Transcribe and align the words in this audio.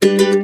thank 0.00 0.20
you 0.22 0.39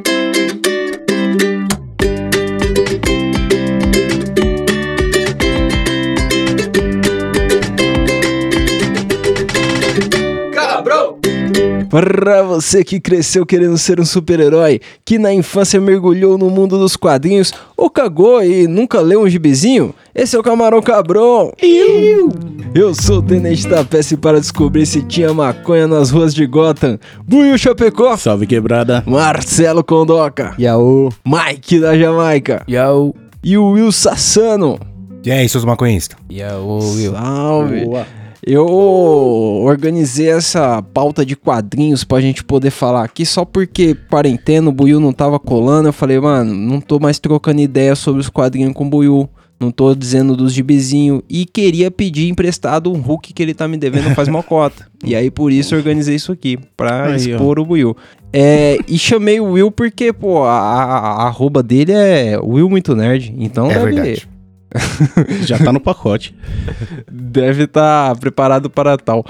Para 11.99 12.43
você 12.43 12.83
que 12.83 12.99
cresceu 12.99 13.43
querendo 13.43 13.75
ser 13.75 13.99
um 13.99 14.05
super-herói, 14.05 14.79
que 15.03 15.17
na 15.17 15.33
infância 15.33 15.81
mergulhou 15.81 16.37
no 16.37 16.47
mundo 16.47 16.77
dos 16.77 16.95
quadrinhos 16.95 17.51
ou 17.75 17.89
cagou 17.89 18.43
e 18.43 18.67
nunca 18.67 19.01
leu 19.01 19.23
um 19.23 19.27
gibizinho, 19.27 19.95
esse 20.13 20.35
é 20.35 20.39
o 20.39 20.43
Camarão 20.43 20.79
Cabrão. 20.79 21.51
Eu, 21.59 22.29
Eu 22.75 22.93
sou 22.93 23.17
o 23.17 23.21
Tenente 23.23 23.67
da 23.67 23.83
Peça 23.83 24.15
para 24.15 24.39
descobrir 24.39 24.85
se 24.85 25.01
tinha 25.01 25.33
maconha 25.33 25.87
nas 25.87 26.11
ruas 26.11 26.35
de 26.35 26.45
Gotham. 26.45 26.99
Buiu 27.27 27.57
Chapecó, 27.57 28.15
Salve 28.15 28.45
quebrada. 28.45 29.03
Marcelo 29.07 29.83
Condoca, 29.83 30.53
Yaô. 30.59 31.09
Mike 31.25 31.79
da 31.79 31.97
Jamaica 31.97 32.63
Yaô. 32.69 33.15
e 33.43 33.57
o 33.57 33.71
Will 33.71 33.91
Sassano. 33.91 34.77
E 35.25 35.31
aí, 35.31 35.49
seus 35.49 35.65
maconhistas? 35.65 36.15
Yaô, 36.31 36.77
Will. 36.77 37.13
Salve! 37.13 37.85
Eu 38.49 38.65
organizei 39.65 40.29
essa 40.29 40.81
pauta 40.81 41.25
de 41.25 41.35
quadrinhos 41.35 42.03
pra 42.03 42.21
gente 42.21 42.43
poder 42.43 42.71
falar 42.71 43.03
aqui 43.03 43.25
só 43.25 43.43
porque 43.43 43.95
quarentena 44.09 44.69
o 44.69 44.71
Buiu 44.71 44.99
não 44.99 45.11
tava 45.11 45.37
colando. 45.39 45.89
Eu 45.89 45.93
falei, 45.93 46.19
mano, 46.19 46.53
não 46.53 46.79
tô 46.79 46.99
mais 46.99 47.19
trocando 47.19 47.59
ideia 47.61 47.95
sobre 47.95 48.21
os 48.21 48.29
quadrinhos 48.29 48.73
com 48.73 48.85
o 48.85 48.89
Buiu. 48.89 49.29
Não 49.59 49.71
tô 49.71 49.93
dizendo 49.95 50.35
dos 50.35 50.53
gibizinhos. 50.53 51.21
E 51.27 51.43
queria 51.45 51.89
pedir 51.89 52.29
emprestado 52.29 52.93
um 52.93 52.99
Hulk 53.01 53.33
que 53.33 53.41
ele 53.41 53.55
tá 53.55 53.67
me 53.67 53.75
devendo 53.75 54.13
faz 54.13 54.27
mocota. 54.29 54.85
e 55.03 55.15
aí 55.15 55.31
por 55.31 55.51
isso 55.51 55.73
eu 55.73 55.79
organizei 55.79 56.15
isso 56.15 56.31
aqui, 56.31 56.59
pra 56.77 57.05
Aí, 57.05 57.11
ó. 57.13 57.15
expor 57.15 57.59
o 57.59 57.65
Buiu. 57.65 57.97
É, 58.31 58.77
e 58.87 58.99
chamei 58.99 59.39
o 59.39 59.51
Will 59.53 59.71
porque, 59.71 60.13
pô, 60.13 60.43
a, 60.43 60.51
a- 60.59 61.23
a 61.23 61.27
arroba 61.27 61.63
dele 61.63 61.91
é 61.91 62.37
Will 62.39 62.69
Muito 62.69 62.95
Nerd. 62.95 63.33
Então 63.37 63.65
É 63.71 63.73
deve, 63.79 63.85
verdade. 63.85 64.29
Já 65.45 65.57
tá 65.57 65.71
no 65.71 65.79
pacote. 65.79 66.35
deve 67.11 67.63
estar 67.63 68.15
preparado 68.17 68.69
para 68.69 68.97
tal. 68.97 69.25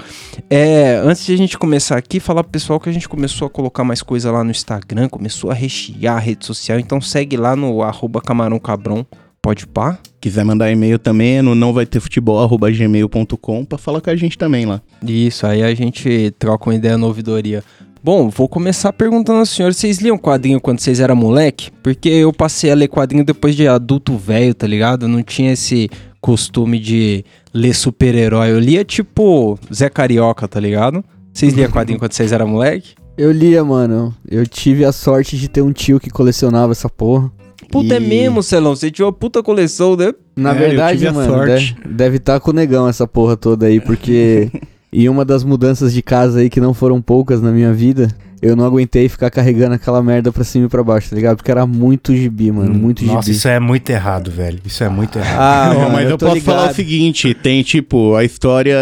É, 0.50 1.00
antes 1.04 1.24
de 1.24 1.34
a 1.34 1.36
gente 1.36 1.58
começar 1.58 1.96
aqui, 1.96 2.20
falar 2.20 2.42
pro 2.42 2.52
pessoal 2.52 2.80
que 2.80 2.88
a 2.88 2.92
gente 2.92 3.08
começou 3.08 3.46
a 3.46 3.50
colocar 3.50 3.84
mais 3.84 4.02
coisa 4.02 4.30
lá 4.30 4.42
no 4.42 4.50
Instagram, 4.50 5.08
começou 5.08 5.50
a 5.50 5.54
rechear 5.54 6.16
a 6.16 6.20
rede 6.20 6.44
social, 6.44 6.78
então 6.78 7.00
segue 7.00 7.36
lá 7.36 7.54
no 7.54 7.82
arroba 7.82 8.20
camarão 8.20 8.58
cabrão, 8.58 9.06
pode 9.40 9.66
pá? 9.66 9.98
Quiser 10.20 10.44
mandar 10.44 10.70
e-mail 10.70 10.98
também 10.98 11.38
é 11.38 11.42
no 11.42 11.54
não 11.54 11.72
vai 11.72 11.86
ter 11.86 12.00
futebol 12.00 12.42
arroba 12.42 12.70
gmail.com 12.70 13.64
pra 13.64 13.78
falar 13.78 14.00
com 14.00 14.10
a 14.10 14.16
gente 14.16 14.36
também 14.36 14.66
lá. 14.66 14.82
Isso, 15.02 15.46
aí 15.46 15.62
a 15.62 15.74
gente 15.74 16.34
troca 16.38 16.68
uma 16.68 16.74
ideia 16.74 16.98
na 16.98 17.06
ouvidoria. 17.06 17.62
Bom, 18.08 18.30
vou 18.30 18.48
começar 18.48 18.90
perguntando 18.90 19.40
aos 19.40 19.50
senhores, 19.50 19.76
vocês 19.76 19.98
liam 19.98 20.16
quadrinho 20.16 20.58
quando 20.58 20.80
vocês 20.80 20.98
eram 20.98 21.14
moleque? 21.14 21.70
Porque 21.82 22.08
eu 22.08 22.32
passei 22.32 22.70
a 22.70 22.74
ler 22.74 22.88
quadrinho 22.88 23.22
depois 23.22 23.54
de 23.54 23.68
adulto 23.68 24.16
velho, 24.16 24.54
tá 24.54 24.66
ligado? 24.66 25.04
Eu 25.04 25.10
não 25.10 25.22
tinha 25.22 25.52
esse 25.52 25.90
costume 26.18 26.78
de 26.78 27.22
ler 27.52 27.74
super-herói. 27.74 28.50
Eu 28.50 28.60
lia 28.60 28.82
tipo 28.82 29.58
Zé 29.70 29.90
Carioca, 29.90 30.48
tá 30.48 30.58
ligado? 30.58 31.04
Vocês 31.34 31.52
liam 31.52 31.70
quadrinho 31.70 31.98
quando 31.98 32.14
vocês 32.14 32.32
eram 32.32 32.48
moleque? 32.48 32.94
Eu 33.18 33.30
lia, 33.30 33.62
mano. 33.62 34.14
Eu 34.26 34.46
tive 34.46 34.86
a 34.86 34.90
sorte 34.92 35.36
de 35.36 35.46
ter 35.46 35.60
um 35.60 35.70
tio 35.70 36.00
que 36.00 36.08
colecionava 36.08 36.72
essa 36.72 36.88
porra. 36.88 37.30
Puta, 37.70 37.92
é 37.92 37.98
E- 37.98 38.00
mesmo, 38.00 38.42
Celão. 38.42 38.74
Você 38.74 38.90
tinha 38.90 39.04
uma 39.04 39.12
puta 39.12 39.42
coleção, 39.42 39.96
né? 39.96 40.14
Na 40.34 40.52
É, 40.52 40.54
eu 40.54 40.58
verdade, 40.58 41.10
mano, 41.10 41.44
deve 41.86 42.16
estar 42.16 42.40
com 42.40 42.52
o 42.52 42.54
negão 42.54 42.88
essa 42.88 43.06
porra 43.06 43.36
toda 43.36 43.66
aí, 43.66 43.78
porque 43.82 44.50
em 44.92 45.08
uma 45.08 45.24
das 45.24 45.44
mudanças 45.44 45.92
de 45.92 46.02
casa 46.02 46.40
aí 46.40 46.48
que 46.50 46.60
não 46.60 46.72
foram 46.74 47.00
poucas 47.02 47.40
na 47.42 47.50
minha 47.50 47.72
vida, 47.72 48.08
eu 48.40 48.54
não 48.54 48.64
aguentei 48.64 49.08
ficar 49.08 49.30
carregando 49.30 49.74
aquela 49.74 50.00
merda 50.00 50.30
pra 50.30 50.44
cima 50.44 50.66
e 50.66 50.68
pra 50.68 50.80
baixo, 50.84 51.10
tá 51.10 51.16
ligado? 51.16 51.36
Porque 51.38 51.50
era 51.50 51.66
muito 51.66 52.14
gibi, 52.14 52.52
mano, 52.52 52.72
muito 52.72 53.04
Nossa, 53.04 53.22
gibi. 53.26 53.36
isso 53.36 53.48
é 53.48 53.58
muito 53.58 53.90
errado, 53.90 54.30
velho. 54.30 54.60
Isso 54.64 54.84
é 54.84 54.88
muito 54.88 55.18
errado. 55.18 55.38
Ah, 55.40 55.74
Não, 55.74 55.80
mano, 55.80 55.92
mas 55.94 56.08
eu, 56.08 56.16
tô 56.16 56.26
posso 56.26 56.38
ligado. 56.38 56.54
falar 56.56 56.70
o 56.70 56.74
seguinte: 56.74 57.34
tem 57.34 57.64
tipo 57.64 58.14
a 58.14 58.22
história 58.24 58.76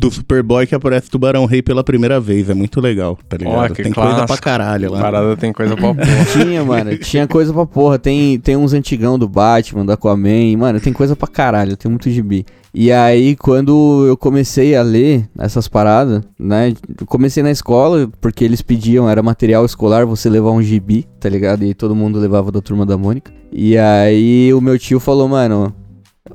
do 0.00 0.10
Superboy 0.10 0.66
que 0.66 0.74
aparece 0.74 1.08
Tubarão 1.08 1.44
Rei 1.46 1.62
pela 1.62 1.84
primeira 1.84 2.18
vez. 2.18 2.50
É 2.50 2.54
muito 2.54 2.80
legal, 2.80 3.16
tá 3.28 3.36
ligado? 3.36 3.74
Que 3.74 3.82
tem 3.84 3.92
coisa 3.92 4.10
clássico. 4.10 4.26
pra 4.26 4.36
caralho 4.38 4.90
lá. 4.90 5.00
Parada 5.00 5.36
tem 5.36 5.52
coisa 5.52 5.76
pra 5.76 5.86
porra. 5.94 6.02
Tinha, 6.32 6.64
mano, 6.64 6.98
tinha 6.98 7.28
coisa 7.28 7.52
pra 7.52 7.64
porra. 7.64 8.00
Tem, 8.00 8.40
tem 8.40 8.56
uns 8.56 8.72
antigão 8.72 9.16
do 9.16 9.28
Batman, 9.28 9.86
do 9.86 9.92
Aquaman, 9.92 10.56
mano, 10.58 10.80
tem 10.80 10.92
coisa 10.92 11.14
pra 11.14 11.28
caralho, 11.28 11.76
tem 11.76 11.88
muito 11.88 12.10
gibi. 12.10 12.44
E 12.78 12.92
aí, 12.92 13.34
quando 13.36 14.04
eu 14.06 14.18
comecei 14.18 14.76
a 14.76 14.82
ler 14.82 15.26
essas 15.38 15.66
paradas, 15.66 16.22
né? 16.38 16.74
Comecei 17.06 17.42
na 17.42 17.50
escola, 17.50 18.06
porque 18.20 18.44
eles 18.44 18.60
pediam, 18.60 19.08
era 19.08 19.22
material 19.22 19.64
escolar, 19.64 20.04
você 20.04 20.28
levar 20.28 20.50
um 20.50 20.60
gibi, 20.60 21.06
tá 21.18 21.26
ligado? 21.26 21.64
E 21.64 21.72
todo 21.72 21.94
mundo 21.94 22.18
levava 22.18 22.52
da 22.52 22.60
turma 22.60 22.84
da 22.84 22.98
Mônica. 22.98 23.32
E 23.50 23.78
aí 23.78 24.52
o 24.52 24.60
meu 24.60 24.78
tio 24.78 25.00
falou, 25.00 25.26
mano, 25.26 25.74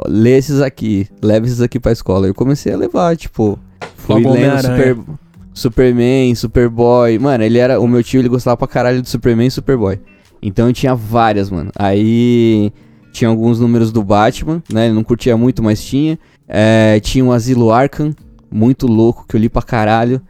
lê 0.08 0.36
esses 0.36 0.62
aqui, 0.62 1.08
leva 1.22 1.46
esses 1.46 1.62
aqui 1.62 1.80
pra 1.80 1.92
escola. 1.92 2.26
Eu 2.26 2.34
comecei 2.34 2.74
a 2.74 2.78
levar, 2.78 3.16
tipo, 3.16 3.60
fui 3.98 4.16
Logo 4.16 4.34
lendo. 4.34 4.62
Super, 4.64 4.98
Superman, 5.54 6.34
Superboy. 6.34 7.20
Mano, 7.20 7.44
ele 7.44 7.60
era. 7.60 7.80
O 7.80 7.88
meu 7.88 8.02
tio 8.02 8.20
ele 8.20 8.30
gostava 8.30 8.58
pra 8.58 8.68
caralho 8.68 9.04
de 9.04 9.08
Superman 9.08 9.46
e 9.46 9.52
Superboy. 9.52 10.00
Então 10.42 10.66
eu 10.66 10.74
tinha 10.74 10.96
várias, 10.96 11.52
mano. 11.52 11.70
Aí 11.76 12.74
tinha 13.12 13.30
alguns 13.30 13.60
números 13.60 13.92
do 13.92 14.04
Batman, 14.04 14.64
né? 14.72 14.86
Ele 14.86 14.96
não 14.96 15.04
curtia 15.04 15.38
muito, 15.38 15.62
mas 15.62 15.84
tinha. 15.84 16.18
É, 16.54 17.00
tinha 17.00 17.24
um 17.24 17.32
Asilo 17.32 17.72
Arkham, 17.72 18.14
muito 18.52 18.86
louco, 18.86 19.26
que 19.26 19.38
eu 19.38 19.40
li 19.40 19.48
pra 19.48 19.62
caralho. 19.62 20.22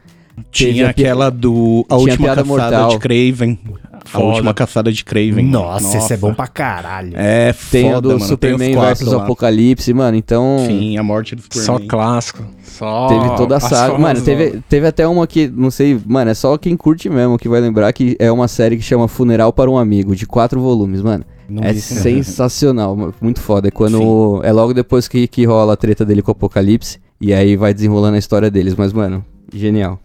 Tinha 0.51 0.87
a 0.87 0.89
aquela 0.91 1.31
do. 1.31 1.83
A 1.89 1.95
última 1.95 2.27
caçada 2.27 2.43
Mortal. 2.43 2.89
de 2.89 2.99
Craven. 2.99 3.59
Foda. 4.05 4.23
A 4.23 4.27
última 4.27 4.53
caçada 4.53 4.91
de 4.91 5.03
Craven. 5.03 5.45
Nossa, 5.45 5.97
esse 5.97 6.13
é 6.13 6.17
bom 6.17 6.33
pra 6.33 6.47
caralho. 6.47 7.13
É 7.15 7.53
Tem 7.71 7.85
foda, 7.85 7.97
a 7.97 8.01
do 8.01 8.07
mano. 8.09 8.19
Tem 8.19 8.27
Superman 8.27 8.75
versus. 8.79 9.13
Apocalipse, 9.13 9.93
mano. 9.93 10.17
Então. 10.17 10.63
Sim, 10.65 10.97
a 10.97 11.03
morte 11.03 11.35
do 11.35 11.41
Só 11.41 11.61
Superman. 11.73 11.87
clássico. 11.87 12.43
Só. 12.63 13.07
Teve 13.07 13.37
toda 13.37 13.57
a 13.57 13.59
saga. 13.59 13.97
Mano, 13.97 14.21
teve, 14.21 14.61
teve 14.67 14.87
até 14.87 15.07
uma 15.07 15.27
que, 15.27 15.47
não 15.47 15.69
sei, 15.69 15.99
mano, 16.05 16.31
é 16.31 16.33
só 16.33 16.57
quem 16.57 16.75
curte 16.75 17.09
mesmo 17.09 17.37
que 17.37 17.47
vai 17.47 17.61
lembrar 17.61 17.91
que 17.93 18.15
é 18.19 18.31
uma 18.31 18.47
série 18.47 18.77
que 18.77 18.83
chama 18.83 19.07
Funeral 19.07 19.53
para 19.53 19.69
um 19.69 19.77
Amigo, 19.77 20.15
de 20.15 20.25
quatro 20.25 20.59
volumes, 20.59 21.01
mano. 21.01 21.23
Não 21.49 21.63
é 21.63 21.71
isso, 21.73 21.93
sensacional, 21.95 22.95
mano, 22.95 23.13
muito 23.21 23.41
foda. 23.41 23.67
É 23.67 23.71
quando. 23.71 24.41
É 24.43 24.51
logo 24.51 24.73
depois 24.73 25.07
que, 25.07 25.27
que 25.27 25.45
rola 25.45 25.73
a 25.73 25.77
treta 25.77 26.05
dele 26.05 26.21
com 26.21 26.31
o 26.31 26.33
Apocalipse. 26.33 26.99
E 27.19 27.33
aí 27.33 27.55
vai 27.55 27.73
desenrolando 27.73 28.15
a 28.15 28.19
história 28.19 28.49
deles. 28.49 28.73
Mas, 28.75 28.91
mano, 28.93 29.23
genial. 29.53 29.99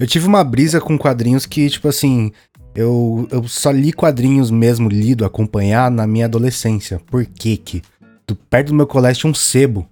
Eu 0.00 0.06
tive 0.06 0.26
uma 0.26 0.42
brisa 0.42 0.80
com 0.80 0.98
quadrinhos 0.98 1.46
que, 1.46 1.68
tipo 1.70 1.86
assim, 1.86 2.32
eu, 2.74 3.28
eu 3.30 3.46
só 3.48 3.70
li 3.70 3.92
quadrinhos 3.92 4.50
mesmo, 4.50 4.88
lido, 4.88 5.24
acompanhar 5.24 5.90
na 5.90 6.06
minha 6.06 6.26
adolescência. 6.26 7.00
Por 7.10 7.24
quê 7.26 7.56
que? 7.56 7.82
Do, 8.26 8.36
perto 8.36 8.68
do 8.68 8.74
meu 8.74 8.86
colégio 8.86 9.22
tinha 9.22 9.30
um 9.30 9.34
sebo. 9.34 9.86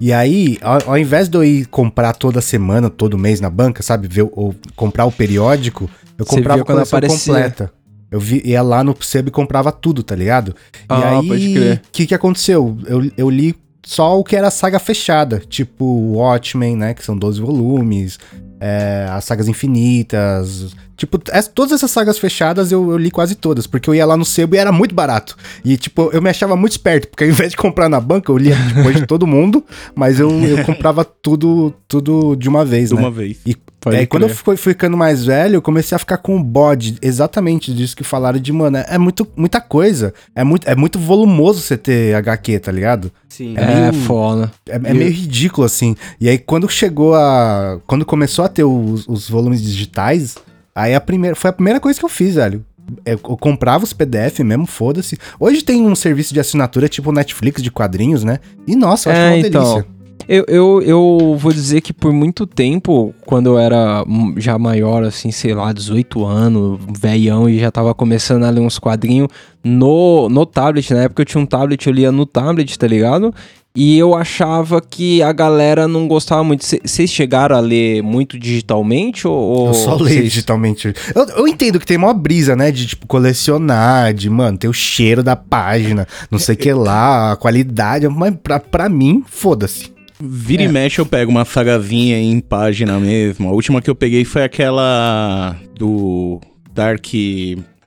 E 0.00 0.12
aí, 0.12 0.58
ao, 0.60 0.90
ao 0.90 0.98
invés 0.98 1.28
de 1.28 1.36
eu 1.36 1.42
ir 1.42 1.66
comprar 1.66 2.12
toda 2.12 2.40
semana, 2.40 2.88
todo 2.88 3.18
mês 3.18 3.40
na 3.40 3.50
banca, 3.50 3.82
sabe? 3.82 4.06
Ver, 4.06 4.28
ou 4.32 4.54
comprar 4.76 5.06
o 5.06 5.12
periódico, 5.12 5.90
eu 6.16 6.24
Você 6.24 6.36
comprava 6.36 6.62
a 6.62 6.64
coleção 6.64 7.00
completa. 7.00 7.72
Eu 8.10 8.20
vi, 8.20 8.40
ia 8.44 8.62
lá 8.62 8.82
no 8.82 8.96
sebo 9.00 9.28
e 9.28 9.32
comprava 9.32 9.70
tudo, 9.70 10.02
tá 10.02 10.14
ligado? 10.14 10.54
Ah, 10.88 11.20
e 11.22 11.32
aí, 11.32 11.72
o 11.74 11.80
que, 11.92 12.06
que 12.06 12.14
aconteceu? 12.14 12.78
Eu, 12.86 13.10
eu 13.16 13.28
li 13.28 13.54
só 13.84 14.18
o 14.18 14.24
que 14.24 14.36
era 14.36 14.50
saga 14.50 14.78
fechada, 14.78 15.40
tipo 15.40 15.84
Watchmen, 15.84 16.76
né? 16.76 16.94
Que 16.94 17.04
são 17.04 17.16
12 17.16 17.40
volumes, 17.40 18.18
é, 18.60 19.06
as 19.10 19.24
sagas 19.24 19.48
infinitas. 19.48 20.74
Tipo, 20.98 21.16
todas 21.54 21.72
essas 21.72 21.92
sagas 21.92 22.18
fechadas 22.18 22.72
eu, 22.72 22.90
eu 22.90 22.98
li 22.98 23.08
quase 23.10 23.36
todas, 23.36 23.68
porque 23.68 23.88
eu 23.88 23.94
ia 23.94 24.04
lá 24.04 24.16
no 24.16 24.24
sebo 24.24 24.56
e 24.56 24.58
era 24.58 24.72
muito 24.72 24.94
barato. 24.96 25.36
E, 25.64 25.76
tipo, 25.76 26.10
eu 26.12 26.20
me 26.20 26.28
achava 26.28 26.56
muito 26.56 26.72
esperto, 26.72 27.06
porque 27.08 27.22
ao 27.22 27.30
invés 27.30 27.52
de 27.52 27.56
comprar 27.56 27.88
na 27.88 28.00
banca, 28.00 28.32
eu 28.32 28.36
lia 28.36 28.56
depois 28.74 28.96
de 28.96 29.06
todo 29.06 29.24
mundo, 29.24 29.64
mas 29.94 30.18
eu, 30.18 30.28
eu 30.44 30.64
comprava 30.64 31.04
tudo, 31.04 31.72
tudo 31.86 32.34
de 32.34 32.48
uma 32.48 32.64
vez, 32.64 32.88
De 32.88 32.96
né? 32.96 33.00
uma 33.00 33.12
vez. 33.12 33.38
E 33.46 33.56
Pode 33.80 33.96
aí, 33.96 34.06
quando 34.08 34.24
eu 34.24 34.28
fui 34.28 34.56
fui 34.56 34.72
ficando 34.72 34.96
mais 34.96 35.24
velho, 35.24 35.54
eu 35.54 35.62
comecei 35.62 35.94
a 35.94 36.00
ficar 36.00 36.16
com 36.16 36.36
o 36.36 36.42
bode 36.42 36.96
exatamente 37.00 37.72
disso 37.72 37.96
que 37.96 38.02
falaram 38.02 38.40
de, 38.40 38.52
mano, 38.52 38.78
é 38.78 38.98
muito, 38.98 39.24
muita 39.36 39.60
coisa. 39.60 40.12
É 40.34 40.42
muito, 40.42 40.68
é 40.68 40.74
muito 40.74 40.98
volumoso 40.98 41.60
você 41.60 41.76
ter 41.76 42.12
HQ, 42.16 42.58
tá 42.58 42.72
ligado? 42.72 43.12
Sim. 43.28 43.54
É, 43.56 43.92
meio- 43.92 44.02
foda. 44.04 44.50
É, 44.68 44.74
é 44.74 44.78
meio 44.94 45.12
ridículo, 45.12 45.64
assim. 45.64 45.94
E 46.20 46.28
aí, 46.28 46.38
quando 46.38 46.68
chegou 46.68 47.14
a. 47.14 47.78
Quando 47.86 48.04
começou 48.04 48.44
a 48.44 48.48
ter 48.48 48.64
os, 48.64 49.06
os 49.06 49.30
volumes 49.30 49.62
digitais, 49.62 50.34
aí 50.78 50.94
a 50.94 51.00
primeira. 51.00 51.34
Foi 51.36 51.50
a 51.50 51.52
primeira 51.52 51.80
coisa 51.80 51.98
que 51.98 52.04
eu 52.04 52.08
fiz, 52.08 52.34
velho. 52.36 52.64
Eu, 53.04 53.12
eu 53.12 53.36
comprava 53.36 53.84
os 53.84 53.92
PDF 53.92 54.40
mesmo, 54.40 54.66
foda-se. 54.66 55.18
Hoje 55.38 55.62
tem 55.62 55.82
um 55.86 55.94
serviço 55.94 56.32
de 56.32 56.40
assinatura 56.40 56.88
tipo 56.88 57.12
Netflix 57.12 57.62
de 57.62 57.70
quadrinhos, 57.70 58.24
né? 58.24 58.38
E 58.66 58.74
nossa, 58.74 59.10
eu 59.10 59.12
acho 59.12 59.20
É, 59.20 59.28
uma 59.28 59.38
então. 59.38 59.62
delícia. 59.74 59.98
Eu, 60.26 60.44
eu, 60.46 60.82
eu 60.82 61.36
vou 61.38 61.52
dizer 61.52 61.80
que 61.80 61.92
por 61.92 62.12
muito 62.12 62.46
tempo, 62.46 63.14
quando 63.24 63.46
eu 63.46 63.58
era 63.58 64.04
já 64.36 64.58
maior, 64.58 65.02
assim, 65.02 65.30
sei 65.30 65.54
lá, 65.54 65.72
18 65.72 66.22
anos, 66.24 66.78
velhão, 66.98 67.48
e 67.48 67.58
já 67.58 67.70
tava 67.70 67.94
começando 67.94 68.44
a 68.44 68.50
ler 68.50 68.60
uns 68.60 68.78
quadrinhos 68.78 69.28
no, 69.64 70.28
no 70.28 70.44
tablet. 70.44 70.92
Na 70.92 71.04
época 71.04 71.22
eu 71.22 71.26
tinha 71.26 71.40
um 71.42 71.46
tablet, 71.46 71.86
eu 71.86 71.92
lia 71.94 72.12
no 72.12 72.26
tablet, 72.26 72.78
tá 72.78 72.86
ligado? 72.86 73.34
E 73.80 73.96
eu 73.96 74.12
achava 74.16 74.80
que 74.80 75.22
a 75.22 75.30
galera 75.32 75.86
não 75.86 76.08
gostava 76.08 76.42
muito. 76.42 76.64
Vocês 76.66 77.08
chegaram 77.10 77.54
a 77.56 77.60
ler 77.60 78.02
muito 78.02 78.36
digitalmente? 78.36 79.28
Ou, 79.28 79.32
ou 79.34 79.66
Eu 79.68 79.74
só 79.74 79.94
leio 79.94 80.08
vocês- 80.08 80.24
digitalmente. 80.24 80.92
Eu, 81.14 81.24
eu 81.36 81.46
entendo 81.46 81.78
que 81.78 81.86
tem 81.86 81.96
uma 81.96 82.12
brisa, 82.12 82.56
né? 82.56 82.72
De, 82.72 82.86
tipo, 82.88 83.06
colecionar, 83.06 84.12
de, 84.12 84.28
mano, 84.28 84.58
ter 84.58 84.66
o 84.66 84.72
cheiro 84.72 85.22
da 85.22 85.36
página, 85.36 86.08
não 86.28 86.40
sei 86.40 86.56
o 86.56 86.58
que 86.58 86.72
lá, 86.72 87.30
a 87.32 87.36
qualidade. 87.36 88.08
Mas 88.08 88.34
pra, 88.42 88.58
pra 88.58 88.88
mim, 88.88 89.22
foda-se. 89.28 89.92
Vira 90.20 90.64
É. 90.64 90.66
e 90.66 90.68
mexe 90.68 91.00
eu 91.00 91.06
pego 91.06 91.30
uma 91.30 91.44
sagazinha 91.44 92.18
em 92.20 92.40
página 92.40 92.98
mesmo. 92.98 93.48
A 93.48 93.52
última 93.52 93.80
que 93.80 93.88
eu 93.88 93.94
peguei 93.94 94.24
foi 94.24 94.42
aquela 94.42 95.54
do 95.78 96.40
Dark, 96.74 97.06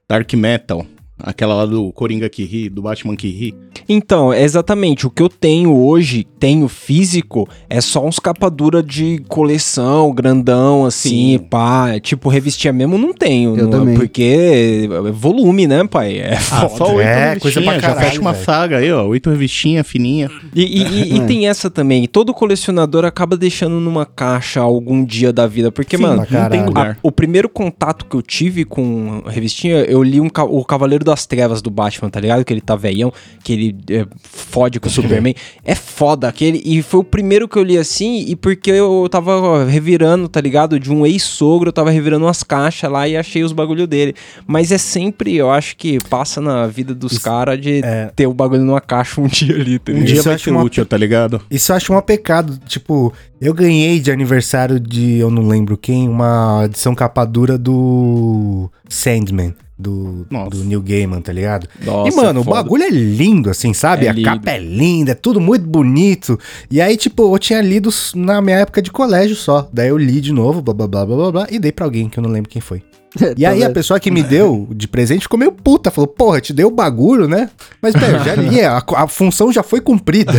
Dark 0.10 0.34
Metal. 0.36 0.86
Aquela 1.24 1.56
lá 1.56 1.66
do 1.66 1.92
Coringa 1.94 2.30
que 2.30 2.44
ri, 2.44 2.70
do 2.70 2.82
Batman 2.82 3.16
que 3.16 3.28
ri. 3.30 3.56
Então, 3.88 4.32
é 4.32 4.44
exatamente. 4.44 5.06
O 5.06 5.10
que 5.10 5.22
eu 5.22 5.30
tenho 5.30 5.76
hoje, 5.76 6.26
tenho 6.40 6.68
físico, 6.68 7.48
é 7.70 7.82
só 7.82 8.06
uns 8.06 8.20
capa 8.20 8.50
dura 8.50 8.82
de 8.84 9.22
coleção, 9.28 10.14
grandão, 10.14 10.86
assim, 10.86 11.38
Sim. 11.38 11.46
pá. 11.50 12.00
Tipo, 12.00 12.30
revistinha 12.30 12.72
mesmo 12.72 12.98
não 12.98 13.14
tenho. 13.14 13.56
Eu 13.58 13.64
não- 13.66 13.72
também. 13.72 13.96
Porque 13.96 14.88
é 14.90 15.12
volume, 15.12 15.68
né, 15.68 15.84
pai? 15.86 16.20
É 16.20 16.34
Ah, 16.36 16.40
foda. 16.70 16.76
só 16.78 16.96
oito 16.96 17.02
É, 17.08 17.36
coisa 17.40 17.62
pra 17.62 17.74
já 17.76 17.82
caralho, 17.82 18.08
fecha 18.08 18.22
uma 18.22 18.34
velho. 18.34 18.46
saga 18.46 18.78
aí, 18.78 18.92
ó. 18.92 19.06
Oito 19.08 19.30
revistinhas 19.30 19.86
fininha. 19.88 20.30
E, 20.56 20.62
e- 20.64 20.84
e- 20.84 21.14
e 21.16 21.20
É. 21.22 21.26
tem 21.26 21.48
essa 21.48 21.70
também. 21.70 22.08
Todo 22.08 22.34
colecionador 22.34 23.06
acaba 23.06 23.36
deixando 23.36 23.80
numa 23.80 24.06
caixa 24.06 24.60
algum 24.62 25.04
dia 25.04 25.34
da 25.34 25.48
vida. 25.48 25.72
Porque, 25.72 25.98
Sim, 25.98 26.04
mano, 26.04 26.26
não 26.30 26.50
tem 26.50 26.66
lugar. 26.66 26.92
a- 26.92 26.98
o 27.04 27.12
primeiro 27.12 27.50
contato 27.50 28.06
que 28.06 28.16
eu 28.16 28.22
tive 28.22 28.64
com 28.66 29.22
a 29.26 29.30
revistinha, 29.32 29.76
eu 29.82 30.02
li 30.04 30.20
um, 30.22 30.28
o 30.50 30.64
Cavaleiro 30.66 31.04
das 31.12 31.26
Trevas 31.26 31.62
do 31.62 31.70
Batman, 31.70 32.10
tá 32.10 32.20
ligado? 32.20 32.46
Que 32.46 32.54
ele 32.54 32.62
tá 32.62 32.76
velhão, 32.76 33.12
que 33.44 33.54
ele 33.54 33.78
é, 33.90 34.06
fode 34.24 34.80
com 34.80 34.88
o 34.88 34.92
Superman. 34.92 35.36
É 35.64 35.76
foda 35.76 36.28
aquele. 36.28 36.62
E 36.64 36.82
foi 36.82 37.02
o 37.02 37.04
primeiro 37.04 37.48
que 37.48 37.58
eu 37.58 37.64
li 37.64 37.78
assim, 37.78 38.26
e 38.28 38.36
porque 38.36 38.72
eu 38.72 39.08
tava 39.12 39.66
revirando, 39.66 40.30
tá 40.30 40.40
ligado? 40.40 40.80
De 40.80 40.92
um 40.92 41.06
ex-sogro, 41.06 41.70
eu 41.70 41.74
tava 41.74 41.92
revirando 41.92 42.26
umas 42.26 42.44
caixas 42.44 42.90
lá 42.90 43.08
e 43.08 43.18
achei 43.18 43.44
os 43.44 43.52
bagulho 43.52 43.86
dele. 43.86 44.16
Mas 44.48 44.72
é 44.72 44.78
sempre, 44.78 45.36
eu 45.36 45.52
acho 45.52 45.76
que 45.76 45.98
passa 46.10 46.40
na 46.40 46.66
vida 46.68 46.96
dos 46.96 47.18
caras 47.18 47.60
de 47.60 47.82
é. 47.84 48.12
ter 48.16 48.28
o 48.28 48.34
bagulho 48.34 48.64
numa 48.64 48.82
caixa 48.82 49.20
um 49.20 49.28
dia 49.30 49.56
ali, 49.56 49.78
tá 49.78 49.92
Um 49.92 50.04
dia 50.04 50.22
vai 50.22 50.36
acho 50.36 50.46
ser 50.46 50.52
uma- 50.52 50.64
útil, 50.64 50.86
tá 50.86 50.98
ligado? 50.98 51.42
Isso 51.52 51.72
eu 51.72 51.76
acho 51.76 51.94
um 51.94 52.02
pecado. 52.02 52.58
Tipo, 52.66 53.14
eu 53.40 53.54
ganhei 53.54 54.00
de 54.00 54.12
aniversário 54.12 54.80
de 54.80 55.18
eu 55.18 55.30
não 55.30 55.48
lembro 55.48 55.78
quem, 55.78 56.08
uma 56.08 56.64
edição 56.66 56.96
capa 56.96 57.26
dura 57.26 57.58
do 57.58 58.70
Sandman. 58.88 59.54
Do, 59.82 60.28
Nossa. 60.30 60.50
do 60.52 60.64
Neil 60.64 60.82
Gaiman, 60.82 61.22
tá 61.22 61.34
ligado? 61.34 61.68
Nossa, 61.84 62.10
e, 62.10 62.16
mano, 62.16 62.42
o 62.42 62.44
foda. 62.44 62.56
bagulho 62.58 62.84
é 62.84 62.90
lindo, 62.90 63.50
assim, 63.50 63.74
sabe? 63.74 64.06
É 64.06 64.10
a 64.10 64.14
lindo. 64.14 64.30
capa 64.30 64.52
é 64.52 64.60
linda, 64.60 65.12
é 65.12 65.16
tudo 65.16 65.42
muito 65.42 65.66
bonito. 65.68 66.40
E 66.70 66.80
aí, 66.80 66.96
tipo, 66.96 67.34
eu 67.34 67.40
tinha 67.40 67.62
lido 67.62 67.90
na 68.16 68.42
minha 68.42 68.58
época 68.58 68.82
de 68.82 68.92
colégio 68.92 69.36
só. 69.36 69.68
Daí 69.74 69.90
eu 69.90 69.98
li 69.98 70.22
de 70.22 70.32
novo, 70.32 70.62
blá 70.62 70.74
blá 70.74 70.88
blá 70.88 71.06
blá 71.06 71.16
blá, 71.16 71.32
blá 71.32 71.48
e 71.50 71.58
dei 71.60 71.72
pra 71.72 71.86
alguém 71.86 72.08
que 72.08 72.20
eu 72.20 72.24
não 72.24 72.30
lembro 72.30 72.50
quem 72.50 72.62
foi. 72.62 72.84
E 73.38 73.46
aí 73.46 73.64
a 73.64 73.70
pessoa 73.70 74.00
que 74.00 74.10
me 74.10 74.24
deu 74.24 74.68
de 74.72 74.88
presente 74.88 75.24
ficou 75.24 75.38
meio 75.38 75.52
puta, 75.52 75.92
falou, 75.92 76.08
porra, 76.08 76.40
te 76.40 76.54
deu 76.54 76.68
o 76.68 76.72
bagulho, 76.72 77.28
né? 77.28 77.50
Mas, 77.82 77.94
pera, 77.94 78.20
já 78.20 78.36
li, 78.40 78.62
a, 78.62 78.82
a 78.96 79.08
função 79.08 79.52
já 79.52 79.64
foi 79.64 79.82
cumprida. 79.82 80.34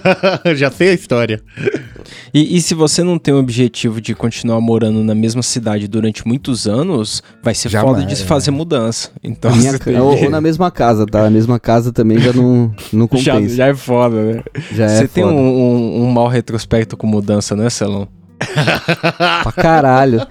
já 0.56 0.70
sei 0.70 0.90
a 0.90 0.92
história. 0.94 1.42
E, 2.32 2.56
e 2.56 2.60
se 2.62 2.74
você 2.74 3.02
não 3.02 3.18
tem 3.18 3.32
o 3.34 3.38
objetivo 3.38 4.00
de 4.00 4.14
continuar 4.14 4.60
morando 4.60 5.02
na 5.04 5.14
mesma 5.14 5.42
cidade 5.42 5.86
durante 5.86 6.26
muitos 6.26 6.66
anos, 6.66 7.22
vai 7.42 7.54
ser 7.54 7.68
Jamais, 7.68 7.96
foda 7.96 8.06
de 8.06 8.16
se 8.16 8.24
fazer 8.24 8.50
mudança. 8.50 9.10
Então 9.22 9.50
tem 9.52 10.00
ou, 10.00 10.16
que- 10.16 10.24
ou 10.24 10.30
na 10.30 10.40
mesma 10.40 10.70
casa, 10.70 11.06
tá? 11.06 11.26
A 11.26 11.30
mesma 11.30 11.60
casa 11.60 11.92
também 11.92 12.18
já 12.18 12.32
não, 12.32 12.74
não 12.92 13.08
já, 13.14 13.34
compensa. 13.34 13.54
já 13.54 13.66
é 13.66 13.74
foda, 13.74 14.22
né? 14.22 14.42
Já, 14.72 14.86
é 14.86 14.88
você 14.88 15.08
tem 15.08 15.24
um, 15.24 15.28
um, 15.30 16.02
um 16.04 16.10
mau 16.10 16.26
retrospecto 16.28 16.96
com 16.96 17.06
mudança, 17.06 17.54
né, 17.54 17.68
Celão? 17.70 18.08
Pra 19.42 19.52
caralho. 19.52 20.26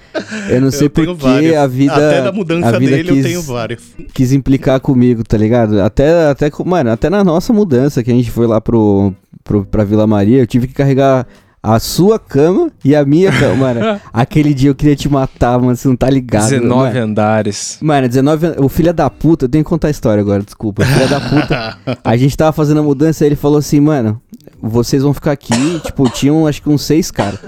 Eu 0.50 0.62
não 0.62 0.72
sei 0.72 0.90
porque 0.90 1.54
a 1.56 1.68
vida. 1.68 1.94
Até 1.94 2.22
da 2.22 2.32
mudança 2.32 2.76
a 2.76 2.80
vida 2.80 2.92
dele 2.96 3.10
quis, 3.10 3.18
eu 3.18 3.24
tenho 3.24 3.42
vários. 3.42 3.84
quis 4.14 4.32
implicar 4.32 4.80
comigo, 4.80 5.24
tá 5.24 5.38
ligado? 5.38 5.82
Até, 5.82 6.30
até, 6.30 6.50
mano, 6.66 6.92
até 6.92 7.10
na 7.10 7.24
nossa 7.24 7.54
mudança 7.54 8.04
que 8.04 8.12
a 8.12 8.14
gente 8.14 8.32
foi 8.32 8.48
lá 8.48 8.60
pro, 8.62 9.14
pro, 9.44 9.66
pra 9.66 9.84
Vila 9.84 10.08
Maria, 10.08 10.40
eu 10.40 10.48
tive 10.48 10.68
que 10.68 10.74
carregar 10.74 11.26
a 11.62 11.80
sua 11.80 12.20
cama 12.20 12.70
e 12.84 12.94
a 12.94 13.06
minha 13.06 13.32
cama. 13.32 13.56
Mano, 13.74 14.00
aquele 14.12 14.54
dia 14.54 14.70
eu 14.70 14.76
queria 14.76 14.98
te 14.98 15.08
matar, 15.08 15.58
mano, 15.60 15.76
você 15.78 15.88
não 15.88 15.96
tá 15.96 16.10
ligado. 16.10 16.50
19 16.50 16.94
mano. 16.94 17.06
andares. 17.06 17.78
Mano, 17.82 18.08
19 18.10 18.48
an- 18.48 18.56
O 18.58 18.68
filho 18.68 18.94
da 18.94 19.10
puta, 19.10 19.46
eu 19.46 19.50
tenho 19.50 19.64
que 19.64 19.70
contar 19.70 19.88
a 19.88 19.92
história 19.92 20.20
agora, 20.20 20.44
desculpa. 20.44 20.84
O 20.84 20.86
filho 20.86 21.08
da 21.10 21.22
puta. 21.22 21.78
A 22.04 22.18
gente 22.18 22.36
tava 22.36 22.52
fazendo 22.52 22.82
a 22.82 22.84
mudança 22.84 23.24
e 23.24 23.28
ele 23.28 23.36
falou 23.38 23.60
assim, 23.60 23.80
mano, 23.80 24.22
vocês 24.62 25.04
vão 25.04 25.14
ficar 25.14 25.32
aqui. 25.32 25.80
Tipo, 25.86 26.10
tinham 26.10 26.46
acho 26.46 26.62
que 26.62 26.70
uns 26.70 26.84
seis 26.84 27.10
caras. 27.10 27.40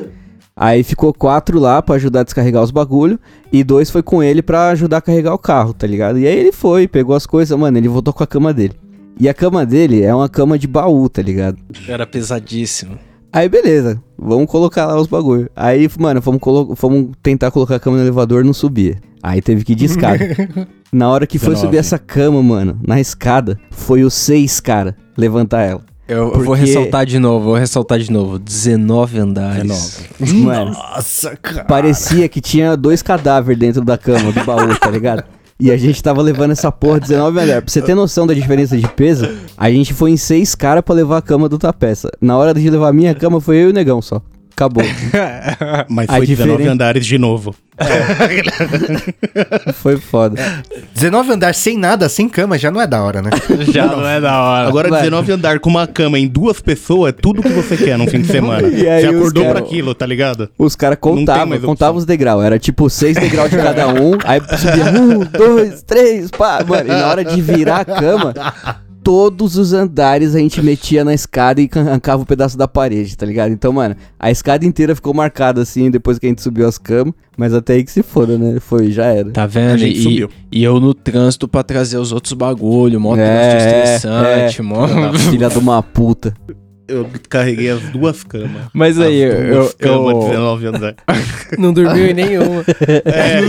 Aí 0.57 0.83
ficou 0.83 1.13
quatro 1.13 1.59
lá 1.59 1.81
pra 1.81 1.95
ajudar 1.95 2.21
a 2.21 2.23
descarregar 2.23 2.63
os 2.63 2.71
bagulho. 2.71 3.19
E 3.51 3.63
dois 3.63 3.89
foi 3.89 4.01
com 4.01 4.23
ele 4.23 4.41
pra 4.41 4.69
ajudar 4.69 4.97
a 4.97 5.01
carregar 5.01 5.33
o 5.33 5.37
carro, 5.37 5.73
tá 5.73 5.85
ligado? 5.85 6.17
E 6.17 6.25
aí 6.25 6.37
ele 6.37 6.53
foi, 6.53 6.87
pegou 6.87 7.15
as 7.15 7.25
coisas, 7.25 7.57
mano, 7.57 7.77
ele 7.77 7.89
voltou 7.89 8.13
com 8.13 8.23
a 8.23 8.27
cama 8.27 8.53
dele. 8.53 8.73
E 9.19 9.27
a 9.27 9.33
cama 9.33 9.65
dele 9.65 10.01
é 10.01 10.13
uma 10.13 10.29
cama 10.29 10.57
de 10.57 10.67
baú, 10.67 11.09
tá 11.09 11.21
ligado? 11.21 11.57
Era 11.87 12.07
pesadíssimo. 12.07 12.97
Aí 13.31 13.49
beleza, 13.49 14.01
vamos 14.17 14.49
colocar 14.49 14.85
lá 14.85 14.99
os 14.99 15.07
bagulho. 15.07 15.49
Aí, 15.53 15.89
mano, 15.99 16.21
fomos, 16.21 16.39
fomos 16.75 17.11
tentar 17.21 17.51
colocar 17.51 17.75
a 17.75 17.79
cama 17.79 17.97
no 17.97 18.03
elevador, 18.03 18.45
não 18.45 18.53
subia. 18.53 18.97
Aí 19.21 19.41
teve 19.41 19.65
que 19.65 19.73
ir 19.73 19.75
de 19.75 19.85
escada. 19.85 20.19
Na 20.91 21.09
hora 21.09 21.27
que 21.27 21.37
foi 21.37 21.49
19. 21.49 21.67
subir 21.67 21.77
essa 21.77 21.99
cama, 21.99 22.41
mano, 22.41 22.79
na 22.81 23.01
escada, 23.01 23.59
foi 23.69 24.05
os 24.05 24.13
seis 24.13 24.61
cara 24.61 24.95
levantar 25.17 25.63
ela. 25.63 25.83
Eu, 26.07 26.17
eu 26.17 26.31
vou 26.33 26.43
Porque- 26.45 26.61
ressaltar 26.65 27.05
de 27.05 27.17
novo, 27.17 27.45
vou 27.45 27.55
ressaltar 27.55 27.97
de 27.99 28.11
novo. 28.11 28.37
19 28.37 29.17
andares. 29.19 30.01
19. 30.19 30.45
Mano, 30.45 30.71
Nossa, 30.71 31.35
cara. 31.35 31.63
parecia 31.65 32.29
que 32.29 32.39
tinha 32.39 32.75
dois 32.77 33.01
cadáveres 33.01 33.57
dentro 33.59 33.83
da 33.83 33.97
cama, 33.97 34.31
do 34.31 34.43
baú, 34.43 34.75
tá 34.79 34.89
ligado? 34.91 35.23
E 35.59 35.71
a 35.71 35.77
gente 35.77 36.03
tava 36.03 36.21
levando 36.21 36.51
essa 36.51 36.71
porra 36.71 36.99
19 36.99 37.39
andares. 37.39 37.63
Pra 37.63 37.71
você 37.71 37.81
ter 37.81 37.95
noção 37.95 38.27
da 38.27 38.33
diferença 38.33 38.77
de 38.77 38.87
peso, 38.89 39.27
a 39.57 39.69
gente 39.71 39.93
foi 39.93 40.11
em 40.11 40.17
seis 40.17 40.53
caras 40.53 40.83
pra 40.83 40.93
levar 40.93 41.17
a 41.17 41.21
cama 41.21 41.47
do 41.49 41.57
tapeça. 41.57 42.11
Na 42.21 42.37
hora 42.37 42.53
de 42.53 42.69
levar 42.69 42.89
a 42.89 42.93
minha 42.93 43.15
cama, 43.15 43.39
foi 43.41 43.57
eu 43.57 43.69
e 43.69 43.71
o 43.71 43.73
negão 43.73 44.01
só. 44.01 44.21
Acabou. 44.55 44.83
Mas 45.89 46.07
A 46.09 46.13
foi 46.15 46.25
19 46.25 46.51
diferen- 46.51 46.71
andares 46.73 47.05
de 47.05 47.17
novo. 47.17 47.53
Foi 49.81 49.97
foda. 49.97 50.41
19 50.93 51.33
andar 51.33 51.53
sem 51.53 51.77
nada, 51.77 52.07
sem 52.07 52.29
cama, 52.29 52.57
já 52.57 52.71
não 52.71 52.79
é 52.81 52.87
da 52.87 53.03
hora, 53.03 53.21
né? 53.21 53.29
Já 53.73 53.85
não 53.85 54.07
é 54.07 54.21
da 54.21 54.41
hora. 54.41 54.67
Agora, 54.69 54.89
Vai. 54.89 55.01
19 55.01 55.31
andar 55.33 55.59
com 55.59 55.69
uma 55.69 55.85
cama 55.85 56.17
em 56.17 56.25
duas 56.25 56.61
pessoas 56.61 57.09
é 57.09 57.11
tudo 57.11 57.41
que 57.41 57.49
você 57.49 57.75
quer 57.75 57.97
num 57.97 58.07
fim 58.07 58.21
de 58.21 58.27
semana. 58.27 58.65
E 58.67 58.87
aí 58.87 59.01
você 59.01 59.07
acordou 59.15 59.43
cara- 59.43 59.55
pra 59.55 59.65
aquilo, 59.65 59.93
tá 59.93 60.05
ligado? 60.05 60.49
Os 60.57 60.75
caras 60.75 60.97
contavam, 61.01 61.59
contavam 61.59 61.97
os 61.97 62.05
degraus. 62.05 62.43
Era 62.45 62.57
tipo 62.57 62.89
seis 62.89 63.15
degraus 63.17 63.49
de 63.49 63.57
cada 63.57 63.87
um. 63.89 64.13
aí 64.23 64.39
subia 64.57 65.01
um, 65.01 65.19
dois, 65.37 65.81
três, 65.83 66.31
pá. 66.31 66.63
Mano, 66.65 66.85
e 66.87 66.91
na 66.91 67.07
hora 67.07 67.25
de 67.25 67.41
virar 67.41 67.81
a 67.81 67.85
cama, 67.85 68.33
todos 69.05 69.55
os 69.55 69.71
andares 69.71 70.33
a 70.35 70.39
gente 70.39 70.59
metia 70.63 71.05
na 71.05 71.13
escada 71.13 71.61
e 71.61 71.69
arrancava 71.75 72.23
um 72.23 72.25
pedaço 72.25 72.57
da 72.57 72.67
parede, 72.67 73.15
tá 73.15 73.23
ligado? 73.23 73.51
Então, 73.51 73.71
mano, 73.71 73.95
a 74.19 74.31
escada 74.31 74.65
inteira 74.65 74.95
ficou 74.95 75.13
marcada 75.13 75.61
assim 75.61 75.91
depois 75.91 76.17
que 76.17 76.25
a 76.25 76.29
gente 76.29 76.41
subiu 76.41 76.67
as 76.67 76.79
camas. 76.79 77.13
Mas 77.37 77.53
até 77.53 77.73
aí 77.73 77.83
que 77.83 77.91
se 77.91 78.01
foda, 78.01 78.35
né? 78.37 78.59
Foi, 78.59 78.91
já 78.91 79.05
era. 79.05 79.29
Tá 79.29 79.45
vendo? 79.45 79.73
A 79.73 79.77
gente 79.77 79.99
E, 79.99 80.03
subiu. 80.03 80.29
e 80.51 80.63
eu 80.63 80.79
no 80.79 80.93
trânsito 80.93 81.47
pra 81.47 81.61
trazer 81.61 81.97
os 81.99 82.11
outros 82.11 82.33
bagulho, 82.33 82.99
mó 82.99 83.15
É, 83.15 83.51
trânsito 83.51 83.75
estressante, 83.77 84.59
é. 84.61 84.63
mó... 84.63 84.87
Filha 85.29 85.49
de 85.49 85.57
uma 85.59 85.83
puta. 85.83 86.33
Eu 86.87 87.07
carreguei 87.29 87.69
as 87.71 87.81
duas 87.91 88.23
camas. 88.23 88.63
Mas 88.73 88.99
aí, 88.99 89.23
As 89.25 89.33
eu, 89.39 89.53
duas 89.55 89.73
camas, 89.73 90.13
eu, 90.13 90.19
19 90.29 90.67
andares. 90.67 90.95
não 91.59 91.73
dormiu 91.73 92.05
em 92.07 92.13
nenhuma. 92.13 92.63
É, 93.05 93.41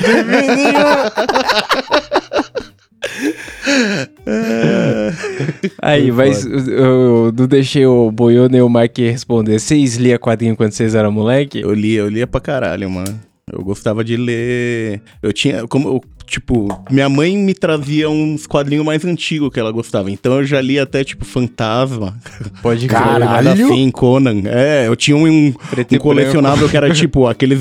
Aí, 5.81 6.11
mas 6.11 6.45
eu, 6.45 6.69
eu 6.69 7.33
não 7.37 7.47
deixei 7.47 7.87
o 7.87 8.11
Boiona 8.11 8.57
e 8.57 8.63
o 8.63 8.69
Mike 8.69 9.11
responder. 9.11 9.59
Vocês 9.59 9.97
liam 9.97 10.19
quadrinho 10.19 10.57
quando 10.57 10.73
vocês 10.73 10.95
eram 10.95 11.13
moleque? 11.13 11.61
Eu 11.61 11.73
lia, 11.73 12.01
eu 12.01 12.09
lia 12.09 12.27
pra 12.27 12.41
caralho, 12.41 12.91
mano. 12.91 13.26
Eu 13.53 13.63
gostava 13.63 14.03
de 14.03 14.17
ler. 14.17 15.01
Eu 15.23 15.33
tinha. 15.33 15.69
Como, 15.69 15.89
eu, 15.89 16.01
tipo, 16.27 16.67
minha 16.91 17.09
mãe 17.09 17.39
me 17.39 17.55
trazia 17.55 18.11
uns 18.11 18.45
quadrinhos 18.45 18.85
mais 18.85 19.05
antigos 19.05 19.51
que 19.51 19.61
ela 19.61 19.71
gostava. 19.71 20.11
Então 20.11 20.39
eu 20.39 20.45
já 20.45 20.61
li 20.61 20.81
até, 20.81 21.05
tipo, 21.05 21.25
Fantasma. 21.25 22.19
Pode 22.61 22.89
Caralho. 22.89 23.51
Assim, 23.53 23.89
Conan. 23.93 24.43
É, 24.47 24.89
eu 24.89 24.97
tinha 24.97 25.17
um, 25.17 25.29
e 25.29 25.55
um 25.93 25.99
colecionável 26.01 26.69
que 26.69 26.77
era 26.77 26.91
tipo, 26.93 27.29
aqueles. 27.29 27.61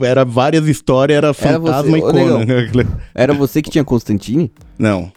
Era 0.00 0.24
várias 0.24 0.66
histórias, 0.66 1.18
era 1.18 1.32
Fantasma 1.32 1.82
você. 1.82 1.98
e 1.98 2.02
Ô, 2.02 2.10
Conan. 2.10 2.46
Era 3.14 3.32
você 3.32 3.62
que 3.62 3.70
tinha 3.70 3.84
Constantine? 3.84 4.50
Não. 4.76 5.12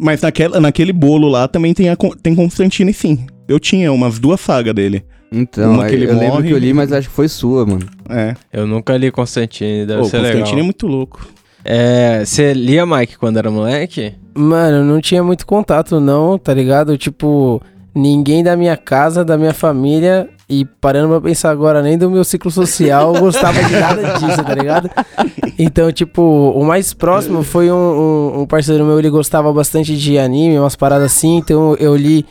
Mas 0.00 0.22
naquela, 0.22 0.60
naquele 0.60 0.92
bolo 0.92 1.26
lá 1.26 1.48
também 1.48 1.74
tem, 1.74 1.88
a, 1.88 1.96
tem 2.22 2.32
Constantine, 2.32 2.92
sim. 2.92 3.26
Eu 3.48 3.58
tinha 3.58 3.92
umas 3.92 4.20
duas 4.20 4.40
sagas 4.40 4.72
dele. 4.72 5.02
Então, 5.30 5.74
Uma 5.74 5.86
que 5.86 5.94
eu 5.94 5.98
ele 5.98 6.06
lembro 6.06 6.26
morre. 6.36 6.48
que 6.48 6.54
eu 6.54 6.58
li, 6.58 6.72
mas 6.72 6.92
acho 6.92 7.08
que 7.08 7.14
foi 7.14 7.28
sua, 7.28 7.66
mano. 7.66 7.86
É. 8.08 8.34
Eu 8.52 8.66
nunca 8.66 8.96
li 8.96 9.10
Constantine, 9.10 9.84
deve 9.86 10.00
Pô, 10.02 10.04
ser 10.08 10.18
Constantine 10.18 10.42
é 10.42 10.44
legal. 10.50 10.64
muito 10.64 10.86
louco. 10.86 11.28
É, 11.64 12.24
você 12.24 12.52
lia, 12.54 12.86
Mike, 12.86 13.18
quando 13.18 13.36
era 13.36 13.50
moleque? 13.50 14.14
Mano, 14.34 14.78
eu 14.78 14.84
não 14.84 15.00
tinha 15.00 15.22
muito 15.22 15.46
contato, 15.46 16.00
não, 16.00 16.38
tá 16.38 16.54
ligado? 16.54 16.96
Tipo, 16.96 17.60
ninguém 17.94 18.42
da 18.42 18.56
minha 18.56 18.76
casa, 18.76 19.24
da 19.24 19.36
minha 19.36 19.52
família 19.52 20.28
e 20.48 20.64
parando 20.64 21.08
pra 21.08 21.20
pensar 21.20 21.50
agora, 21.50 21.82
nem 21.82 21.98
do 21.98 22.10
meu 22.10 22.24
ciclo 22.24 22.50
social 22.50 23.12
gostava 23.20 23.62
de 23.62 23.72
nada 23.72 24.14
disso, 24.18 24.42
tá 24.42 24.54
ligado? 24.54 24.88
Então, 25.58 25.92
tipo, 25.92 26.22
o 26.22 26.64
mais 26.64 26.94
próximo 26.94 27.42
foi 27.42 27.70
um, 27.70 27.74
um, 27.76 28.40
um 28.42 28.46
parceiro 28.46 28.86
meu, 28.86 28.98
ele 28.98 29.10
gostava 29.10 29.52
bastante 29.52 29.94
de 29.94 30.18
anime, 30.18 30.58
umas 30.58 30.76
paradas 30.76 31.12
assim, 31.12 31.36
então 31.36 31.74
eu 31.78 31.94
li. 31.94 32.24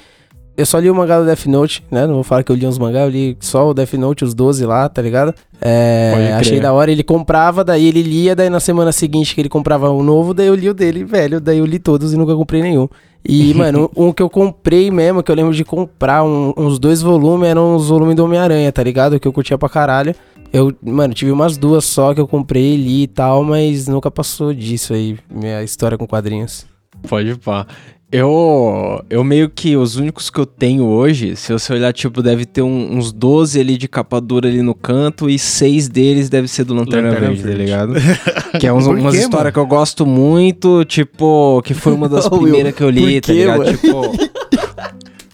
Eu 0.57 0.65
só 0.65 0.79
li 0.79 0.89
o 0.89 0.95
mangá 0.95 1.19
do 1.19 1.25
Death 1.25 1.45
Note, 1.45 1.83
né? 1.91 2.07
Não 2.07 2.15
vou 2.15 2.23
falar 2.23 2.41
que 2.43 2.51
eu 2.51 2.55
li 2.55 2.65
uns 2.65 2.79
mangá, 2.79 3.01
eu 3.01 3.09
li 3.09 3.37
só 3.39 3.69
o 3.69 3.73
Death 3.75 3.93
Note, 3.93 4.25
os 4.25 4.33
12 4.33 4.65
lá, 4.65 4.89
tá 4.89 5.01
ligado? 5.03 5.33
É, 5.61 6.11
achei 6.39 6.59
da 6.59 6.73
hora, 6.73 6.91
ele 6.91 7.03
comprava, 7.03 7.63
daí 7.63 7.85
ele 7.85 8.01
lia, 8.01 8.35
daí 8.35 8.49
na 8.49 8.59
semana 8.59 8.91
seguinte 8.91 9.35
que 9.35 9.41
ele 9.41 9.49
comprava 9.49 9.91
um 9.91 10.01
novo, 10.01 10.33
daí 10.33 10.47
eu 10.47 10.55
li 10.55 10.67
o 10.69 10.73
dele, 10.73 11.03
velho, 11.03 11.39
daí 11.39 11.59
eu 11.59 11.65
li 11.65 11.77
todos 11.77 12.11
e 12.11 12.17
nunca 12.17 12.35
comprei 12.35 12.61
nenhum. 12.63 12.87
E, 13.27 13.53
mano, 13.55 13.91
um 13.95 14.11
que 14.11 14.21
eu 14.23 14.29
comprei 14.29 14.89
mesmo, 14.89 15.21
que 15.21 15.31
eu 15.31 15.35
lembro 15.35 15.53
de 15.53 15.63
comprar, 15.63 16.23
um- 16.23 16.53
uns 16.57 16.79
dois 16.79 17.01
volumes, 17.03 17.47
eram 17.49 17.75
os 17.75 17.89
volumes 17.89 18.15
do 18.15 18.23
Homem-Aranha, 18.25 18.71
tá 18.71 18.81
ligado? 18.81 19.19
Que 19.19 19.27
eu 19.27 19.33
curtia 19.33 19.57
pra 19.57 19.69
caralho. 19.69 20.15
Eu, 20.51 20.73
mano, 20.81 21.13
tive 21.13 21.29
umas 21.31 21.55
duas 21.57 21.85
só 21.85 22.13
que 22.15 22.21
eu 22.21 22.27
comprei, 22.27 22.75
li 22.77 23.03
e 23.03 23.07
tal, 23.07 23.43
mas 23.43 23.87
nunca 23.87 24.09
passou 24.09 24.53
disso 24.53 24.93
aí, 24.93 25.17
minha 25.29 25.61
história 25.61 25.97
com 25.97 26.07
quadrinhos. 26.07 26.65
Pode 27.07 27.35
pá. 27.35 27.67
Eu, 28.09 29.03
eu 29.09 29.21
meio 29.21 29.49
que 29.49 29.75
os 29.75 29.97
únicos 29.97 30.29
que 30.29 30.39
eu 30.39 30.45
tenho 30.45 30.85
hoje, 30.85 31.35
se 31.35 31.51
você 31.51 31.73
olhar, 31.73 31.91
tipo, 31.91 32.21
deve 32.23 32.45
ter 32.45 32.61
um- 32.61 32.95
uns 32.97 33.11
12 33.11 33.59
ali 33.59 33.77
de 33.77 33.85
capa 33.89 34.21
dura 34.21 34.47
ali 34.47 34.61
no 34.61 34.73
canto 34.73 35.29
e 35.29 35.37
seis 35.37 35.89
deles 35.89 36.29
deve 36.29 36.47
ser 36.47 36.63
do 36.63 36.73
Lanterna, 36.73 37.09
Lanterna 37.09 37.27
Verde, 37.35 37.43
tá 37.43 37.49
ligado? 37.57 37.93
que 38.59 38.65
é 38.65 38.71
uns, 38.71 38.87
umas 38.87 39.13
histórias 39.13 39.53
que 39.53 39.59
eu 39.59 39.65
gosto 39.67 40.05
muito, 40.05 40.85
tipo, 40.85 41.61
que 41.65 41.73
foi 41.73 41.91
uma 41.93 42.07
das 42.07 42.27
primeiras 42.29 42.73
que 42.73 42.81
eu 42.81 42.89
li, 42.89 43.19
tá 43.19 43.27
quê, 43.27 43.39
ligado? 43.39 43.57
mano? 43.59 43.71
Tipo, 43.77 44.01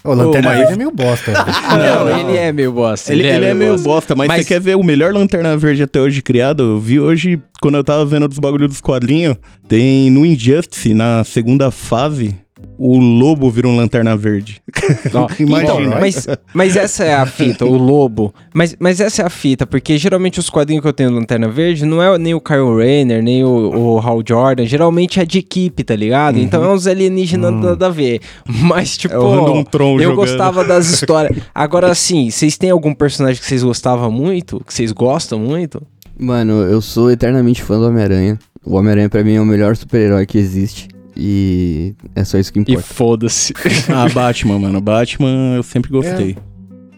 O 0.02 0.12
Lanterna 0.14 0.48
mas- 0.48 0.58
Verde 0.58 0.72
é 0.72 0.76
meio 0.76 0.90
bosta. 0.90 1.32
não, 1.70 2.04
não. 2.06 2.18
ele 2.28 2.36
é 2.36 2.52
meio 2.52 2.72
bosta. 2.72 3.12
Ele, 3.12 3.22
ele 3.26 3.44
é 3.46 3.54
meio 3.54 3.72
bosta. 3.74 3.88
bosta, 3.88 4.14
mas, 4.16 4.26
Mas- 4.28 4.42
você 4.42 4.48
quer 4.54 4.60
ver 4.60 4.76
o 4.76 4.82
melhor 4.82 5.14
Lanterna 5.14 5.56
Verde 5.56 5.84
até 5.84 6.00
hoje 6.00 6.20
criado? 6.20 6.62
Eu 6.64 6.80
vi 6.80 6.98
hoje, 6.98 7.40
quando 7.62 7.76
eu 7.76 7.84
tava 7.84 8.04
vendo 8.04 8.26
dos 8.26 8.40
bagulhos 8.40 8.68
dos 8.68 8.80
quadrinhos, 8.80 9.36
tem 9.68 10.10
no 10.10 10.26
Injustice, 10.26 10.92
na 10.92 11.22
segunda 11.24 11.70
fase, 11.70 12.34
o 12.78 12.98
lobo 12.98 13.50
vira 13.50 13.68
um 13.68 13.76
Lanterna 13.76 14.16
Verde. 14.16 14.60
Imagina. 15.38 15.80
então, 15.80 16.00
mas, 16.00 16.26
mas 16.52 16.76
essa 16.76 17.04
é 17.04 17.14
a 17.14 17.26
fita, 17.26 17.64
o 17.64 17.76
lobo. 17.76 18.32
Mas, 18.52 18.76
mas 18.78 19.00
essa 19.00 19.22
é 19.22 19.24
a 19.26 19.30
fita, 19.30 19.66
porque 19.66 19.96
geralmente 19.98 20.38
os 20.38 20.50
quadrinhos 20.50 20.82
que 20.82 20.88
eu 20.88 20.92
tenho 20.92 21.10
do 21.10 21.16
Lanterna 21.16 21.48
Verde 21.48 21.84
não 21.84 22.02
é 22.02 22.16
nem 22.18 22.34
o 22.34 22.40
Kyle 22.40 22.76
Rayner, 22.76 23.22
nem 23.22 23.44
o, 23.44 23.48
o 23.94 23.98
Hal 23.98 24.22
Jordan. 24.26 24.66
Geralmente 24.66 25.20
é 25.20 25.24
de 25.24 25.38
equipe, 25.38 25.84
tá 25.84 25.94
ligado? 25.96 26.38
Então 26.38 26.62
é 26.64 26.68
uns 26.68 26.86
alienígenas 26.86 27.52
nada 27.52 27.86
a 27.86 27.90
ver. 27.90 28.20
Mas, 28.46 28.96
tipo, 28.96 29.14
É 29.14 29.18
o 29.18 29.30
Random 29.30 29.64
Tron 29.64 29.94
eu 29.94 30.10
jogando. 30.10 30.16
gostava 30.16 30.64
das 30.66 30.88
histórias. 30.90 31.38
Agora, 31.54 31.90
assim, 31.90 32.30
vocês 32.30 32.56
têm 32.56 32.70
algum 32.70 32.94
personagem 32.94 33.40
que 33.40 33.46
vocês 33.46 33.62
gostavam 33.62 34.10
muito? 34.10 34.60
Que 34.66 34.72
vocês 34.74 34.92
gostam 34.92 35.38
muito? 35.38 35.82
Mano, 36.18 36.62
eu 36.62 36.80
sou 36.80 37.10
eternamente 37.10 37.62
fã 37.62 37.78
do 37.78 37.86
Homem-Aranha. 37.88 38.38
O 38.64 38.76
Homem-Aranha 38.76 39.08
pra 39.10 39.22
mim 39.24 39.34
é 39.34 39.40
o 39.40 39.44
melhor 39.44 39.76
super-herói 39.76 40.24
que 40.26 40.38
existe. 40.38 40.88
E 41.16 41.94
é 42.14 42.24
só 42.24 42.38
isso 42.38 42.52
que 42.52 42.58
E 42.58 42.62
importa. 42.62 42.82
foda-se. 42.82 43.52
ah, 43.88 44.08
Batman, 44.12 44.58
mano. 44.58 44.80
Batman 44.80 45.54
eu 45.56 45.62
sempre 45.62 45.90
gostei. 45.90 46.36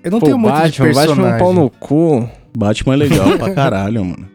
Eu 0.03 0.11
não 0.11 0.21
Pô, 0.21 0.27
tenho 0.27 0.39
muito 0.39 0.55
de 0.55 0.61
Batman, 0.61 0.85
personagem. 0.87 1.15
Batman 1.17 1.29
é 1.31 1.35
um 1.35 1.39
pau 1.39 1.53
no 1.53 1.71
cu. 1.71 2.29
Batman 2.57 2.95
é 2.95 2.97
legal 2.97 3.39
pra 3.39 3.51
caralho, 3.55 4.05
mano. 4.05 4.29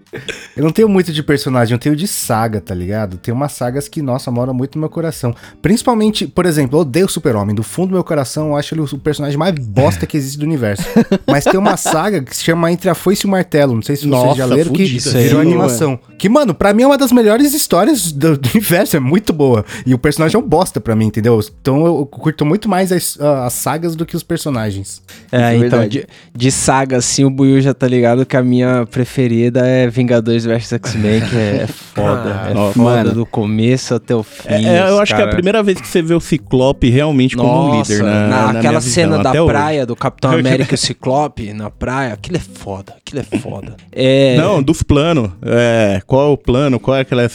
Eu 0.55 0.63
não 0.63 0.71
tenho 0.71 0.89
muito 0.89 1.13
de 1.13 1.23
personagem, 1.23 1.73
eu 1.73 1.79
tenho 1.79 1.95
de 1.95 2.07
saga, 2.07 2.59
tá 2.59 2.75
ligado? 2.75 3.17
Tem 3.17 3.33
umas 3.33 3.53
sagas 3.53 3.87
que, 3.87 4.01
nossa, 4.01 4.29
moram 4.29 4.53
muito 4.53 4.75
no 4.75 4.81
meu 4.81 4.89
coração. 4.89 5.33
Principalmente, 5.61 6.27
por 6.27 6.45
exemplo, 6.45 6.77
eu 6.77 6.81
odeio 6.81 7.05
o 7.05 7.09
Super-Homem. 7.09 7.55
Do 7.55 7.63
fundo 7.63 7.89
do 7.89 7.93
meu 7.93 8.03
coração, 8.03 8.49
eu 8.49 8.57
acho 8.57 8.73
ele 8.73 8.81
o 8.81 8.97
personagem 8.97 9.37
mais 9.37 9.55
bosta 9.55 10.05
que 10.05 10.17
existe 10.17 10.37
do 10.37 10.45
universo. 10.45 10.83
Mas 11.25 11.45
tem 11.45 11.57
uma 11.57 11.77
saga 11.77 12.21
que 12.21 12.35
se 12.35 12.43
chama 12.43 12.71
Entre 12.71 12.89
a 12.89 12.95
Foice 12.95 13.25
e 13.25 13.27
o 13.27 13.31
Martelo. 13.31 13.75
Não 13.75 13.81
sei 13.81 13.95
se 13.95 14.01
vocês 14.03 14.11
Nossa, 14.11 14.37
já 14.37 14.45
leram, 14.45 14.73
que 14.73 14.83
virou 14.85 15.39
animação. 15.39 15.99
Que, 16.17 16.27
mano, 16.27 16.53
pra 16.53 16.73
mim 16.73 16.83
é 16.83 16.87
uma 16.87 16.97
das 16.97 17.11
melhores 17.11 17.53
histórias 17.53 18.11
do, 18.11 18.37
do 18.37 18.49
universo. 18.49 18.97
É 18.97 18.99
muito 18.99 19.31
boa. 19.31 19.65
E 19.85 19.93
o 19.93 19.97
personagem 19.97 20.35
é 20.35 20.43
um 20.43 20.47
bosta 20.47 20.81
pra 20.81 20.95
mim, 20.95 21.05
entendeu? 21.05 21.39
Então 21.61 21.85
eu 21.85 22.05
curto 22.05 22.45
muito 22.45 22.67
mais 22.67 22.91
as, 22.91 23.19
as 23.19 23.53
sagas 23.53 23.95
do 23.95 24.05
que 24.05 24.15
os 24.15 24.23
personagens. 24.23 25.01
É, 25.31 25.53
é 25.53 25.57
então, 25.57 25.87
de, 25.87 26.05
de 26.35 26.51
saga, 26.51 26.97
assim, 26.97 27.23
o 27.23 27.29
Buiu 27.29 27.61
já 27.61 27.73
tá 27.73 27.87
ligado 27.87 28.25
que 28.25 28.35
a 28.35 28.43
minha 28.43 28.85
preferida 28.85 29.65
é 29.65 29.87
Vingadores 30.01 30.45
vs 30.45 30.73
X-Men, 30.73 31.21
que 31.21 31.35
é 31.35 31.67
foda. 31.67 32.41
Ah, 32.43 32.49
é 32.49 32.53
nossa. 32.53 32.73
foda 32.73 32.83
Mano. 32.95 33.11
do 33.13 33.25
começo 33.25 33.93
até 33.95 34.15
o 34.15 34.23
fim. 34.23 34.47
É, 34.47 34.63
é, 34.77 34.89
eu 34.89 34.99
acho 34.99 35.13
que 35.13 35.19
é 35.21 35.23
a 35.23 35.27
cara- 35.27 35.35
primeira 35.35 35.61
vez 35.61 35.79
que 35.79 35.87
você 35.87 36.01
vê 36.01 36.13
o 36.13 36.19
Ciclope 36.19 36.89
realmente 36.89 37.35
como 37.35 37.49
um 37.49 37.77
Nossa, 37.77 37.93
líder, 37.93 38.03
né? 38.05 38.11
na, 38.11 38.27
na 38.27 38.49
aquela 38.59 38.69
minha 38.69 38.81
cena 38.81 39.07
visão, 39.17 39.23
da 39.23 39.29
até 39.29 39.41
hoje. 39.41 39.51
praia 39.53 39.85
do 39.85 39.95
Capitão 39.95 40.31
América 40.37 40.73
e 40.73 40.75
o 40.75 40.77
Ciclope 40.77 41.53
na 41.53 41.69
praia, 41.69 42.13
aquilo 42.13 42.37
é 42.37 42.39
foda, 42.39 42.95
aquilo 42.97 43.21
é 43.21 43.37
foda. 43.39 43.75
É, 43.93 44.37
Não, 44.37 44.63
dos 44.63 44.81
planos. 44.81 45.29
É, 45.43 46.01
qual 46.07 46.29
é 46.29 46.33
o 46.33 46.37
plano? 46.37 46.79
Qual 46.79 46.95
é 46.97 47.01
aquela. 47.01 47.27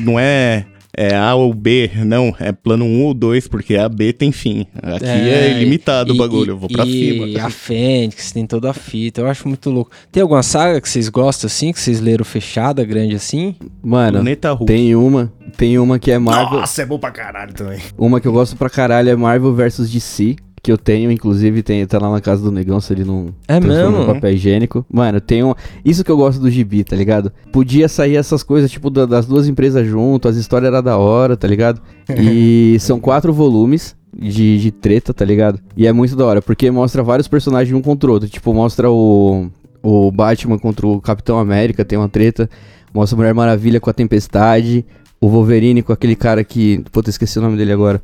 Não 0.00 0.18
é, 0.20 0.66
é 0.96 1.14
A 1.16 1.34
ou 1.34 1.52
B, 1.54 1.90
não. 2.04 2.34
É 2.38 2.52
plano 2.52 2.84
1 2.84 3.02
ou 3.04 3.14
2, 3.14 3.48
porque 3.48 3.76
A, 3.76 3.88
B 3.88 4.12
tem 4.12 4.30
fim. 4.32 4.66
Aqui 4.82 5.04
é, 5.06 5.52
ilimitado 5.52 6.12
e- 6.12 6.16
o 6.16 6.18
bagulho. 6.18 6.52
eu 6.52 6.58
vou 6.58 6.68
pra 6.68 6.84
e 6.84 6.90
cima. 7.12 7.26
E 7.26 7.38
a 7.38 7.48
Fênix, 7.50 8.32
tem 8.32 8.46
toda 8.46 8.70
a 8.70 8.74
fita, 8.74 9.20
eu 9.20 9.26
acho 9.28 9.48
muito 9.48 9.70
louco. 9.70 9.90
Tem 10.10 10.22
alguma 10.22 10.42
saga 10.42 10.80
que 10.80 10.88
vocês 10.88 11.08
gostam 11.08 11.46
assim, 11.46 11.72
que 11.72 11.80
vocês 11.80 12.00
leram 12.00 12.24
fechada, 12.24 12.84
grande 12.84 13.14
assim? 13.14 13.54
Mano, 13.82 14.12
Planeta 14.18 14.52
Hulk. 14.52 14.66
tem 14.66 14.94
uma. 14.94 15.32
Tem 15.56 15.78
uma 15.78 15.98
que 15.98 16.10
é 16.10 16.18
Marvel. 16.18 16.60
Nossa, 16.60 16.82
é 16.82 16.86
bom 16.86 16.98
pra 16.98 17.10
caralho 17.10 17.52
também. 17.52 17.78
Uma 17.98 18.20
que 18.20 18.26
eu 18.28 18.32
gosto 18.32 18.56
pra 18.56 18.70
caralho 18.70 19.10
é 19.10 19.16
Marvel 19.16 19.54
vs 19.54 19.90
DC. 19.90 20.36
Que 20.62 20.70
eu 20.70 20.78
tenho, 20.78 21.10
inclusive, 21.10 21.60
tem, 21.62 21.84
tá 21.86 21.98
lá 21.98 22.08
na 22.12 22.20
casa 22.20 22.40
do 22.42 22.52
negão, 22.52 22.80
se 22.80 22.92
ele 22.92 23.04
não 23.04 23.34
É 23.48 23.58
mesmo? 23.58 24.06
papel 24.06 24.32
higiênico. 24.32 24.86
Mano, 24.92 25.20
tem 25.20 25.42
um. 25.42 25.54
Isso 25.84 26.04
que 26.04 26.10
eu 26.10 26.16
gosto 26.16 26.40
do 26.40 26.48
gibi, 26.48 26.84
tá 26.84 26.94
ligado? 26.94 27.32
Podia 27.50 27.88
sair 27.88 28.14
essas 28.16 28.44
coisas, 28.44 28.70
tipo, 28.70 28.88
da- 28.88 29.04
das 29.04 29.26
duas 29.26 29.48
empresas 29.48 29.84
junto, 29.86 30.28
as 30.28 30.36
histórias 30.36 30.72
eram 30.72 30.80
da 30.82 30.96
hora, 30.96 31.36
tá 31.36 31.48
ligado? 31.48 31.80
E 32.16 32.76
são 32.80 33.00
quatro 33.00 33.32
volumes. 33.32 33.96
De, 34.14 34.58
de 34.60 34.70
treta, 34.70 35.14
tá 35.14 35.24
ligado? 35.24 35.58
E 35.74 35.86
é 35.86 35.92
muito 35.92 36.14
da 36.14 36.26
hora, 36.26 36.42
porque 36.42 36.70
mostra 36.70 37.02
vários 37.02 37.26
personagens 37.26 37.74
um 37.74 37.80
contra 37.80 38.10
o 38.10 38.12
outro. 38.12 38.28
Tipo, 38.28 38.52
mostra 38.52 38.90
o, 38.90 39.46
o 39.82 40.10
Batman 40.12 40.58
contra 40.58 40.86
o 40.86 41.00
Capitão 41.00 41.38
América, 41.38 41.82
tem 41.82 41.98
uma 41.98 42.10
treta. 42.10 42.46
Mostra 42.92 43.16
a 43.16 43.18
Mulher 43.18 43.32
Maravilha 43.32 43.80
com 43.80 43.88
a 43.88 43.92
Tempestade. 43.94 44.84
O 45.18 45.28
Wolverine 45.30 45.82
com 45.82 45.94
aquele 45.94 46.14
cara 46.14 46.44
que. 46.44 46.84
Puta, 46.92 47.08
esqueci 47.08 47.38
o 47.38 47.42
nome 47.42 47.56
dele 47.56 47.72
agora. 47.72 48.02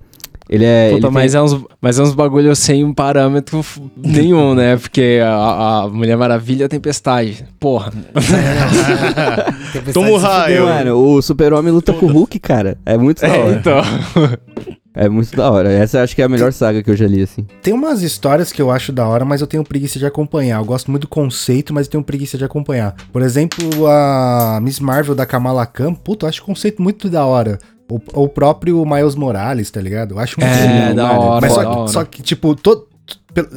Ele 0.49 0.65
é. 0.65 0.91
Puta, 0.93 1.07
ele 1.09 1.15
mas, 1.15 1.35
é 1.35 1.43
uns, 1.43 1.65
mas 1.81 1.99
é 1.99 2.03
uns 2.03 2.15
bagulho 2.15 2.55
sem 2.57 2.85
um 2.85 2.95
parâmetro 2.95 3.65
nenhum, 3.97 4.55
né? 4.55 4.77
Porque 4.77 5.21
a, 5.23 5.83
a 5.85 5.89
Mulher 5.89 6.17
Maravilha 6.17 6.65
é 6.65 6.67
a 6.67 6.69
tempestade. 6.69 7.45
Porra. 7.61 7.93
Toma 9.93 10.11
o 10.11 10.17
raio. 10.17 10.57
tem, 10.57 10.65
mano, 10.65 10.97
o 10.97 11.23
Super-Homem 11.23 11.73
luta 11.73 11.93
com 11.93 12.07
o 12.07 12.13
Hulk, 12.13 12.39
cara. 12.39 12.79
É 12.85 12.97
muito 12.97 13.21
da 13.21 13.29
É, 13.29 13.39
hora. 13.39 13.53
então. 13.55 13.83
É 14.95 15.09
muito 15.09 15.37
da 15.37 15.51
hora. 15.51 15.71
Essa 15.71 15.99
eu 15.99 16.03
acho 16.05 16.15
que 16.17 16.23
é 16.23 16.25
a 16.25 16.29
melhor 16.29 16.53
saga 16.53 16.83
que 16.83 16.91
eu 16.91 16.97
já 16.97 17.07
li, 17.07 17.23
assim. 17.23 17.47
Tem 17.63 17.73
umas 17.73 18.03
histórias 18.03 18.51
que 18.51 18.61
eu 18.61 18.71
acho 18.71 18.91
da 18.91 19.07
hora, 19.07 19.25
mas 19.25 19.41
eu 19.41 19.47
tenho 19.47 19.63
preguiça 19.63 19.99
de 19.99 20.07
acompanhar. 20.07 20.59
Eu 20.61 20.65
gosto 20.65 20.91
muito 20.91 21.03
do 21.03 21.09
conceito, 21.09 21.73
mas 21.73 21.87
eu 21.87 21.93
tenho 21.93 22.03
preguiça 22.03 22.37
de 22.37 22.45
acompanhar. 22.45 22.95
Por 23.13 23.23
exemplo, 23.23 23.87
a 23.87 24.59
Miss 24.61 24.81
Marvel 24.81 25.15
da 25.15 25.25
Kamala 25.25 25.65
Khan, 25.67 25.95
puta, 25.95 26.25
eu 26.27 26.31
acho 26.31 26.43
o 26.43 26.45
conceito 26.47 26.83
muito 26.83 27.09
da 27.09 27.25
hora. 27.25 27.59
O, 27.91 28.01
o 28.25 28.29
próprio 28.29 28.85
Miles 28.85 29.15
Morales, 29.15 29.71
tá 29.71 29.81
ligado? 29.81 30.15
Eu 30.15 30.19
acho 30.19 30.39
muito 30.41 30.53
É, 30.53 30.89
legal. 30.91 30.95
da 30.95 31.13
hora. 31.19 31.41
Mas 31.41 31.57
da 31.57 31.63
só, 31.63 31.71
hora. 31.81 31.89
só 31.89 32.05
que, 32.05 32.23
tipo, 32.23 32.55
to- 32.55 32.87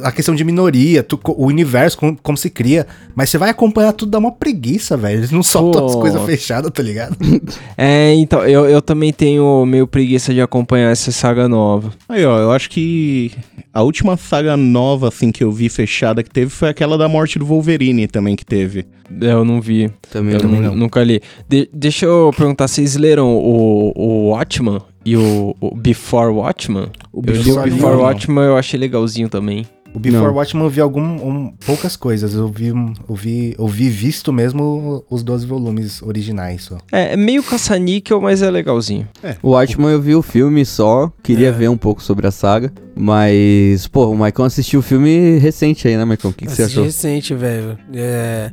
a 0.04 0.12
questão 0.12 0.34
de 0.34 0.44
minoria, 0.44 1.02
tu- 1.02 1.18
o 1.24 1.46
universo, 1.46 1.98
como, 1.98 2.16
como 2.22 2.38
se 2.38 2.48
cria. 2.50 2.86
Mas 3.16 3.30
você 3.30 3.38
vai 3.38 3.50
acompanhar 3.50 3.92
tudo, 3.92 4.10
dá 4.12 4.18
uma 4.18 4.30
preguiça, 4.30 4.96
velho. 4.96 5.18
Eles 5.18 5.30
não 5.32 5.42
soltam 5.42 5.86
as 5.86 5.94
Pô. 5.94 6.00
coisas 6.00 6.22
fechadas, 6.24 6.70
tá 6.70 6.82
ligado? 6.82 7.16
É, 7.76 8.14
então, 8.14 8.44
eu, 8.46 8.66
eu 8.68 8.80
também 8.80 9.12
tenho 9.12 9.64
meio 9.66 9.86
preguiça 9.86 10.32
de 10.32 10.40
acompanhar 10.40 10.90
essa 10.90 11.10
saga 11.10 11.48
nova. 11.48 11.92
Aí, 12.08 12.24
ó, 12.24 12.38
eu 12.38 12.52
acho 12.52 12.70
que 12.70 13.32
a 13.72 13.82
última 13.82 14.16
saga 14.16 14.56
nova, 14.56 15.08
assim, 15.08 15.32
que 15.32 15.42
eu 15.42 15.50
vi 15.50 15.68
fechada 15.68 16.22
que 16.22 16.30
teve 16.30 16.50
foi 16.50 16.68
aquela 16.68 16.96
da 16.96 17.08
morte 17.08 17.38
do 17.38 17.46
Wolverine 17.46 18.06
também 18.06 18.36
que 18.36 18.44
teve. 18.44 18.84
Eu 19.20 19.44
não 19.44 19.60
vi. 19.60 19.90
Também, 20.10 20.34
Eu 20.34 20.40
também 20.40 20.60
nu- 20.60 20.68
não. 20.68 20.76
nunca 20.76 21.02
li. 21.02 21.20
De- 21.48 21.68
deixa 21.72 22.06
eu 22.06 22.30
perguntar, 22.36 22.68
vocês 22.68 22.96
leram 22.96 23.34
o, 23.34 23.92
o 23.96 24.28
Watchman 24.30 24.80
e 25.04 25.16
o, 25.16 25.54
o 25.60 25.74
Before 25.76 26.32
Watchman? 26.32 26.88
O 27.12 27.22
eu 27.26 27.32
li 27.34 27.40
o 27.40 27.44
Before 27.56 27.70
Before. 27.70 27.96
Watchman, 27.96 28.44
eu 28.44 28.56
achei 28.56 28.78
legalzinho 28.78 29.28
também. 29.28 29.66
O 29.94 29.98
Before 29.98 30.24
Não. 30.28 30.34
Watchmen 30.34 30.64
eu 30.64 30.70
vi 30.70 30.80
algum, 30.80 31.02
um- 31.02 31.54
poucas 31.66 31.96
coisas. 31.96 32.32
Eu 32.34 32.48
vi, 32.48 32.68
eu 32.68 33.14
vi, 33.14 33.54
eu 33.58 33.66
vi 33.68 33.90
visto 33.90 34.32
mesmo 34.32 35.04
os 35.10 35.22
12 35.22 35.46
volumes 35.46 36.00
originais 36.02 36.62
só. 36.64 36.78
É, 36.90 37.12
é 37.12 37.16
meio 37.16 37.42
caça-níquel, 37.42 38.18
mas 38.18 38.40
é 38.40 38.50
legalzinho. 38.50 39.06
O 39.42 39.50
Watchmen 39.50 39.90
eu 39.90 40.00
vi 40.00 40.14
o 40.14 40.22
filme 40.22 40.64
só, 40.64 41.12
queria 41.22 41.52
ver 41.52 41.68
um 41.68 41.76
pouco 41.76 42.02
sobre 42.02 42.26
a 42.26 42.30
saga, 42.30 42.72
mas, 42.96 43.86
pô, 43.86 44.06
o 44.06 44.16
Maicon 44.16 44.44
assistiu 44.44 44.80
o 44.80 44.82
filme 44.82 45.36
recente 45.38 45.86
aí, 45.86 45.94
né, 45.98 46.06
Maicon? 46.06 46.28
O 46.28 46.32
que, 46.32 46.46
que 46.46 46.52
você 46.52 46.62
Assisti 46.62 46.78
achou? 46.78 46.84
recente, 46.84 47.34
velho. 47.34 47.76
É... 47.92 48.50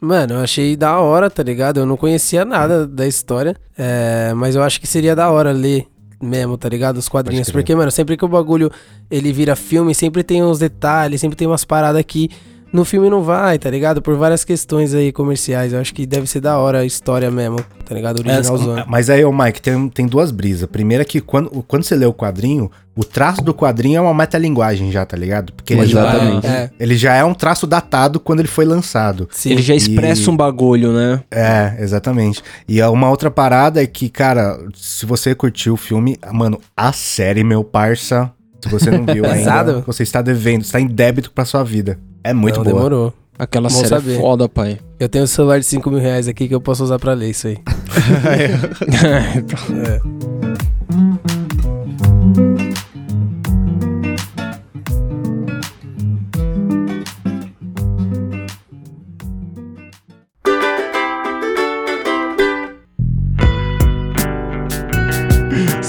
Mano, 0.00 0.34
eu 0.34 0.40
achei 0.40 0.76
da 0.76 1.00
hora, 1.00 1.30
tá 1.30 1.42
ligado? 1.42 1.80
Eu 1.80 1.86
não 1.86 1.96
conhecia 1.96 2.44
nada 2.44 2.86
da 2.86 3.06
história, 3.06 3.56
é, 3.76 4.32
mas 4.34 4.54
eu 4.54 4.62
acho 4.62 4.80
que 4.80 4.86
seria 4.86 5.16
da 5.16 5.30
hora 5.30 5.52
ler 5.52 5.86
mesmo, 6.22 6.56
tá 6.58 6.68
ligado? 6.68 6.98
Os 6.98 7.08
quadrinhos. 7.08 7.50
Porque, 7.50 7.74
mano, 7.74 7.90
sempre 7.90 8.16
que 8.16 8.24
o 8.24 8.28
bagulho 8.28 8.70
ele 9.10 9.32
vira 9.32 9.56
filme, 9.56 9.94
sempre 9.94 10.22
tem 10.22 10.42
uns 10.42 10.58
detalhes, 10.58 11.20
sempre 11.20 11.36
tem 11.36 11.46
umas 11.46 11.64
paradas 11.64 12.02
que 12.06 12.30
no 12.72 12.84
filme 12.84 13.08
não 13.08 13.22
vai, 13.22 13.58
tá 13.58 13.70
ligado? 13.70 14.02
Por 14.02 14.16
várias 14.16 14.44
questões 14.44 14.92
aí 14.94 15.10
comerciais. 15.12 15.72
Eu 15.72 15.80
acho 15.80 15.94
que 15.94 16.04
deve 16.06 16.26
ser 16.26 16.40
da 16.40 16.58
hora 16.58 16.80
a 16.80 16.84
história 16.84 17.30
mesmo, 17.30 17.58
tá 17.84 17.94
ligado? 17.94 18.18
Originalzão. 18.20 18.84
Mas 18.86 19.08
aí, 19.08 19.24
ô 19.24 19.32
Mike, 19.32 19.62
tem, 19.62 19.88
tem 19.88 20.06
duas 20.06 20.30
brisas. 20.30 20.68
Primeiro 20.68 21.02
é 21.02 21.04
que 21.04 21.20
quando, 21.20 21.48
quando 21.66 21.84
você 21.84 21.94
lê 21.94 22.04
o 22.04 22.12
quadrinho, 22.12 22.70
o 22.94 23.04
traço 23.04 23.42
do 23.42 23.54
quadrinho 23.54 23.98
é 23.98 24.00
uma 24.00 24.12
metalinguagem 24.12 24.90
já, 24.92 25.06
tá 25.06 25.16
ligado? 25.16 25.52
Porque 25.52 25.72
ele 25.74 25.86
já, 25.86 26.00
Exatamente. 26.08 26.46
É, 26.46 26.70
ele 26.78 26.96
já 26.96 27.14
é 27.14 27.24
um 27.24 27.34
traço 27.34 27.66
datado 27.66 28.18
quando 28.20 28.40
ele 28.40 28.48
foi 28.48 28.64
lançado. 28.64 29.28
sim. 29.30 29.50
Ele 29.52 29.62
já 29.62 29.74
expressa 29.74 30.22
E- 30.22 30.30
um 30.30 30.36
bagulho, 30.36 30.92
né? 30.92 31.20
É, 31.30 31.76
exatamente. 31.78 32.42
E 32.68 32.80
a- 32.82 32.90
uma 32.90 33.08
outra 33.10 33.30
parada 33.30 33.82
é 33.82 33.86
que, 33.86 34.08
cara, 34.08 34.58
se 34.74 35.06
você 35.06 35.34
curtiu 35.34 35.74
o 35.74 35.76
filme, 35.76 36.18
mano, 36.32 36.58
a 36.76 36.92
série, 36.92 37.44
meu 37.44 37.62
parça, 37.64 38.30
se 38.62 38.68
você 38.68 38.90
não 38.90 39.04
viu 39.06 39.24
ainda, 39.30 39.80
você 39.86 40.02
está 40.02 40.20
devendo, 40.20 40.62
está 40.62 40.80
em 40.80 40.86
débito 40.86 41.30
pra 41.30 41.44
sua 41.44 41.62
vida. 41.62 41.98
É 42.26 42.34
muito 42.34 42.56
Não, 42.56 42.64
boa. 42.64 42.74
demorou. 42.74 43.14
Aquela 43.38 43.68
Bom 43.68 43.74
série 43.74 43.88
saber. 43.88 44.16
é 44.16 44.20
foda, 44.20 44.48
pai. 44.48 44.78
Eu 44.98 45.08
tenho 45.08 45.22
um 45.24 45.28
celular 45.28 45.60
de 45.60 45.66
5 45.66 45.88
mil 45.90 46.00
reais 46.00 46.26
aqui 46.26 46.48
que 46.48 46.54
eu 46.54 46.60
posso 46.60 46.82
usar 46.82 46.98
pra 46.98 47.12
ler 47.12 47.30
isso 47.30 47.46
aí. 47.46 47.58
É. 51.30 51.35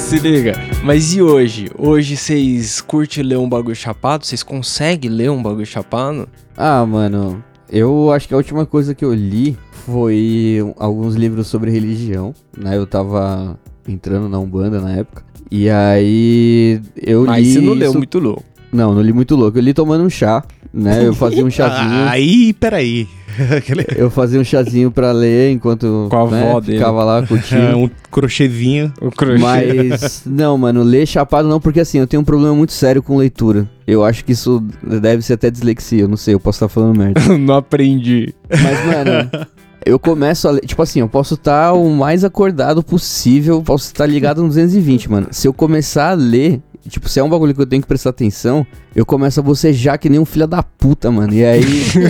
Se 0.07 0.19
liga. 0.19 0.53
Mas 0.83 1.13
e 1.13 1.21
hoje? 1.21 1.69
Hoje 1.77 2.15
vocês 2.15 2.79
curtem 2.81 3.23
ler 3.23 3.37
um 3.37 3.47
bagulho 3.49 3.75
chapado? 3.75 4.25
Vocês 4.25 4.41
conseguem 4.41 5.11
ler 5.11 5.29
um 5.29 5.41
bagulho 5.41 5.65
chapado? 5.65 6.27
Ah, 6.55 6.85
mano, 6.85 7.43
eu 7.69 8.11
acho 8.11 8.27
que 8.27 8.33
a 8.33 8.37
última 8.37 8.65
coisa 8.65 8.95
que 8.95 9.03
eu 9.03 9.13
li 9.13 9.57
foi 9.85 10.59
alguns 10.77 11.15
livros 11.15 11.47
sobre 11.47 11.71
religião, 11.71 12.33
né? 12.57 12.77
Eu 12.77 12.87
tava 12.87 13.59
entrando 13.87 14.29
na 14.29 14.39
Umbanda 14.39 14.79
na 14.79 14.91
época. 14.93 15.23
E 15.51 15.69
aí 15.69 16.81
eu 16.95 17.25
Mas 17.25 17.45
li. 17.45 17.53
você 17.53 17.61
não 17.61 17.73
leu 17.73 17.89
isso- 17.89 17.97
muito 17.97 18.19
louco. 18.19 18.43
Não, 18.71 18.93
não 18.93 19.01
li 19.01 19.11
muito 19.13 19.35
louco. 19.35 19.57
Eu 19.57 19.61
li 19.61 19.73
tomando 19.73 20.03
um 20.03 20.09
chá, 20.09 20.43
né? 20.73 21.05
Eu 21.05 21.13
fazia 21.13 21.43
um 21.45 21.49
chazinho. 21.51 22.07
Aí, 22.09 22.53
peraí. 22.53 23.07
Aquele- 23.57 23.85
Eu 23.95 24.09
fazia 24.09 24.39
um 24.39 24.43
chazinho 24.43 24.89
pra 24.91 25.11
ler 25.11 25.51
enquanto 25.51 26.07
Com 26.09 26.27
a 26.27 26.31
né, 26.31 26.49
avó 26.49 26.59
dele. 26.59 26.77
ficava 26.77 27.03
lá 27.03 27.25
curtindo. 27.25 27.77
um 27.77 27.89
crochêzinho. 28.11 28.91
O 29.01 29.11
crochê. 29.11 29.37
Mas, 29.41 30.23
não, 30.25 30.57
mano, 30.57 30.83
ler 30.83 31.05
chapado 31.05 31.47
não, 31.47 31.59
porque 31.59 31.79
assim, 31.79 31.99
eu 31.99 32.07
tenho 32.07 32.21
um 32.21 32.25
problema 32.25 32.55
muito 32.55 32.73
sério 32.73 33.01
com 33.03 33.17
leitura. 33.17 33.67
Eu 33.85 34.03
acho 34.03 34.25
que 34.25 34.33
isso 34.33 34.61
deve 34.83 35.21
ser 35.21 35.33
até 35.33 35.49
dislexia, 35.49 36.01
eu 36.01 36.07
não 36.07 36.17
sei, 36.17 36.33
eu 36.33 36.39
posso 36.39 36.57
estar 36.57 36.67
falando 36.67 36.97
merda. 36.97 37.21
não 37.37 37.55
aprendi. 37.55 38.33
Mas, 38.49 38.85
mano, 38.85 39.47
eu 39.87 39.99
começo 39.99 40.47
a 40.47 40.51
ler. 40.51 40.61
Tipo 40.65 40.81
assim, 40.81 40.99
eu 40.99 41.07
posso 41.09 41.35
estar 41.35 41.73
o 41.73 41.89
mais 41.89 42.23
acordado 42.23 42.83
possível, 42.83 43.61
posso 43.61 43.85
estar 43.85 44.05
ligado 44.05 44.41
no 44.41 44.47
220, 44.47 45.09
mano. 45.09 45.27
Se 45.31 45.47
eu 45.47 45.53
começar 45.53 46.11
a 46.11 46.13
ler, 46.13 46.61
tipo, 46.89 47.07
se 47.09 47.19
é 47.19 47.23
um 47.23 47.29
bagulho 47.29 47.53
que 47.53 47.61
eu 47.61 47.65
tenho 47.65 47.81
que 47.81 47.87
prestar 47.87 48.09
atenção, 48.11 48.65
eu 48.95 49.05
começo 49.05 49.39
a 49.39 49.43
bocejar 49.43 49.99
que 49.99 50.09
nem 50.09 50.19
um 50.19 50.25
filho 50.25 50.47
da 50.47 50.63
puta, 50.63 51.11
mano. 51.11 51.33
E 51.33 51.43
aí 51.45 51.61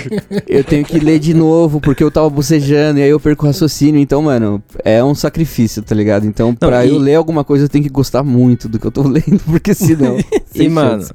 eu 0.47 0.63
tenho 0.63 0.85
que 0.85 0.99
ler 0.99 1.19
de 1.19 1.33
novo, 1.33 1.79
porque 1.81 2.03
eu 2.03 2.11
tava 2.11 2.29
bocejando, 2.29 2.99
e 2.99 3.03
aí 3.03 3.09
eu 3.09 3.19
perco 3.19 3.43
o 3.45 3.47
raciocínio. 3.47 3.99
Então, 3.99 4.21
mano, 4.21 4.61
é 4.83 5.03
um 5.03 5.15
sacrifício, 5.15 5.81
tá 5.81 5.93
ligado? 5.95 6.25
Então, 6.25 6.53
pra 6.55 6.85
e- 6.85 6.89
eu 6.89 6.97
ler 6.97 7.15
alguma 7.15 7.43
coisa, 7.43 7.65
eu 7.65 7.69
tenho 7.69 7.83
que 7.83 7.89
gostar 7.89 8.23
muito 8.23 8.67
do 8.69 8.79
que 8.79 8.85
eu 8.87 8.91
tô 8.91 9.03
lendo, 9.07 9.39
porque 9.45 9.73
senão. 9.73 10.17
E, 10.55 10.67
mano, 10.69 11.01
chance. 11.01 11.11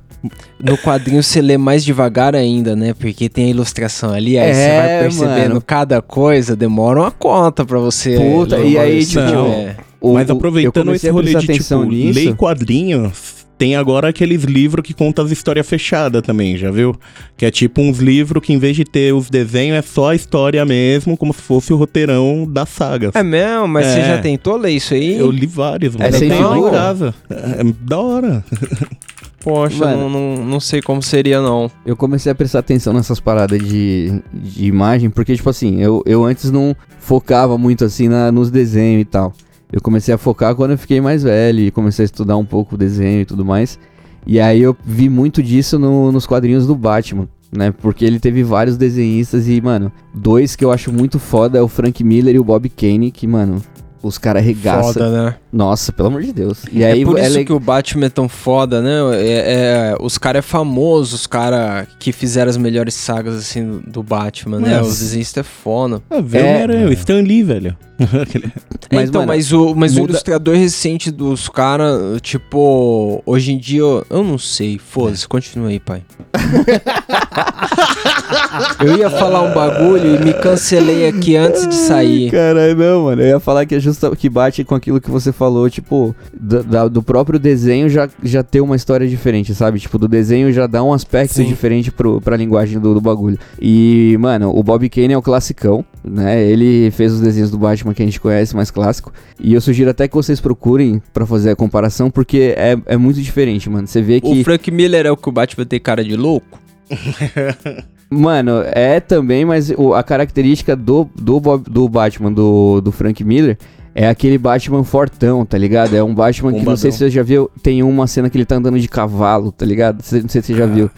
No 0.63 0.77
quadrinho 0.79 1.23
você 1.23 1.41
lê 1.41 1.57
mais 1.59 1.85
devagar 1.85 2.35
ainda, 2.35 2.75
né? 2.77 2.95
Porque 2.95 3.29
tem 3.29 3.47
a 3.47 3.51
ilustração 3.51 4.13
ali, 4.13 4.39
aí 4.39 4.55
você 4.55 4.61
É, 4.61 4.81
vai 4.81 5.01
percebendo 5.03 5.49
mano. 5.49 5.61
cada 5.63 6.01
coisa, 6.03 6.55
demora 6.57 7.01
uma 7.01 7.11
conta 7.11 7.65
pra 7.65 7.79
você. 7.79 8.17
Puta, 8.19 8.57
ler 8.57 8.69
e 8.71 8.79
aí, 8.79 9.05
tipo, 9.07 9.21
é. 9.21 9.77
O- 10.01 10.15
Mas 10.15 10.29
aproveitando 10.29 10.93
esse 10.95 11.09
rolê 11.09 11.35
de 11.35 11.47
tipo, 11.47 11.85
nisso. 11.85 12.19
lei 12.19 12.35
quadrinhos, 12.35 13.43
tem 13.57 13.77
agora 13.77 14.09
aqueles 14.09 14.43
livros 14.43 14.85
que 14.85 14.93
contam 14.93 15.25
as 15.25 15.31
histórias 15.31 15.65
fechadas 15.69 16.21
também, 16.23 16.57
já 16.57 16.73
viu? 16.73 16.97
Que 17.37 17.47
é 17.47 17.51
tipo 17.53 17.81
uns 17.81 17.99
livros 18.01 18.43
que 18.45 18.53
em 18.53 18.59
vez 18.59 18.75
de 18.75 18.85
ter 18.85 19.15
os 19.15 19.31
desenhos, 19.31 19.79
é 19.79 19.83
só 19.83 20.11
a 20.11 20.15
história 20.17 20.65
mesmo, 20.65 21.17
como 21.17 21.33
se 21.33 21.41
fosse 21.41 21.73
o 21.73 21.77
roteirão 21.77 22.45
da 22.51 22.67
saga. 22.67 23.13
É 23.15 23.23
mesmo? 23.23 23.69
Mas 23.69 23.87
você 23.87 24.01
É. 24.01 24.05
já 24.09 24.19
tentou 24.19 24.57
ler 24.57 24.71
isso 24.73 24.93
aí? 24.95 25.17
Eu 25.17 25.31
li 25.31 25.47
vários, 25.47 25.95
mano. 25.95 26.13
É 26.13 26.17
eu 26.17 26.19
tenho 26.19 26.49
lá 26.49 26.59
em 26.59 26.71
casa. 26.73 27.15
É, 27.31 27.61
é 27.61 27.65
da 27.83 27.99
hora. 28.01 28.45
Poxa, 29.43 29.85
Mano. 29.85 30.09
não, 30.09 30.37
não, 30.37 30.45
não 30.45 30.61
sei 30.61 30.81
como 30.81 31.03
seria, 31.03 31.41
não. 31.41 31.71
Eu 31.85 31.97
comecei 31.97 32.31
a 32.31 32.35
prestar 32.35 32.61
atenção 32.61 32.93
nessas 32.93 33.19
paradas 33.21 33.59
de, 33.59 34.23
de 34.33 34.67
imagem, 34.67 35.11
porque, 35.11 35.35
tipo 35.35 35.51
assim, 35.51 35.81
eu, 35.81 36.03
eu 36.07 36.25
antes 36.25 36.51
não 36.51 36.77
focava 36.99 37.59
muito 37.59 37.85
assim 37.85 38.09
na, 38.09 38.31
nos 38.31 38.51
desenhos 38.51 39.03
e 39.03 39.05
tal. 39.05 39.33
Eu 39.73 39.81
comecei 39.81 40.13
a 40.15 40.19
focar 40.19 40.55
quando 40.55 40.73
eu 40.73 40.79
fiquei 40.79 41.01
mais 41.01 41.23
velho 41.23 41.61
e 41.61 41.71
comecei 41.71 42.05
a 42.05 42.07
estudar 42.07 42.37
um 42.37 42.45
pouco 42.45 42.75
o 42.75 42.79
desenho 42.79 43.23
e 43.23 43.25
tudo 43.25 43.45
mais. 43.45 43.79
E 44.27 44.39
aí 44.39 44.61
eu 44.63 44.77
vi 44.85 45.09
muito 45.09 45.43
disso 45.43 45.79
no- 45.79 46.13
nos 46.13 46.27
quadrinhos 46.27 46.67
do 46.67 46.77
Batman, 46.77 47.27
né? 47.51 47.73
Porque 47.73 48.05
ele 48.05 48.21
teve 48.21 48.43
vários 48.45 48.77
desenhistas 48.77 49.49
e, 49.49 49.61
mano, 49.61 49.91
dois 50.15 50.55
que 50.55 50.65
eu 50.65 50.71
acho 50.71 50.93
muito 50.93 51.19
foda 51.19 51.59
é 51.59 51.63
o 51.63 51.67
Frank 51.69 52.05
Miller 52.05 52.35
e 52.35 52.39
o 52.39 52.45
Bob 52.45 52.69
Kane, 52.69 53.11
que, 53.11 53.27
mano, 53.27 53.61
os 54.03 54.19
caras 54.19 54.43
arregaçam. 54.43 54.93
Foda, 54.95 55.11
né? 55.25 55.35
Nossa, 55.53 55.93
pelo 55.93 56.09
amor 56.09 56.23
de 56.23 56.33
Deus. 56.33 56.63
E 56.73 56.85
aí 56.85 57.03
é 57.03 57.05
por 57.05 57.19
isso 57.19 57.45
que 57.45 57.53
o 57.53 57.61
Batman 57.61 58.07
é 58.07 58.09
tão 58.09 58.29
foda, 58.29 58.81
né? 58.83 58.91
É, 59.17 59.93
é- 59.93 59.97
os 60.01 60.19
caras 60.19 60.41
é 60.41 60.43
famoso, 60.43 61.15
os 61.15 61.27
caras 61.27 61.87
que 61.99 62.11
fizeram 62.13 62.51
as 62.51 62.57
melhores 62.57 62.95
sagas, 62.95 63.35
assim, 63.37 63.81
do- 63.87 64.03
Batman, 64.03 64.59
né? 64.61 64.79
Mas- 64.79 64.89
Os 64.89 64.99
desenhistas 64.99 65.47
é 65.47 65.49
foda. 65.49 66.03
Ah, 66.11 66.21
vê 66.21 66.39
É. 66.39 66.67
o 66.87 66.93
Stan 66.93 67.21
Lee, 67.21 67.43
velho. 67.43 67.77
Mas, 68.93 69.09
então, 69.09 69.23
mano, 69.23 69.33
mas 69.33 69.53
o, 69.55 69.75
mas 69.75 69.97
o 69.97 70.01
muda- 70.01 70.13
ilustrador 70.13 70.55
recente 70.55 71.11
dos 71.11 71.49
caras, 71.49 72.21
tipo, 72.21 73.23
hoje 73.25 73.53
em 73.53 73.59
dia, 73.59 73.81
eu, 73.81 74.05
eu 74.11 74.23
não 74.23 74.37
sei. 74.37 74.79
Foda-se, 74.79 75.27
continua 75.27 75.69
aí, 75.69 75.81
pai. 75.81 76.03
eu 78.85 78.97
ia 78.99 79.11
falar 79.11 79.43
um 79.43 79.55
bagulho 79.55 80.17
e 80.17 80.25
me 80.25 80.33
cancelei 80.35 81.07
aqui 81.09 81.37
antes 81.37 81.67
de 81.67 81.75
sair. 81.75 82.31
Caralho, 82.31 82.77
não, 82.77 83.05
mano. 83.05 83.23
Eu 83.23 83.29
ia 83.29 83.41
falar 83.41 83.65
que 83.67 83.75
é 83.75 83.81
justo 83.81 84.15
que 84.17 84.29
bate 84.29 84.65
com 84.65 84.75
aquilo 84.75 85.01
que 85.01 85.11
você 85.11 85.33
falou, 85.33 85.69
tipo, 85.71 86.15
da- 86.39 86.63
da- 86.63 86.89
do 86.89 87.03
próprio 87.03 87.39
desenho 87.39 87.89
já, 87.89 88.09
já 88.23 88.43
ter 88.43 88.61
uma 88.61 88.77
história 88.77 89.07
diferente, 89.09 89.55
sabe? 89.55 89.79
Tipo, 89.81 89.99
do 89.99 90.09
desenho 90.09 90.53
já 90.53 90.67
dá 90.67 90.83
um 90.83 90.93
aspecto 90.93 91.35
Sim. 91.35 91.45
diferente 91.45 91.91
pro, 91.91 92.21
pra 92.21 92.37
linguagem 92.37 92.79
do, 92.79 92.95
do 92.95 93.01
bagulho. 93.01 93.39
E, 93.61 94.17
mano, 94.21 94.51
o 94.55 94.63
Bob 94.63 94.89
Kane 94.89 95.15
é 95.15 95.19
o 95.19 95.23
classicão, 95.23 95.85
né? 96.05 96.43
Ele 96.43 96.91
fez 96.91 97.13
os 97.13 97.21
desenhos 97.21 97.51
do 97.51 97.59
Batman 97.59 97.92
que 97.95 98.03
a 98.03 98.05
gente 98.05 98.21
conhece, 98.21 98.55
mais 98.57 98.71
clássico. 98.71 99.13
E 99.41 99.53
eu 99.55 99.61
sugiro 99.61 99.91
até 99.91 100.07
que 100.09 100.15
vocês 100.15 100.41
procurem 100.41 101.03
pra 101.13 101.25
fazer 101.27 101.51
a 101.51 101.57
comparação, 101.57 102.11
porque 102.11 102.55
é, 102.57 102.77
é 102.87 102.97
muito 102.97 103.21
diferente, 103.21 103.69
mano. 103.71 103.87
Você 103.87 104.01
vê 104.03 104.21
que. 104.21 104.41
O 104.41 104.45
Frank 104.45 104.71
Miller 104.71 105.07
é 105.07 105.11
o 105.11 105.17
que 105.17 105.29
o 105.29 105.33
Batman 105.33 105.65
tem 105.65 105.81
cara 105.81 106.05
de 106.05 106.17
louco? 106.17 106.59
Mano, 108.11 108.63
é 108.73 109.01
também, 109.01 109.43
mas 109.45 109.71
o- 109.71 109.95
a 109.95 110.03
característica 110.03 110.77
do, 110.77 111.09
do, 111.19 111.41
Bob- 111.41 111.65
do 111.71 111.89
Batman, 111.89 112.31
do, 112.31 112.81
do 112.83 112.93
Frank 112.93 113.25
Miller, 113.25 113.57
é 113.95 114.07
aquele 114.07 114.37
Batman 114.37 114.85
fortão, 114.85 115.47
tá 115.47 115.57
ligado? 115.57 115.95
É 115.97 116.03
um 116.03 116.15
Batman 116.15 116.53
que 116.53 116.59
não 116.65 116.77
sei 116.77 116.93
se 116.93 116.99
você 116.99 117.11
já 117.11 117.23
viu, 117.23 117.51
tem 117.63 117.83
uma 117.83 118.07
cena 118.07 118.29
que 118.29 118.37
ele 118.37 118.45
tá 118.45 118.57
andando 118.57 118.79
de 118.79 118.87
cavalo, 118.89 119.51
tá 119.51 119.65
ligado? 119.65 119.97
Não 119.97 120.03
sei 120.29 120.43
se 120.43 120.43
você 120.43 120.55
já 120.55 120.67
viu. 120.67 120.91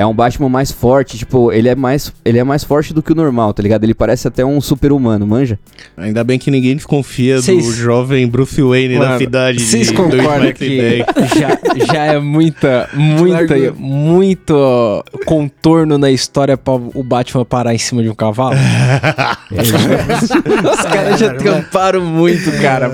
É 0.00 0.06
um 0.06 0.14
Batman 0.14 0.48
mais 0.48 0.70
forte, 0.70 1.18
tipo, 1.18 1.50
ele 1.50 1.68
é 1.68 1.74
mais, 1.74 2.12
ele 2.24 2.38
é 2.38 2.44
mais 2.44 2.62
forte 2.62 2.94
do 2.94 3.02
que 3.02 3.10
o 3.10 3.16
normal, 3.16 3.52
tá 3.52 3.60
ligado? 3.60 3.82
Ele 3.82 3.94
parece 3.94 4.28
até 4.28 4.44
um 4.44 4.60
super-humano, 4.60 5.26
manja? 5.26 5.58
Ainda 5.96 6.22
bem 6.22 6.38
que 6.38 6.52
ninguém 6.52 6.76
desconfia 6.76 7.42
Cês- 7.42 7.66
do 7.66 7.72
jovem 7.72 8.28
Bruce 8.28 8.62
Wayne 8.62 8.96
Mano, 8.96 9.10
da 9.10 9.18
cidade 9.18 9.58
Vocês 9.58 9.88
de 9.88 9.94
concordam 9.94 10.52
2,10 10.52 10.54
que 10.54 11.04
já, 11.36 11.58
já 11.92 12.04
é 12.04 12.18
muita, 12.20 12.88
muita, 12.94 13.56
muito 13.76 15.04
contorno 15.26 15.98
na 15.98 16.12
história 16.12 16.56
pra 16.56 16.74
o 16.74 17.02
Batman 17.02 17.44
parar 17.44 17.74
em 17.74 17.78
cima 17.78 18.00
de 18.00 18.08
um 18.08 18.14
cavalo? 18.14 18.54
Os 19.50 20.82
caras 20.86 21.18
já 21.18 21.34
tramparam 21.34 22.04
muito, 22.04 22.52
cara. 22.62 22.88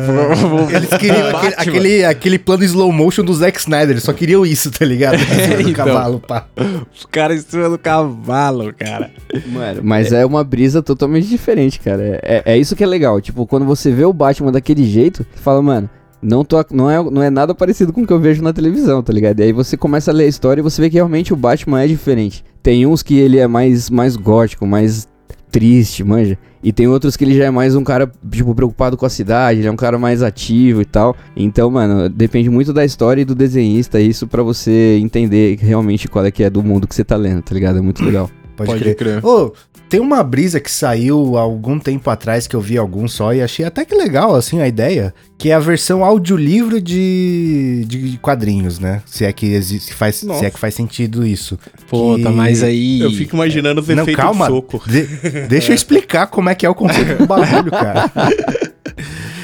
Eles 0.75 0.88
queriam 0.99 1.29
aquele, 1.29 1.55
aquele, 1.57 2.05
aquele 2.05 2.38
plano 2.38 2.64
slow 2.64 2.90
motion 2.90 3.23
do 3.25 3.35
Zack 3.35 3.59
Snyder, 3.59 3.90
eles 3.90 4.03
só 4.05 4.12
queriam 4.14 4.47
isso, 4.47 4.71
tá 4.71 4.87
ligado? 4.87 5.19
do 5.62 5.69
então. 5.71 5.85
cavalo, 5.85 6.21
pá. 6.21 6.47
Os 6.95 7.05
caras 7.05 7.45
em 7.45 7.49
cima 7.49 7.69
do 7.69 7.79
cavalo, 7.79 8.73
cara. 8.73 9.11
Mano, 9.47 9.81
mas 9.83 10.13
é. 10.13 10.25
uma 10.25 10.45
brisa 10.45 10.81
totalmente 10.81 11.27
diferente, 11.27 11.81
cara. 11.81 12.03
É, 12.03 12.43
é, 12.47 12.53
é 12.53 12.59
isso 12.59 12.77
que 12.77 12.85
é 12.85 12.87
legal. 12.87 13.21
Tipo, 13.21 13.47
quando 13.47 13.67
você 13.67 13.91
vê 13.91 14.05
o 14.05 14.13
Batman 14.13 14.53
daquele 14.53 14.85
jeito, 14.85 15.27
você 15.35 15.43
fala, 15.43 15.61
mano, 15.61 15.91
não, 16.23 16.45
tô, 16.45 16.65
não, 16.71 16.91
é, 16.91 17.03
não 17.03 17.23
é 17.23 17.31
nada 17.31 17.55
parecido 17.55 17.93
com 17.93 18.03
o 18.03 18.07
que 18.07 18.13
eu 18.13 18.21
vejo 18.21 18.43
na 18.43 18.53
televisão, 18.53 19.03
tá 19.03 19.13
ligado? 19.13 19.41
E 19.41 19.43
aí 19.43 19.53
você 19.53 19.77
começa 19.77 20.11
a 20.11 20.15
ler 20.15 20.25
a 20.25 20.29
história 20.29 20.61
e 20.61 20.63
você 20.63 20.81
vê 20.81 20.89
que 20.89 20.97
realmente 20.97 21.33
o 21.33 21.37
Batman 21.37 21.83
é 21.83 21.87
diferente. 21.87 22.45
Tem 22.63 22.87
uns 22.87 23.03
que 23.03 23.19
ele 23.19 23.39
é 23.39 23.47
mais, 23.47 23.91
mais 23.91 24.17
gótico, 24.17 24.65
mais 24.65 25.07
triste, 25.55 26.03
manja. 26.03 26.37
E 26.64 26.73
tem 26.73 26.88
outros 26.88 27.17
que 27.17 27.23
ele 27.23 27.37
já 27.37 27.45
é 27.45 27.51
mais 27.51 27.77
um 27.77 27.85
cara, 27.85 28.11
tipo, 28.29 28.53
preocupado 28.57 28.97
com 28.97 29.07
a 29.07 29.09
cidade, 29.09 29.61
ele 29.61 29.69
é 29.69 29.71
um 29.71 29.77
cara 29.77 29.97
mais 29.97 30.21
ativo 30.21 30.83
e 30.83 30.85
tal. 30.85 31.14
Então, 31.37 31.71
mano, 31.71 32.09
depende 32.09 32.51
muito 32.51 32.73
da 32.73 32.85
história 32.85 33.23
e 33.23 33.25
do 33.25 33.37
desenhista, 33.37 34.01
isso 34.01 34.27
pra 34.27 34.43
você 34.43 34.99
entender 35.01 35.57
realmente 35.61 36.09
qual 36.09 36.25
é 36.25 36.33
que 36.33 36.43
é 36.43 36.51
do 36.51 36.61
mundo 36.61 36.88
que 36.88 36.95
você 36.95 37.05
tá 37.05 37.14
lendo, 37.14 37.40
tá 37.40 37.55
ligado? 37.55 37.79
É 37.79 37.81
muito 37.81 38.05
legal. 38.05 38.29
Pode, 38.57 38.71
Pode 38.71 38.81
crer. 38.83 38.95
crer. 38.97 39.25
Ô, 39.27 39.53
tem 39.88 40.01
uma 40.01 40.23
brisa 40.23 40.59
que 40.61 40.71
saiu 40.71 41.37
há 41.37 41.40
algum 41.43 41.79
tempo 41.79 42.09
atrás 42.11 42.47
que 42.47 42.55
eu 42.57 42.61
vi 42.61 42.77
algum 42.79 43.07
só 43.07 43.33
e 43.35 43.43
achei 43.43 43.64
até 43.64 43.85
que 43.85 43.95
legal, 43.95 44.35
assim, 44.35 44.61
a 44.61 44.67
ideia, 44.69 45.14
que 45.37 45.51
é 45.51 45.55
a 45.55 45.59
versão 45.59 46.05
audiolivro 46.05 46.81
de, 46.81 47.85
de 47.87 48.19
quadrinhos, 48.19 48.79
né? 48.79 49.03
Se 49.07 49.25
é 49.25 49.33
que 49.33 49.47
existe, 49.47 49.88
se 49.88 49.95
faz, 49.95 50.17
se 50.17 50.45
é 50.45 50.51
que 50.51 50.59
faz 50.59 50.75
sentido 50.75 51.27
isso. 51.27 51.59
Puta, 51.88 52.23
Que- 52.25 52.29
mas 52.37 52.62
aí. 52.62 53.01
Eu 53.01 53.11
fico 53.12 53.37
imaginando 53.37 53.81
os 53.81 53.88
Não, 53.88 54.07
calma. 54.07 54.47
de 54.47 54.53
soco. 54.53 54.83
De- 54.88 55.07
deixa 55.49 55.73
eu 55.73 55.75
explicar 55.75 56.27
como 56.29 56.49
é 56.49 56.55
que 56.55 56.64
é 56.64 56.71
o 56.71 56.75
conceito 56.75 57.19
do 57.19 57.27
bagulho, 57.27 57.71
cara. 57.73 58.11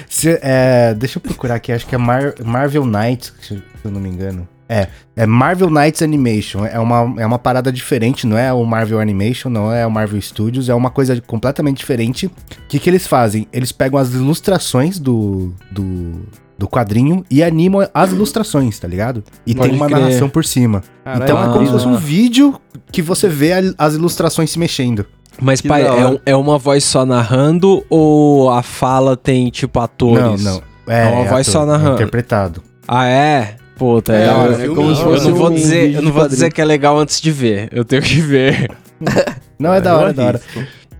Se- 0.08 0.38
é, 0.42 0.94
deixa 0.94 1.18
eu 1.18 1.22
procurar 1.22 1.56
aqui, 1.56 1.72
acho 1.72 1.86
que 1.86 1.94
é 1.94 1.98
Mar- 1.98 2.34
Marvel 2.44 2.84
Knights, 2.84 3.32
se 3.40 3.54
eu 3.84 3.90
não 3.90 4.00
me 4.00 4.08
engano. 4.08 4.46
É, 4.72 4.86
é 5.16 5.26
Marvel 5.26 5.68
Knights 5.68 6.00
Animation. 6.00 6.64
É 6.64 6.78
uma, 6.78 7.20
é 7.20 7.26
uma 7.26 7.38
parada 7.40 7.72
diferente, 7.72 8.24
não 8.24 8.38
é 8.38 8.52
o 8.52 8.64
Marvel 8.64 9.00
Animation, 9.00 9.48
não 9.50 9.72
é 9.72 9.84
o 9.84 9.90
Marvel 9.90 10.20
Studios, 10.22 10.68
é 10.68 10.74
uma 10.74 10.90
coisa 10.90 11.20
completamente 11.20 11.78
diferente. 11.78 12.26
O 12.26 12.32
que, 12.68 12.78
que 12.78 12.88
eles 12.88 13.04
fazem? 13.06 13.48
Eles 13.52 13.72
pegam 13.72 13.98
as 13.98 14.14
ilustrações 14.14 15.00
do, 15.00 15.52
do, 15.72 16.20
do 16.56 16.68
quadrinho 16.68 17.24
e 17.28 17.42
animam 17.42 17.88
as 17.92 18.12
ilustrações, 18.12 18.78
tá 18.78 18.86
ligado? 18.86 19.24
E 19.44 19.54
Pode 19.56 19.70
tem 19.70 19.76
uma 19.76 19.86
crer. 19.88 19.98
narração 19.98 20.28
por 20.28 20.44
cima. 20.44 20.84
Caralho, 21.04 21.24
então 21.24 21.42
é 21.42 21.52
como 21.52 21.66
se 21.66 21.72
fosse 21.72 21.88
um 21.88 21.96
vídeo 21.96 22.54
que 22.92 23.02
você 23.02 23.28
vê 23.28 23.50
as 23.76 23.94
ilustrações 23.94 24.50
se 24.52 24.58
mexendo. 24.58 25.04
Mas, 25.42 25.60
Que 25.60 25.68
pai, 25.68 25.84
é, 25.86 26.06
um- 26.06 26.18
é 26.26 26.36
uma 26.36 26.58
voz 26.58 26.84
só 26.84 27.04
narrando 27.04 27.84
ou 27.90 28.50
a 28.50 28.62
fala 28.62 29.16
tem, 29.16 29.48
tipo, 29.50 29.80
atores? 29.80 30.44
Não, 30.44 30.54
não. 30.54 30.62
É 30.86 31.08
uma 31.08 31.24
voz 31.24 31.46
só 31.46 31.66
narrando. 31.66 31.94
interpretado. 31.94 32.62
Ah, 32.86 33.06
é? 33.06 33.56
Puta, 33.80 34.12
É 34.12 34.24
é, 34.24 34.26
eu, 34.26 34.72
é 34.72 34.74
como 34.74 34.94
se 34.94 35.00
eu 35.00 35.08
fosse 35.08 35.28
não 35.30 35.34
vou 35.34 35.50
um 35.50 35.54
dizer, 35.54 35.94
eu 35.94 36.02
não 36.02 36.12
vou 36.12 36.28
dizer 36.28 36.52
que 36.52 36.60
é 36.60 36.64
legal 36.66 36.98
antes 36.98 37.18
de 37.18 37.32
ver. 37.32 37.70
Eu 37.72 37.82
tenho 37.82 38.02
que 38.02 38.20
ver. 38.20 38.70
Não, 39.58 39.72
é 39.72 39.80
da 39.80 39.96
hora, 39.96 40.10
é 40.10 40.12
da 40.12 40.26
hora. 40.26 40.40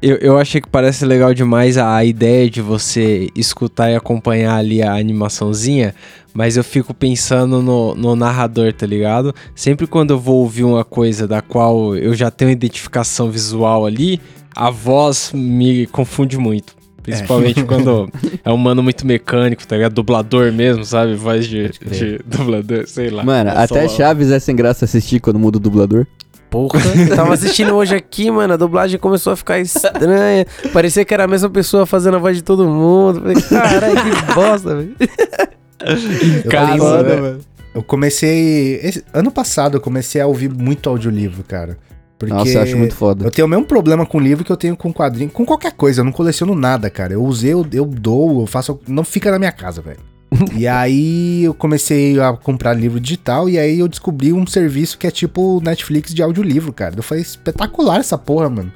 Eu, 0.01 0.17
eu 0.17 0.39
achei 0.39 0.63
que 0.63 0.69
parece 0.69 1.05
legal 1.05 1.35
demais 1.35 1.77
a, 1.77 1.95
a 1.95 2.03
ideia 2.07 2.49
de 2.49 2.63
você 2.63 3.29
escutar 3.37 3.91
e 3.91 3.95
acompanhar 3.95 4.57
ali 4.57 4.83
a 4.83 4.95
animaçãozinha, 4.95 5.95
mas 6.33 6.57
eu 6.57 6.65
fico 6.65 6.95
pensando 6.95 7.61
no, 7.61 7.95
no 7.95 8.17
narrador, 8.17 8.73
tá 8.73 8.87
ligado? 8.87 9.35
Sempre 9.55 9.87
quando 9.87 10.13
eu 10.13 10.19
vou 10.19 10.37
ouvir 10.37 10.65
uma 10.65 10.85
coisa 10.85 11.29
da 11.29 11.43
qual 11.43 11.95
eu 11.95 12.15
já 12.15 12.31
tenho 12.31 12.51
identificação 12.51 13.31
visual 13.31 13.85
ali, 13.85 14.19
a 14.57 14.71
voz 14.71 15.33
me 15.35 15.87
confunde 15.87 16.39
muito. 16.39 16.80
Principalmente 17.11 17.65
quando 17.65 18.09
é 18.45 18.51
um 18.51 18.57
mano 18.57 18.83
muito 18.83 19.07
mecânico, 19.07 19.67
tá 19.67 19.77
ligado? 19.77 19.93
Dublador 19.95 20.53
mesmo, 20.53 20.85
sabe? 20.85 21.15
Voz 21.15 21.47
de, 21.47 21.71
de 21.71 22.21
dublador, 22.25 22.87
sei 22.87 23.11
lá. 23.11 23.23
Mano, 23.25 23.51
É 23.51 23.65
até 23.65 23.87
só- 23.89 23.97
Chaves 23.97 24.31
é 24.31 24.39
sem 24.41 24.55
graça 24.57 24.85
assistir 24.85 25.21
quando 25.21 25.39
muda 25.39 25.59
o 25.59 25.61
dublador. 25.61 26.07
Porra, 26.51 26.81
eu 27.09 27.15
tava 27.15 27.33
assistindo 27.33 27.73
hoje 27.77 27.95
aqui, 27.95 28.29
mano, 28.29 28.55
a 28.55 28.57
dublagem 28.57 28.99
começou 28.99 29.33
a 29.33 29.37
ficar 29.37 29.61
estranha. 29.61 30.45
Parecia 30.73 31.05
que 31.05 31.15
era 31.15 31.23
a 31.23 31.29
mesma 31.29 31.49
pessoa 31.49 31.87
fazendo 31.87 32.17
a 32.17 32.19
voz 32.19 32.37
de 32.37 32.43
todo 32.43 32.67
mundo. 32.67 33.21
Falei, 33.21 33.37
caralho, 33.43 33.95
que 33.95 34.11
bosta, 34.35 34.75
velho. 34.77 34.97
Né? 35.81 37.17
mano. 37.17 37.41
eu 37.75 37.83
comecei. 37.83 38.81
esse- 38.83 39.05
ano 39.15 39.31
passado 39.31 39.77
eu 39.77 39.81
comecei 39.81 40.21
a 40.21 40.27
ouvir 40.27 40.51
muito 40.51 40.89
audiolivro, 40.91 41.43
cara. 41.45 41.79
Porque 42.21 42.35
Nossa, 42.35 42.51
eu 42.51 42.61
acho 42.63 42.77
muito 42.77 42.95
foda. 42.95 43.25
eu 43.25 43.31
tenho 43.31 43.47
o 43.47 43.51
mesmo 43.51 43.65
problema 43.65 44.05
com 44.05 44.21
livro 44.21 44.45
que 44.45 44.53
eu 44.53 44.57
tenho 44.57 44.77
com 44.77 44.93
quadrinho, 44.93 45.31
com 45.31 45.43
qualquer 45.47 45.73
coisa. 45.73 46.03
Eu 46.03 46.05
não 46.05 46.13
coleciono 46.13 46.55
nada, 46.55 46.91
cara. 46.91 47.15
Eu 47.15 47.25
usei, 47.25 47.55
eu, 47.55 47.67
eu 47.73 47.87
dou, 47.87 48.43
eu 48.43 48.47
faço. 48.47 48.79
Não 48.87 49.03
fica 49.03 49.31
na 49.31 49.39
minha 49.39 49.51
casa, 49.51 49.81
velho. 49.81 49.97
e 50.55 50.69
aí 50.69 51.45
eu 51.45 51.55
comecei 51.55 52.21
a 52.21 52.35
comprar 52.35 52.75
livro 52.75 53.01
digital 53.01 53.49
e 53.49 53.59
aí 53.59 53.81
eu 53.81 53.89
descobri 53.89 54.35
um 54.35 54.47
serviço 54.47 54.99
que 54.99 55.07
é 55.07 55.11
tipo 55.11 55.63
Netflix 55.65 56.13
de 56.13 56.23
audiolivro, 56.23 56.75
cara. 56.75 56.95
Eu 56.95 57.03
falei, 57.03 57.23
espetacular 57.23 57.99
essa 58.01 58.19
porra, 58.19 58.51
mano. 58.51 58.71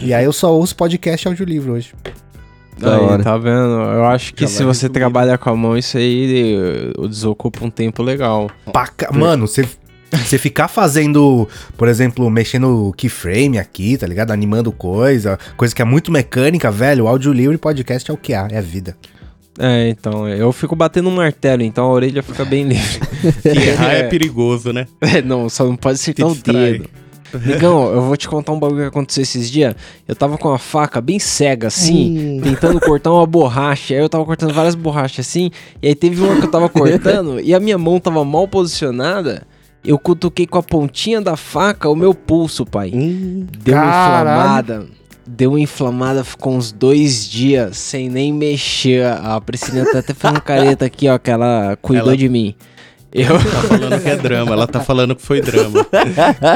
e 0.00 0.14
aí 0.14 0.24
eu 0.24 0.32
só 0.32 0.54
ouço 0.54 0.76
podcast 0.76 1.26
e 1.26 1.28
audiolivro 1.28 1.72
hoje. 1.72 1.92
Da 2.78 2.94
Aí, 2.96 3.00
hora. 3.00 3.22
tá 3.24 3.36
vendo? 3.36 3.72
Eu 3.92 4.04
acho 4.04 4.34
que 4.34 4.42
Já 4.42 4.48
se 4.48 4.64
você 4.64 4.86
resumir. 4.86 4.92
trabalha 4.92 5.36
com 5.36 5.50
a 5.50 5.56
mão, 5.56 5.76
isso 5.76 5.96
aí 5.96 6.92
eh, 6.96 7.08
desocupa 7.08 7.64
um 7.64 7.70
tempo 7.70 8.02
legal. 8.02 8.50
Paca... 8.72 9.12
Mano, 9.12 9.46
você. 9.46 9.68
Você 10.18 10.38
ficar 10.38 10.68
fazendo, 10.68 11.48
por 11.76 11.88
exemplo, 11.88 12.28
mexendo 12.30 12.92
keyframe 12.96 13.58
aqui, 13.58 13.96
tá 13.96 14.06
ligado? 14.06 14.30
Animando 14.30 14.70
coisa, 14.72 15.38
coisa 15.56 15.74
que 15.74 15.82
é 15.82 15.84
muito 15.84 16.12
mecânica, 16.12 16.70
velho. 16.70 17.04
O 17.04 17.08
audiolivro 17.08 17.54
e 17.54 17.58
podcast 17.58 18.10
é 18.10 18.14
o 18.14 18.16
que 18.16 18.34
há, 18.34 18.48
é 18.50 18.58
a 18.58 18.62
vida. 18.62 18.96
É, 19.58 19.88
então, 19.88 20.28
eu 20.28 20.50
fico 20.52 20.74
batendo 20.74 21.08
um 21.08 21.14
martelo, 21.14 21.62
então 21.62 21.84
a 21.84 21.88
orelha 21.88 22.22
fica 22.22 22.44
bem 22.44 22.64
livre. 22.64 23.00
Que 23.40 23.48
errar 23.48 23.92
é 23.92 24.02
perigoso, 24.02 24.72
né? 24.72 24.86
É, 25.00 25.22
não, 25.22 25.48
só 25.48 25.64
não 25.64 25.76
pode 25.76 25.94
acertar 25.94 26.26
o 26.26 26.34
dedo. 26.34 26.90
Negão, 27.44 27.92
eu 27.92 28.02
vou 28.02 28.16
te 28.16 28.28
contar 28.28 28.52
um 28.52 28.58
bagulho 28.58 28.82
que 28.82 28.88
aconteceu 28.88 29.22
esses 29.22 29.50
dias. 29.50 29.74
Eu 30.06 30.14
tava 30.14 30.38
com 30.38 30.48
uma 30.48 30.58
faca 30.58 31.00
bem 31.00 31.18
cega, 31.18 31.68
assim, 31.68 32.40
tentando 32.42 32.80
cortar 32.80 33.12
uma 33.12 33.26
borracha. 33.26 33.94
Aí 33.94 34.00
eu 34.00 34.08
tava 34.08 34.24
cortando 34.24 34.52
várias 34.52 34.74
borrachas, 34.74 35.26
assim. 35.26 35.50
E 35.82 35.88
aí 35.88 35.94
teve 35.94 36.20
uma 36.22 36.36
que 36.36 36.46
eu 36.46 36.50
tava 36.50 36.68
cortando 36.68 37.40
e 37.42 37.54
a 37.54 37.60
minha 37.60 37.78
mão 37.78 37.98
tava 37.98 38.24
mal 38.24 38.46
posicionada. 38.46 39.46
Eu 39.84 39.98
cutuquei 39.98 40.46
com 40.46 40.58
a 40.58 40.62
pontinha 40.62 41.20
da 41.20 41.36
faca 41.36 41.88
o 41.88 41.94
meu 41.96 42.14
pulso, 42.14 42.64
pai. 42.64 42.90
Deu 42.90 43.74
uma 43.74 43.82
Caralho. 43.82 44.30
inflamada. 44.30 44.86
Deu 45.26 45.50
uma 45.52 45.60
inflamada, 45.60 46.22
ficou 46.24 46.54
uns 46.54 46.70
dois 46.70 47.28
dias 47.28 47.76
sem 47.78 48.08
nem 48.10 48.32
mexer. 48.32 49.04
A 49.06 49.40
Priscila 49.40 49.90
tá 49.90 49.98
até 50.00 50.12
fazendo 50.14 50.40
careta 50.42 50.84
aqui, 50.84 51.08
ó, 51.08 51.18
que 51.18 51.30
ela 51.30 51.76
cuidou 51.80 52.08
Ela- 52.08 52.16
de 52.16 52.28
mim. 52.28 52.54
Eu, 53.14 53.38
Tá 53.38 53.60
falando 53.68 54.02
que 54.02 54.08
é 54.08 54.16
drama, 54.16 54.52
ela 54.52 54.66
tá 54.66 54.80
falando 54.80 55.14
que 55.14 55.22
foi 55.22 55.40
drama. 55.40 55.86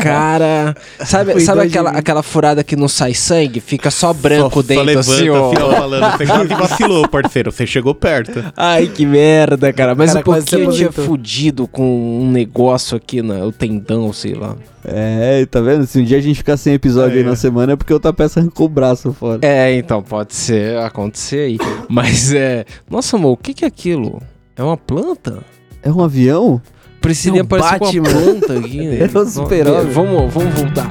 cara. 0.03 0.75
Sabe, 1.05 1.38
sabe 1.40 1.62
aquela, 1.62 1.90
aquela 1.90 2.23
furada 2.23 2.64
que 2.64 2.75
não 2.75 2.88
sai 2.88 3.14
sangue? 3.14 3.61
Fica 3.61 3.90
só 3.92 4.12
branco 4.12 4.61
Só- 4.61 4.66
dentro, 4.66 5.03
só 5.05 5.12
assim, 5.12 5.29
ó. 5.29 5.51
fica 5.51 5.64
falando. 5.71 6.16
Você 6.16 6.27
quase 6.27 6.49
vacilou, 6.55 7.09
parceiro. 7.09 7.53
Você 7.53 7.64
chegou 7.66 7.94
perto. 7.94 8.44
Ai, 8.57 8.88
que 8.88 9.07
merda, 9.07 9.73
cara. 9.73 9.94
Mas 9.94 10.11
Cara, 10.12 10.21
um 10.21 10.23
pouquinho 10.25 10.64
eu 10.64 10.73
tinha 10.73 10.90
fudido 10.92 11.68
com 11.68 12.21
um 12.23 12.31
negócio 12.31 12.97
aqui, 12.97 13.23
na, 13.23 13.44
o 13.44 13.53
tendão, 13.53 14.12
sei 14.12 14.35
lá. 14.35 14.57
É, 14.85 15.47
tá 15.47 15.61
vendo? 15.61 15.87
Se 15.87 16.01
um 16.01 16.05
dia 16.05 16.18
a 16.18 16.21
gente 16.21 16.37
ficar 16.38 16.57
sem 16.57 16.75
episódio 16.75 17.16
É. 17.16 17.21
aí 17.21 17.25
na 17.25 17.37
semana 17.37 17.75
é 17.75 17.77
porque 17.77 17.92
outra 17.92 18.12
peça 18.12 18.40
arrancou 18.40 18.66
o 18.66 18.68
braço 18.71 19.12
fora. 19.12 19.38
É, 19.42 19.75
então, 19.77 20.03
pode 20.03 20.35
ser, 20.35 20.77
acontecer 20.79 21.40
aí. 21.51 21.59
Mas 21.88 22.33
é. 22.35 22.64
Nossa, 22.90 23.16
amor, 23.16 23.33
o 23.33 23.37
que, 23.37 23.55
que 23.55 23.64
é 23.64 23.68
aquilo? 23.68 24.21
É 24.57 24.62
uma 24.62 24.77
planta? 24.77 25.38
É 25.83 25.91
um 25.91 26.03
avião? 26.03 26.61
Priscilinha 27.01 27.41
É 27.43 27.45
um 27.45 27.47
parece 27.47 27.79
com 27.79 27.85
uma 27.87 27.93
Batman. 28.03 28.23
planta 28.23 28.59
aqui. 28.59 28.79
né? 28.87 28.99
É 29.12 29.19
o 29.19 29.27
super-homem. 29.27 29.93
Vamos, 29.93 30.33
vamos 30.35 30.55
voltar. 30.55 30.91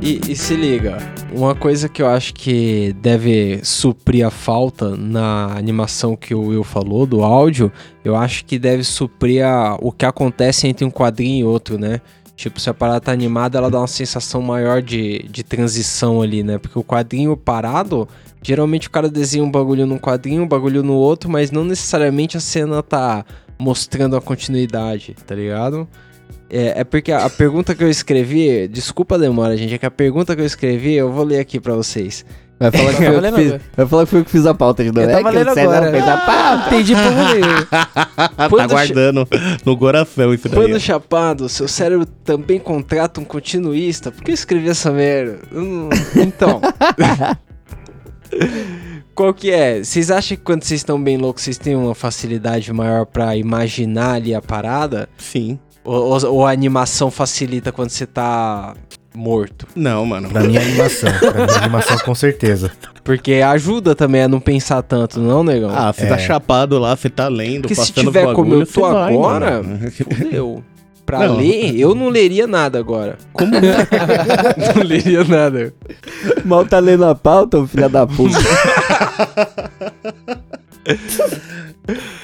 E, 0.00 0.20
e 0.30 0.36
se 0.36 0.54
liga, 0.54 0.96
uma 1.32 1.54
coisa 1.54 1.88
que 1.88 2.00
eu 2.00 2.06
acho 2.08 2.32
que 2.32 2.94
deve 3.02 3.60
suprir 3.62 4.24
a 4.26 4.30
falta 4.30 4.96
na 4.96 5.52
animação 5.56 6.16
que 6.16 6.34
o 6.34 6.46
Will 6.46 6.64
falou, 6.64 7.04
do 7.04 7.22
áudio, 7.22 7.70
eu 8.04 8.16
acho 8.16 8.44
que 8.44 8.58
deve 8.58 8.84
suprir 8.84 9.44
a- 9.44 9.76
o 9.82 9.92
que 9.92 10.06
acontece 10.06 10.66
entre 10.66 10.84
um 10.84 10.90
quadrinho 10.90 11.40
e 11.40 11.44
outro, 11.44 11.76
né? 11.78 12.00
Tipo, 12.36 12.60
se 12.60 12.70
a 12.70 12.74
parada 12.74 13.00
tá 13.00 13.12
animada, 13.12 13.58
ela 13.58 13.68
dá 13.68 13.80
uma 13.80 13.86
sensação 13.88 14.40
maior 14.40 14.80
de, 14.80 15.26
de 15.28 15.42
transição 15.42 16.22
ali, 16.22 16.44
né? 16.44 16.56
Porque 16.56 16.78
o 16.78 16.84
quadrinho 16.84 17.36
parado, 17.36 18.08
geralmente 18.42 18.88
o 18.88 18.90
cara 18.90 19.08
desenha 19.08 19.44
um 19.44 19.50
bagulho 19.50 19.86
num 19.86 19.98
quadrinho, 19.98 20.42
um 20.42 20.48
bagulho 20.48 20.82
no 20.82 20.94
outro, 20.94 21.30
mas 21.30 21.50
não 21.50 21.64
necessariamente 21.64 22.36
a 22.36 22.40
cena 22.40 22.82
tá 22.82 23.24
mostrando 23.58 24.16
a 24.16 24.20
continuidade, 24.20 25.16
tá 25.26 25.34
ligado? 25.34 25.88
É, 26.50 26.80
é 26.80 26.84
porque 26.84 27.12
a, 27.12 27.26
a 27.26 27.30
pergunta 27.30 27.74
que 27.74 27.84
eu 27.84 27.90
escrevi, 27.90 28.66
desculpa 28.68 29.16
a 29.16 29.18
demora, 29.18 29.56
gente, 29.56 29.74
é 29.74 29.78
que 29.78 29.86
a 29.86 29.90
pergunta 29.90 30.34
que 30.34 30.40
eu 30.42 30.46
escrevi, 30.46 30.94
eu 30.94 31.12
vou 31.12 31.24
ler 31.24 31.40
aqui 31.40 31.60
pra 31.60 31.74
vocês. 31.74 32.24
Vai 32.60 32.70
falar 32.72 32.90
que 32.94 32.96
Tá 32.96 32.96
foi 32.96 33.06
eu 33.06 33.10
que 33.10 33.14
valendo 33.20 33.36
fiz, 33.36 33.60
vai 33.76 33.86
falar 33.86 34.04
que 34.04 34.10
foi 34.10 34.20
eu 34.20 34.24
que 34.24 34.30
fiz 34.30 34.46
a 34.46 34.54
pauta 34.54 34.82
de 34.82 34.90
novo. 34.90 35.00
Eu 35.06 35.10
É 35.10 35.12
tava 35.22 35.30
que 35.30 35.36
o 35.36 35.38
lendo 35.38 35.54
César 35.54 35.76
agora. 35.76 35.90
fez 35.90 36.08
a 36.08 36.16
pauta. 36.16 36.66
Entendi 36.74 36.94
por 36.94 37.12
nenhum. 37.12 38.56
tá 38.58 38.66
guardando 38.66 39.28
no 39.64 39.76
coração 39.76 40.34
isso 40.34 40.48
daí. 40.48 40.58
Quando 40.58 40.80
chapado, 40.80 41.48
seu 41.48 41.68
cérebro 41.68 42.06
também 42.24 42.58
contrata 42.58 43.20
um 43.20 43.24
continuista. 43.24 44.10
Por 44.10 44.24
que 44.24 44.30
eu 44.30 44.34
escrevi 44.34 44.68
essa 44.68 44.90
merda? 44.90 45.38
Hum, 45.52 45.88
então. 46.16 46.60
Qual 49.14 49.34
que 49.34 49.50
é? 49.50 49.82
Vocês 49.82 50.10
acham 50.10 50.36
que 50.36 50.42
quando 50.44 50.62
vocês 50.62 50.80
estão 50.80 51.02
bem 51.02 51.16
loucos, 51.16 51.42
vocês 51.42 51.58
têm 51.58 51.74
uma 51.74 51.94
facilidade 51.94 52.72
maior 52.72 53.04
pra 53.04 53.36
imaginar 53.36 54.14
ali 54.14 54.34
a 54.34 54.40
parada? 54.40 55.08
Sim. 55.18 55.58
Ou, 55.84 55.94
ou- 56.12 56.32
ou 56.34 56.46
a 56.46 56.50
animação 56.52 57.10
facilita 57.10 57.72
quando 57.72 57.90
você 57.90 58.06
tá 58.06 58.74
morto? 59.14 59.66
Não, 59.74 60.04
mano. 60.06 60.28
Pra 60.28 60.42
minha 60.44 60.60
animação. 60.60 61.10
Pra 61.18 61.46
minha 61.46 61.58
animação, 61.58 61.98
com 61.98 62.14
certeza. 62.14 62.70
Porque 63.02 63.34
ajuda 63.34 63.94
também 63.94 64.22
a 64.22 64.28
não 64.28 64.38
pensar 64.38 64.82
tanto, 64.82 65.18
não, 65.18 65.42
negão? 65.42 65.70
Ah, 65.74 65.92
você 65.92 66.06
tá 66.06 66.18
chapado 66.18 66.78
lá, 66.78 66.94
você 66.94 67.08
tá 67.08 67.26
lendo, 67.26 67.62
Porque 67.62 67.74
se 67.74 67.80
passando 67.92 68.06
tiver 68.06 68.22
como 68.34 68.50
bagulho, 68.50 68.62
eu 68.62 68.66
tô 68.66 68.80
vai, 68.82 69.14
agora, 69.14 69.62
mano. 69.62 69.90
fudeu. 69.90 70.62
Pra 71.08 71.26
Não. 71.26 71.38
ler, 71.38 71.74
eu 71.74 71.94
não 71.94 72.10
leria 72.10 72.46
nada 72.46 72.78
agora. 72.78 73.16
Como 73.32 73.50
não 74.76 74.82
leria 74.84 75.24
nada. 75.24 75.72
Mal 76.44 76.66
tá 76.66 76.78
lendo 76.78 77.06
a 77.06 77.14
pauta, 77.14 77.66
filha 77.66 77.88
da 77.88 78.06
puta. 78.06 78.36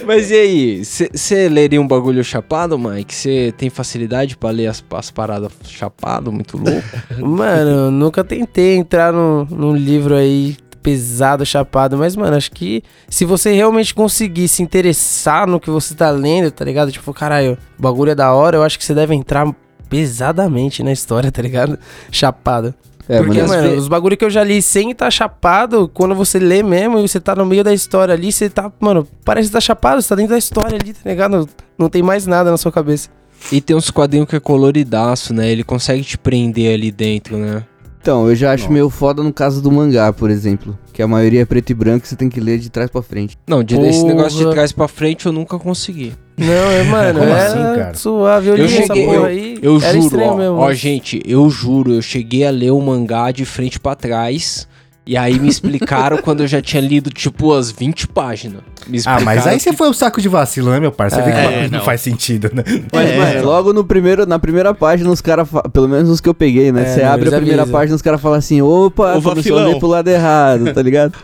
Mas 0.06 0.30
e 0.30 0.34
aí, 0.34 0.84
você 0.84 1.48
leria 1.48 1.80
um 1.80 1.88
bagulho 1.88 2.22
chapado, 2.22 2.78
Mike? 2.78 3.14
Você 3.14 3.54
tem 3.56 3.70
facilidade 3.70 4.36
pra 4.36 4.50
ler 4.50 4.66
as, 4.66 4.84
as 4.92 5.10
paradas 5.10 5.50
chapado, 5.64 6.30
muito 6.30 6.58
louco? 6.58 6.82
Mano, 7.18 7.70
eu 7.70 7.90
nunca 7.90 8.22
tentei 8.22 8.76
entrar 8.76 9.14
num, 9.14 9.46
num 9.46 9.74
livro 9.74 10.14
aí 10.14 10.56
pesado, 10.84 11.46
chapado, 11.46 11.96
mas, 11.96 12.14
mano, 12.14 12.36
acho 12.36 12.52
que 12.52 12.82
se 13.08 13.24
você 13.24 13.52
realmente 13.52 13.94
conseguir 13.94 14.46
se 14.48 14.62
interessar 14.62 15.46
no 15.46 15.58
que 15.58 15.70
você 15.70 15.94
tá 15.94 16.10
lendo, 16.10 16.50
tá 16.50 16.62
ligado? 16.62 16.92
Tipo, 16.92 17.12
caralho, 17.14 17.56
o 17.78 17.82
bagulho 17.82 18.10
é 18.10 18.14
da 18.14 18.30
hora, 18.34 18.58
eu 18.58 18.62
acho 18.62 18.78
que 18.78 18.84
você 18.84 18.94
deve 18.94 19.14
entrar 19.14 19.50
pesadamente 19.88 20.82
na 20.82 20.92
história, 20.92 21.32
tá 21.32 21.40
ligado? 21.40 21.78
Chapado. 22.12 22.74
É, 23.08 23.18
Porque, 23.18 23.40
mas- 23.40 23.50
mano, 23.50 23.76
os 23.76 23.88
bagulho 23.88 24.16
que 24.16 24.24
eu 24.24 24.30
já 24.30 24.44
li 24.44 24.60
sem 24.60 24.90
estar 24.90 25.10
chapado, 25.10 25.88
quando 25.92 26.14
você 26.14 26.38
lê 26.38 26.62
mesmo 26.62 26.98
e 26.98 27.08
você 27.08 27.18
tá 27.20 27.34
no 27.34 27.44
meio 27.46 27.64
da 27.64 27.72
história 27.72 28.14
ali, 28.14 28.30
você 28.30 28.48
tá, 28.50 28.70
mano, 28.78 29.06
parece 29.24 29.48
que 29.48 29.52
tá 29.54 29.60
chapado, 29.60 30.00
você 30.02 30.08
tá 30.08 30.14
dentro 30.14 30.32
da 30.32 30.38
história 30.38 30.78
ali, 30.80 30.92
tá 30.92 31.08
ligado? 31.08 31.48
Não 31.78 31.88
tem 31.88 32.02
mais 32.02 32.26
nada 32.26 32.50
na 32.50 32.56
sua 32.56 32.72
cabeça. 32.72 33.08
E 33.52 33.60
tem 33.60 33.74
uns 33.76 33.90
quadrinhos 33.90 34.28
que 34.28 34.36
é 34.36 34.40
coloridaço, 34.40 35.34
né? 35.34 35.50
Ele 35.50 35.62
consegue 35.64 36.02
te 36.02 36.16
prender 36.16 36.72
ali 36.74 36.90
dentro, 36.90 37.36
né? 37.36 37.62
Então, 38.04 38.28
eu 38.28 38.34
já 38.36 38.52
acho 38.52 38.70
meio 38.70 38.90
foda 38.90 39.22
no 39.22 39.32
caso 39.32 39.62
do 39.62 39.72
mangá, 39.72 40.12
por 40.12 40.28
exemplo. 40.30 40.78
Que 40.92 41.02
a 41.02 41.08
maioria 41.08 41.40
é 41.40 41.44
preto 41.46 41.70
e 41.70 41.74
branco 41.74 42.04
e 42.04 42.08
você 42.08 42.14
tem 42.14 42.28
que 42.28 42.38
ler 42.38 42.58
de 42.58 42.68
trás 42.68 42.90
pra 42.90 43.00
frente. 43.00 43.34
Não, 43.48 43.64
de, 43.64 43.80
esse 43.80 44.04
negócio 44.04 44.44
de 44.46 44.50
trás 44.52 44.72
pra 44.72 44.86
frente 44.86 45.24
eu 45.24 45.32
nunca 45.32 45.58
consegui. 45.58 46.12
Não, 46.36 46.46
é, 46.70 46.82
mano, 46.82 47.20
Como 47.20 47.32
é 47.32 47.46
assim, 47.46 47.54
cara? 47.80 47.94
suave. 47.94 48.48
Eu, 48.48 48.56
Eu 48.58 48.66
li 48.66 48.76
essa 48.76 48.86
cheguei- 48.94 49.06
porra 49.06 49.26
aí. 49.28 49.58
Eu 49.62 49.76
era 49.82 49.92
juro, 49.98 50.20
ó, 50.20 50.36
mesmo. 50.36 50.56
ó, 50.58 50.72
gente, 50.74 51.22
eu 51.24 51.48
juro, 51.48 51.94
eu 51.94 52.02
cheguei 52.02 52.46
a 52.46 52.50
ler 52.50 52.72
o 52.72 52.80
mangá 52.82 53.30
de 53.32 53.46
frente 53.46 53.80
pra 53.80 53.94
trás. 53.94 54.68
E 55.06 55.16
aí 55.16 55.38
me 55.38 55.48
explicaram 55.48 56.18
quando 56.22 56.42
eu 56.42 56.46
já 56.46 56.60
tinha 56.60 56.82
lido, 56.82 57.08
tipo, 57.10 57.54
as 57.54 57.70
20 57.70 58.06
páginas. 58.08 58.60
Ah, 59.06 59.20
mas 59.20 59.46
aí 59.46 59.58
você 59.58 59.72
foi 59.72 59.88
o 59.88 59.92
saco 59.94 60.20
de 60.20 60.28
vacilo, 60.28 60.70
né, 60.70 60.78
meu 60.80 60.92
parceiro? 60.92 61.24
Você 61.24 61.30
vê 61.32 61.36
que 61.36 61.54
É, 61.54 61.68
não 61.68 61.78
não. 61.78 61.84
faz 61.84 62.00
sentido, 62.00 62.50
né? 62.52 62.62
Mas, 62.92 63.10
É, 63.10 63.16
mano, 63.16 63.46
logo 63.46 63.72
no 63.72 63.84
primeiro, 63.84 64.26
na 64.26 64.38
primeira 64.38 64.72
página, 64.74 65.10
os 65.10 65.20
caras, 65.20 65.48
fa- 65.48 65.62
pelo 65.68 65.88
menos 65.88 66.08
os 66.10 66.20
que 66.20 66.28
eu 66.28 66.34
peguei, 66.34 66.70
né? 66.72 66.82
É, 66.82 66.86
Você 66.86 67.02
abre 67.02 67.28
a 67.28 67.32
primeira 67.36 67.62
avisam. 67.62 67.78
página, 67.78 67.96
os 67.96 68.02
caras 68.02 68.20
falam 68.20 68.38
assim, 68.38 68.60
opa, 68.62 69.20
começou 69.22 69.58
a 69.58 69.64
ler 69.66 69.78
pro 69.78 69.88
lado 69.88 70.08
errado, 70.08 70.72
tá 70.72 70.82
ligado? 70.82 71.14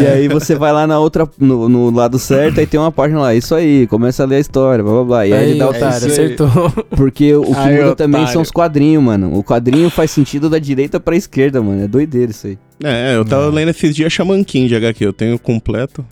e 0.00 0.06
aí 0.06 0.28
você 0.28 0.54
vai 0.54 0.72
lá 0.72 0.86
na 0.86 0.98
outra, 0.98 1.28
no, 1.38 1.68
no 1.68 1.90
lado 1.90 2.18
certo, 2.18 2.60
aí 2.60 2.66
tem 2.66 2.78
uma 2.80 2.92
página 2.92 3.20
lá, 3.20 3.34
isso 3.34 3.54
aí, 3.54 3.86
começa 3.86 4.22
a 4.22 4.26
ler 4.26 4.36
a 4.36 4.40
história, 4.40 4.82
blá 4.82 4.92
blá 4.94 5.04
blá. 5.04 5.26
E 5.26 5.32
aí, 5.32 5.38
aí, 5.44 5.50
ele 5.50 5.58
dá 5.58 5.66
o 5.66 5.70
otário, 5.70 6.06
acertou. 6.06 6.50
Porque 6.96 7.34
o 7.34 7.42
que 7.44 7.70
muda 7.70 7.96
também 7.96 8.26
são 8.26 8.42
os 8.42 8.50
quadrinhos, 8.50 9.02
mano. 9.02 9.36
O 9.36 9.42
quadrinho 9.44 9.90
faz 9.90 10.10
sentido 10.10 10.48
da 10.50 10.58
direita 10.58 10.98
pra 11.00 11.16
esquerda, 11.16 11.60
mano. 11.62 11.82
É 11.84 11.88
doideira 11.88 12.30
isso 12.30 12.46
aí. 12.46 12.58
É, 12.82 13.14
eu 13.16 13.24
tava 13.24 13.48
lendo 13.50 13.68
esses 13.70 13.94
dias 13.94 14.12
Shaman 14.12 14.42
King 14.42 14.66
de 14.68 14.74
HQ. 14.76 15.04
Eu 15.04 15.12
tenho 15.12 15.38
completo. 15.38 16.04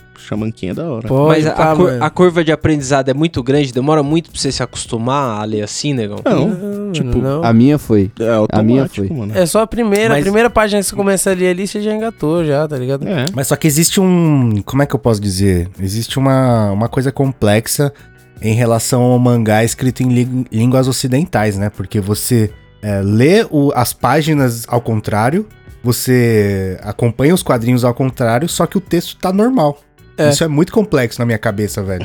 King 0.52 0.68
é 0.72 0.74
da 0.74 0.85
hora. 0.90 1.07
Pode, 1.09 1.28
Mas 1.28 1.46
a, 1.46 1.52
pá, 1.52 1.72
a 1.72 1.76
cur- 1.76 1.98
a 2.02 2.11
curva 2.11 2.44
de 2.44 2.52
aprendizado 2.52 3.09
é 3.09 3.14
muito 3.14 3.42
grande, 3.42 3.72
demora 3.72 4.02
muito 4.02 4.31
pra 4.31 4.40
você 4.40 4.50
se 4.52 4.62
acostumar 4.62 5.40
a 5.40 5.44
ler 5.44 5.62
assim, 5.62 5.92
negão? 5.94 6.18
Não, 6.24 6.48
Não, 6.48 6.92
tipo, 6.92 7.18
não. 7.18 7.42
A 7.44 7.52
minha 7.52 7.78
foi. 7.78 8.11
é 8.20 8.28
automático, 8.31 8.59
a 8.59 8.62
minha 8.62 8.88
foi. 8.88 9.09
mano. 9.11 9.33
É 9.37 9.46
só 9.46 9.62
a 9.62 9.66
primeira, 9.66 10.11
Mas- 10.11 10.20
a 10.20 10.22
primeira 10.22 10.50
página 10.50 10.81
que 10.83 10.88
você 10.88 10.96
começa 10.96 11.31
a 11.31 11.35
ler 11.35 11.48
ali, 11.48 11.66
você 11.66 11.81
já 11.81 11.92
engatou 11.94 12.44
já, 12.44 12.66
tá 12.66 12.76
ligado? 12.76 13.07
É. 13.09 13.26
Mas 13.35 13.46
só 13.46 13.57
que 13.57 13.66
existe 13.66 14.00
um. 14.00 14.61
Como 14.64 14.83
é 14.83 14.87
que 14.87 14.94
eu 14.94 14.98
posso 15.00 15.20
dizer? 15.20 15.68
Existe 15.81 16.18
uma, 16.18 16.70
uma 16.72 16.88
coisa 16.88 17.11
complexa 17.12 17.92
em 18.40 18.54
relação 18.54 19.02
ao 19.02 19.18
mangá 19.18 19.64
escrito 19.64 20.02
em 20.02 20.09
lí- 20.09 20.44
línguas 20.52 20.87
ocidentais, 20.88 21.57
né? 21.59 21.70
Porque 21.70 22.00
você 22.00 22.50
é, 22.83 23.00
lê 23.02 23.44
o- 23.50 23.72
as 23.74 23.92
páginas 23.92 24.64
ao 24.68 24.81
contrário, 24.81 25.46
você 25.83 26.78
acompanha 26.83 27.35
os 27.35 27.42
quadrinhos 27.42 27.85
ao 27.85 27.94
contrário, 27.94 28.48
só 28.48 28.66
que 28.66 28.76
o 28.76 28.81
texto 28.81 29.16
tá 29.16 29.33
normal. 29.33 29.78
É. 30.18 30.31
Isso 30.31 30.42
é 30.42 30.48
muito 30.48 30.72
complexo 30.72 31.20
na 31.20 31.26
minha 31.26 31.38
cabeça, 31.38 31.81
velho. 31.81 32.04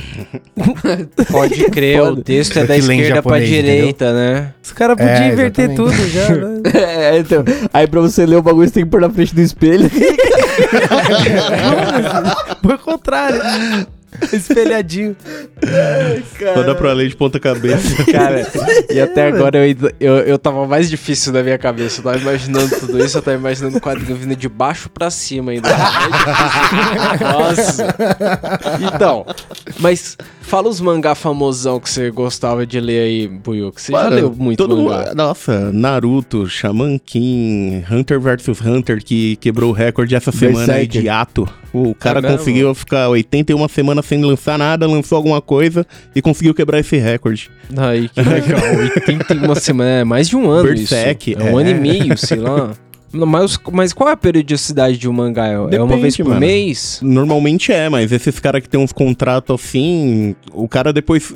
Pode 1.31 1.63
crer, 1.65 1.99
o 2.01 2.17
texto 2.23 2.59
é 2.59 2.65
da 2.65 2.77
esquerda 2.77 3.23
pra 3.23 3.39
japonês, 3.39 3.49
direita, 3.49 4.13
né? 4.13 4.53
Os 4.63 4.71
caras 4.71 4.95
podiam 4.97 5.15
É, 5.15 5.33
inverter 5.33 5.71
exatamente. 5.71 5.97
tudo 5.97 6.09
já, 6.09 6.29
né? 6.29 6.61
é, 7.11 7.17
então. 7.17 7.43
Aí 7.73 7.87
pra 7.87 8.01
você 8.01 8.23
ler 8.25 8.35
o 8.35 8.41
bagulho, 8.43 8.67
você 8.67 8.73
tem 8.75 8.83
que 8.83 8.89
pôr 8.91 9.01
na 9.01 9.09
frente 9.09 9.33
do 9.33 9.41
espelho. 9.41 9.89
Por 12.61 12.77
contrário. 12.77 13.41
Espelhadinho. 14.31 15.15
Só 16.53 16.63
dá 16.63 16.75
pra 16.75 16.93
ler 16.93 17.09
de 17.09 17.15
ponta 17.15 17.39
cabeça. 17.39 18.03
Cara, 18.11 18.47
e 18.89 18.99
até 18.99 19.27
agora 19.27 19.65
eu, 19.67 19.93
eu, 19.99 20.17
eu 20.19 20.39
tava 20.39 20.67
mais 20.67 20.89
difícil 20.89 21.33
na 21.33 21.43
minha 21.43 21.57
cabeça. 21.57 21.99
Eu 21.99 22.03
tava 22.03 22.17
imaginando 22.17 22.79
tudo 22.79 23.03
isso, 23.03 23.17
eu 23.17 23.21
tava 23.21 23.37
imaginando 23.37 23.77
o 23.77 23.81
quadrinho 23.81 24.15
vindo 24.15 24.35
de 24.35 24.49
baixo 24.49 24.89
pra 24.89 25.09
cima 25.09 25.51
ainda. 25.51 25.69
Nossa. 27.21 27.95
Então, 28.93 29.25
mas 29.79 30.17
fala 30.43 30.69
os 30.69 30.79
mangá 30.79 31.15
famosão 31.15 31.79
que 31.79 31.89
você 31.89 32.11
gostava 32.11 32.65
de 32.65 32.79
ler 32.79 32.99
aí, 32.99 33.27
Buiu, 33.27 33.71
que 33.71 33.81
você 33.81 33.91
já 33.91 34.03
Mano, 34.03 34.15
leu 34.15 34.35
muito 34.37 34.57
todo 34.57 34.77
mangá. 34.77 35.05
mundo- 35.07 35.15
Nossa, 35.15 35.71
Naruto, 35.71 36.47
Shaman 36.47 36.99
King, 37.03 37.83
Hunter 37.89 38.19
vs 38.19 38.61
Hunter, 38.61 39.03
que 39.03 39.35
quebrou 39.37 39.71
o 39.71 39.73
recorde 39.73 40.13
essa 40.15 40.31
semana 40.31 40.73
aí 40.73 40.85
de 40.87 41.09
ato. 41.09 41.47
O 41.73 41.95
cara 41.95 42.21
mesmo? 42.21 42.37
conseguiu 42.37 42.75
ficar 42.75 43.09
81 43.09 43.67
semanas 43.67 44.05
sem 44.05 44.21
lançar 44.23 44.59
nada, 44.59 44.85
lançou 44.85 45.15
alguma 45.15 45.41
coisa 45.41 45.87
e 46.15 46.21
conseguiu 46.21 46.53
quebrar 46.53 46.79
esse 46.79 46.97
recorde. 46.97 47.49
Aí, 47.75 48.09
que 48.09 48.21
legal. 48.21 48.59
81 48.77 49.55
semanas, 49.55 50.01
é 50.01 50.03
mais 50.03 50.29
de 50.29 50.35
um 50.35 50.51
ano 50.51 50.69
Berserk, 50.69 51.31
isso. 51.31 51.41
É 51.41 51.43
um 51.51 51.59
é. 51.59 51.61
ano 51.63 51.69
e 51.71 51.73
meio, 51.73 52.17
sei 52.17 52.37
lá. 52.37 52.71
Mas, 53.13 53.59
mas 53.71 53.93
qual 53.93 54.09
é 54.09 54.13
a 54.13 54.17
periodicidade 54.17 54.97
de 54.97 55.07
um 55.07 55.13
mangá? 55.13 55.45
É 55.47 55.59
uma 55.59 55.69
Depende, 55.69 56.01
vez 56.01 56.17
por 56.17 56.27
mano. 56.29 56.39
mês? 56.39 56.99
Normalmente 57.03 57.71
é, 57.71 57.87
mas 57.87 58.11
esses 58.11 58.39
caras 58.39 58.61
que 58.63 58.67
tem 58.67 58.79
uns 58.79 58.91
contratos 58.91 59.53
assim, 59.63 60.35
o 60.51 60.67
cara 60.67 60.91
depois. 60.91 61.31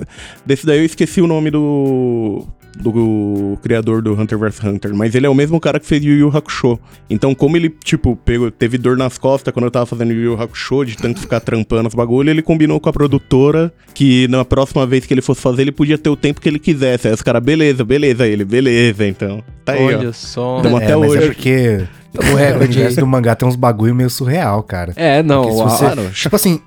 Desse 0.45 0.65
daí 0.65 0.79
eu 0.79 0.85
esqueci 0.85 1.21
o 1.21 1.27
nome 1.27 1.51
do. 1.51 2.47
Do 2.79 3.57
criador 3.63 4.01
do 4.01 4.13
Hunter 4.13 4.37
vs 4.37 4.63
Hunter, 4.63 4.95
mas 4.95 5.15
ele 5.15 5.25
é 5.25 5.29
o 5.29 5.33
mesmo 5.35 5.59
cara 5.59 5.79
que 5.79 5.85
fez 5.85 6.03
Yu 6.03 6.13
Yu 6.17 6.31
Hakusho. 6.35 6.79
Então, 7.09 7.33
como 7.33 7.57
ele, 7.57 7.69
tipo, 7.83 8.15
pegou, 8.15 8.51
teve 8.51 8.77
dor 8.77 8.95
nas 8.97 9.17
costas 9.17 9.53
quando 9.53 9.65
eu 9.65 9.71
tava 9.71 9.85
fazendo 9.85 10.11
Yu 10.13 10.33
Yu 10.33 10.41
Hakusho, 10.41 10.85
de 10.85 10.95
tanto 10.95 11.19
ficar 11.19 11.39
trampando 11.39 11.87
os 11.89 11.95
bagulho, 11.95 12.29
ele 12.29 12.41
combinou 12.41 12.79
com 12.79 12.87
a 12.89 12.93
produtora 12.93 13.73
que 13.93 14.27
na 14.27 14.45
próxima 14.45 14.85
vez 14.85 15.05
que 15.05 15.13
ele 15.13 15.21
fosse 15.21 15.41
fazer, 15.41 15.63
ele 15.63 15.71
podia 15.71 15.97
ter 15.97 16.09
o 16.09 16.15
tempo 16.15 16.39
que 16.39 16.47
ele 16.47 16.59
quisesse. 16.59 17.07
Aí 17.07 17.13
os 17.13 17.21
caras, 17.21 17.43
beleza, 17.43 17.83
beleza, 17.83 18.27
ele, 18.27 18.45
beleza, 18.45 19.05
então. 19.07 19.43
Tá 19.65 19.73
aí, 19.73 19.83
Olha 19.83 20.09
ó. 20.09 20.13
só. 20.13 20.61
Tamo 20.61 20.77
até 20.77 20.95
mas 20.95 21.11
hoje. 21.11 21.23
é 21.23 21.27
porque 21.27 21.87
O 22.31 22.35
recorde 22.35 22.95
do 22.95 23.05
mangá 23.07 23.35
tem 23.35 23.47
uns 23.47 23.55
bagulho 23.55 23.93
meio 23.93 24.09
surreal, 24.09 24.63
cara. 24.63 24.93
É, 24.95 25.21
não. 25.21 25.41
Porque 25.43 25.55
se 25.57 25.61
a- 25.61 25.65
você- 25.67 25.85
Claro. 25.85 26.09
Tipo 26.13 26.35
assim, 26.35 26.59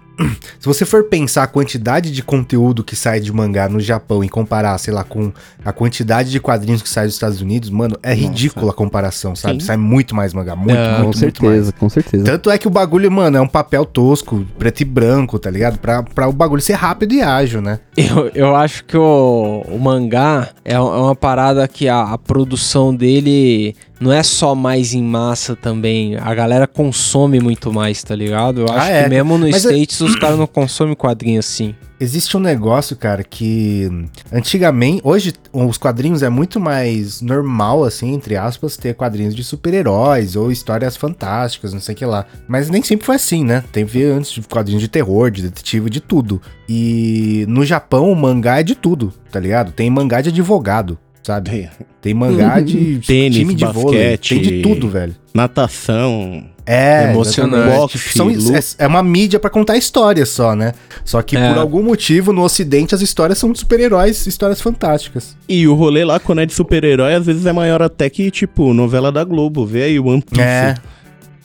se 0.59 0.67
você 0.67 0.85
for 0.85 1.05
pensar 1.05 1.45
a 1.45 1.47
quantidade 1.47 2.11
de 2.11 2.23
conteúdo 2.23 2.85
que 2.85 2.95
sai 2.95 3.21
de 3.21 3.33
mangá 3.33 3.69
no 3.69 3.81
Japão 3.81 4.23
e 4.23 4.29
comparar, 4.29 4.77
sei 4.79 4.93
lá, 4.93 5.03
com 5.05 5.33
a 5.65 5.73
quantidade 5.73 6.31
de 6.31 6.39
quadrinhos 6.41 6.83
que 6.83 6.89
sai 6.89 7.07
dos 7.07 7.15
Estados 7.15 7.41
Unidos, 7.41 7.71
mano, 7.71 7.97
é 8.03 8.13
ridícula 8.15 8.71
a 8.71 8.75
comparação, 8.75 9.35
sabe? 9.35 9.61
Sim. 9.61 9.67
Sai 9.67 9.77
muito 9.77 10.15
mais 10.15 10.33
mangá, 10.35 10.55
muito, 10.55 10.73
É, 10.77 10.85
muito, 10.89 10.97
com 10.99 11.03
muito 11.05 11.19
certeza, 11.19 11.63
mais. 11.63 11.71
com 11.79 11.89
certeza. 11.89 12.25
Tanto 12.25 12.51
é 12.51 12.59
que 12.59 12.67
o 12.67 12.71
bagulho, 12.71 13.11
mano, 13.11 13.37
é 13.37 13.41
um 13.41 13.49
papel 13.49 13.85
tosco, 13.85 14.47
preto 14.59 14.81
e 14.81 14.85
branco, 14.85 15.39
tá 15.39 15.51
ligado? 15.51 15.79
Pra, 15.79 16.03
pra 16.03 16.29
o 16.29 16.33
bagulho 16.33 16.61
ser 16.63 16.75
rápido 16.75 17.13
e 17.15 17.23
ágil, 17.23 17.61
né? 17.61 17.81
Eu, 17.97 18.31
eu 18.35 18.57
acho 18.57 18.85
que 18.85 18.97
o, 18.97 19.63
o 19.69 19.79
mangá 19.79 20.49
é, 20.65 20.75
é 20.75 20.81
uma 20.81 21.15
parada 21.15 21.67
que 21.69 21.89
a, 21.89 22.03
a 22.03 22.19
produção 22.19 22.95
dele 22.95 23.75
não 24.01 24.11
é 24.13 24.23
só 24.23 24.55
mais 24.55 24.95
em 24.95 25.03
massa 25.03 25.55
também. 25.55 26.17
A 26.17 26.35
galera 26.35 26.67
consome 26.67 27.39
muito 27.39 27.73
mais, 27.73 28.03
tá 28.03 28.17
ligado? 28.17 28.63
Eu 28.63 28.67
Ah, 28.71 28.77
acho 28.77 28.91
é. 28.91 29.03
que 29.05 29.09
mesmo 29.11 29.37
no 29.39 29.49
Mas 29.51 29.65
é- 29.67 29.69
States 29.71 30.01
os 30.01 30.17
caras 30.17 30.39
não 30.39 30.47
consomem 30.47 30.95
quadrinho 30.97 31.39
assim. 31.39 31.75
Existe 32.03 32.35
um 32.35 32.41
negócio, 32.41 32.97
cara, 32.97 33.23
que 33.23 33.91
antigamente, 34.33 35.03
hoje 35.05 35.35
os 35.53 35.77
quadrinhos 35.77 36.23
é 36.23 36.31
muito 36.31 36.59
mais 36.59 37.21
normal, 37.21 37.85
assim, 37.85 38.15
entre 38.15 38.37
aspas, 38.39 38.75
ter 38.79 38.95
quadrinhos 38.95 39.35
de 39.37 39.45
super-heróis 39.45 40.35
ou 40.35 40.51
histórias 40.51 40.97
fantásticas, 40.97 41.75
não 41.75 41.81
sei 41.81 41.95
o 41.95 41.99
que 41.99 42.07
lá. 42.07 42.25
Mas 42.49 42.71
nem 42.71 42.83
sempre 42.83 43.05
foi 43.05 43.17
assim, 43.17 43.45
né? 43.45 43.63
Teve 43.71 44.03
antes 44.05 44.31
de 44.33 44.41
quadrinhos 44.41 44.81
de 44.81 44.89
terror, 44.89 45.31
de 45.31 45.43
detetive, 45.43 45.91
de 45.91 46.01
tudo. 46.01 46.41
E 46.67 47.45
no 47.47 47.67
Japão 47.67 48.11
o 48.11 48.17
mangá 48.17 48.61
é 48.61 48.63
de 48.63 48.75
tudo, 48.75 49.13
tá 49.31 49.39
ligado? 49.39 49.71
Tem 49.71 49.91
mangá 49.91 50.23
de 50.23 50.31
advogado, 50.31 50.99
sabe? 51.23 51.69
Tem 52.01 52.15
mangá 52.15 52.61
de 52.61 52.99
Tênis, 53.07 53.37
time 53.37 53.55
de 53.55 53.65
vôlei, 53.67 54.01
basquete. 54.17 54.29
tem 54.31 54.41
de 54.43 54.63
tudo, 54.63 54.89
velho. 54.89 55.15
Natação. 55.35 56.45
É, 56.65 57.11
Emocionante. 57.11 57.77
Boxe, 57.77 57.99
são- 57.99 58.31
é, 58.31 58.61
é 58.79 58.87
uma 58.87 59.03
mídia 59.03 59.39
pra 59.39 59.51
contar 59.51 59.77
histórias 59.77 60.31
só, 60.31 60.55
né? 60.55 60.73
Só 61.05 61.21
que 61.21 61.37
É. 61.37 61.49
por 61.49 61.59
algum 61.59 61.83
motivo 61.83 62.33
no 62.33 62.43
ocidente 62.43 62.95
as 62.95 63.03
histórias 63.03 63.37
são 63.39 63.53
de 63.53 63.59
super-heróis, 63.59 64.27
histórias 64.27 64.63
fantásticas. 64.63 65.37
E 65.49 65.67
o 65.69 65.75
rolê 65.75 66.05
lá, 66.05 66.19
quando 66.19 66.41
é 66.41 66.47
de 66.47 66.55
super-herói, 66.55 67.15
às 67.15 67.27
vezes 67.27 67.45
é 67.45 67.53
maior 67.53 67.83
até 67.83 68.09
que, 68.09 68.31
tipo, 68.31 68.73
novela 68.73 69.13
da 69.13 69.23
Globo. 69.23 69.67
Vê 69.67 69.83
aí, 69.83 69.99
One 70.01 70.23
Piece. 70.23 70.41
É. 70.41 70.75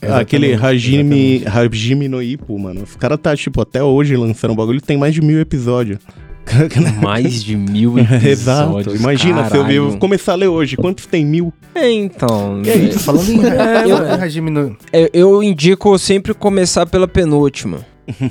Ah, 0.07 0.19
Aquele 0.19 0.47
Exatamente, 0.51 0.75
Hajime, 0.75 1.35
exatamente. 1.37 1.57
Hajime 1.75 2.07
no 2.07 2.21
Ippo, 2.21 2.57
mano. 2.59 2.83
Os 2.83 2.95
caras 2.95 3.17
tá, 3.21 3.35
tipo, 3.35 3.59
até 3.61 3.83
hoje 3.83 4.15
lançando 4.15 4.51
um 4.51 4.55
bagulho 4.55 4.79
tem 4.79 4.95
mais 4.97 5.13
de 5.15 5.21
mil 5.21 5.39
episódios. 5.39 5.97
Mais 7.01 7.43
de 7.43 7.55
mil 7.55 7.97
episódios. 7.99 8.23
Exato. 8.23 8.95
Imagina 8.95 9.49
se 9.49 9.55
eu, 9.57 9.61
caralho. 9.63 9.97
começar 9.97 10.33
a 10.33 10.35
ler 10.35 10.47
hoje. 10.47 10.77
Quantos 10.77 11.05
tem 11.05 11.25
mil? 11.25 11.53
É, 11.73 11.91
então. 11.91 12.61
Falando 12.99 13.29
em, 13.29 13.39
É, 13.45 13.83
eu, 13.85 13.97
mano. 13.97 14.23
Hajime 14.23 14.49
no- 14.51 14.77
Eu, 14.93 15.09
eu 15.13 15.43
indico 15.43 15.97
sempre 15.97 16.33
começar 16.33 16.85
pela 16.85 17.07
penúltima. 17.07 17.79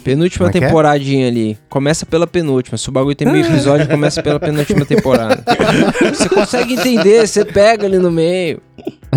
Penúltima 0.05 0.47
Como 0.47 0.57
é 0.57 0.65
é? 0.65 0.69
temporadinha 0.69 1.27
ali. 1.27 1.59
Começa 1.69 2.07
pela 2.07 2.29
penúltima. 2.29 2.79
Se 2.79 2.89
o 2.89 2.93
bagulho 2.93 3.17
tem 3.17 3.27
mil 3.27 3.45
episódios, 3.45 3.89
começa 3.89 4.23
pela 4.23 4.39
penúltima 4.39 4.85
temporada. 4.87 5.43
Você 6.15 6.29
consegue 6.29 6.75
entender, 6.75 7.27
você 7.27 7.45
pega 7.45 7.85
ali 7.85 7.99
no 7.99 8.09
meio. 8.13 8.61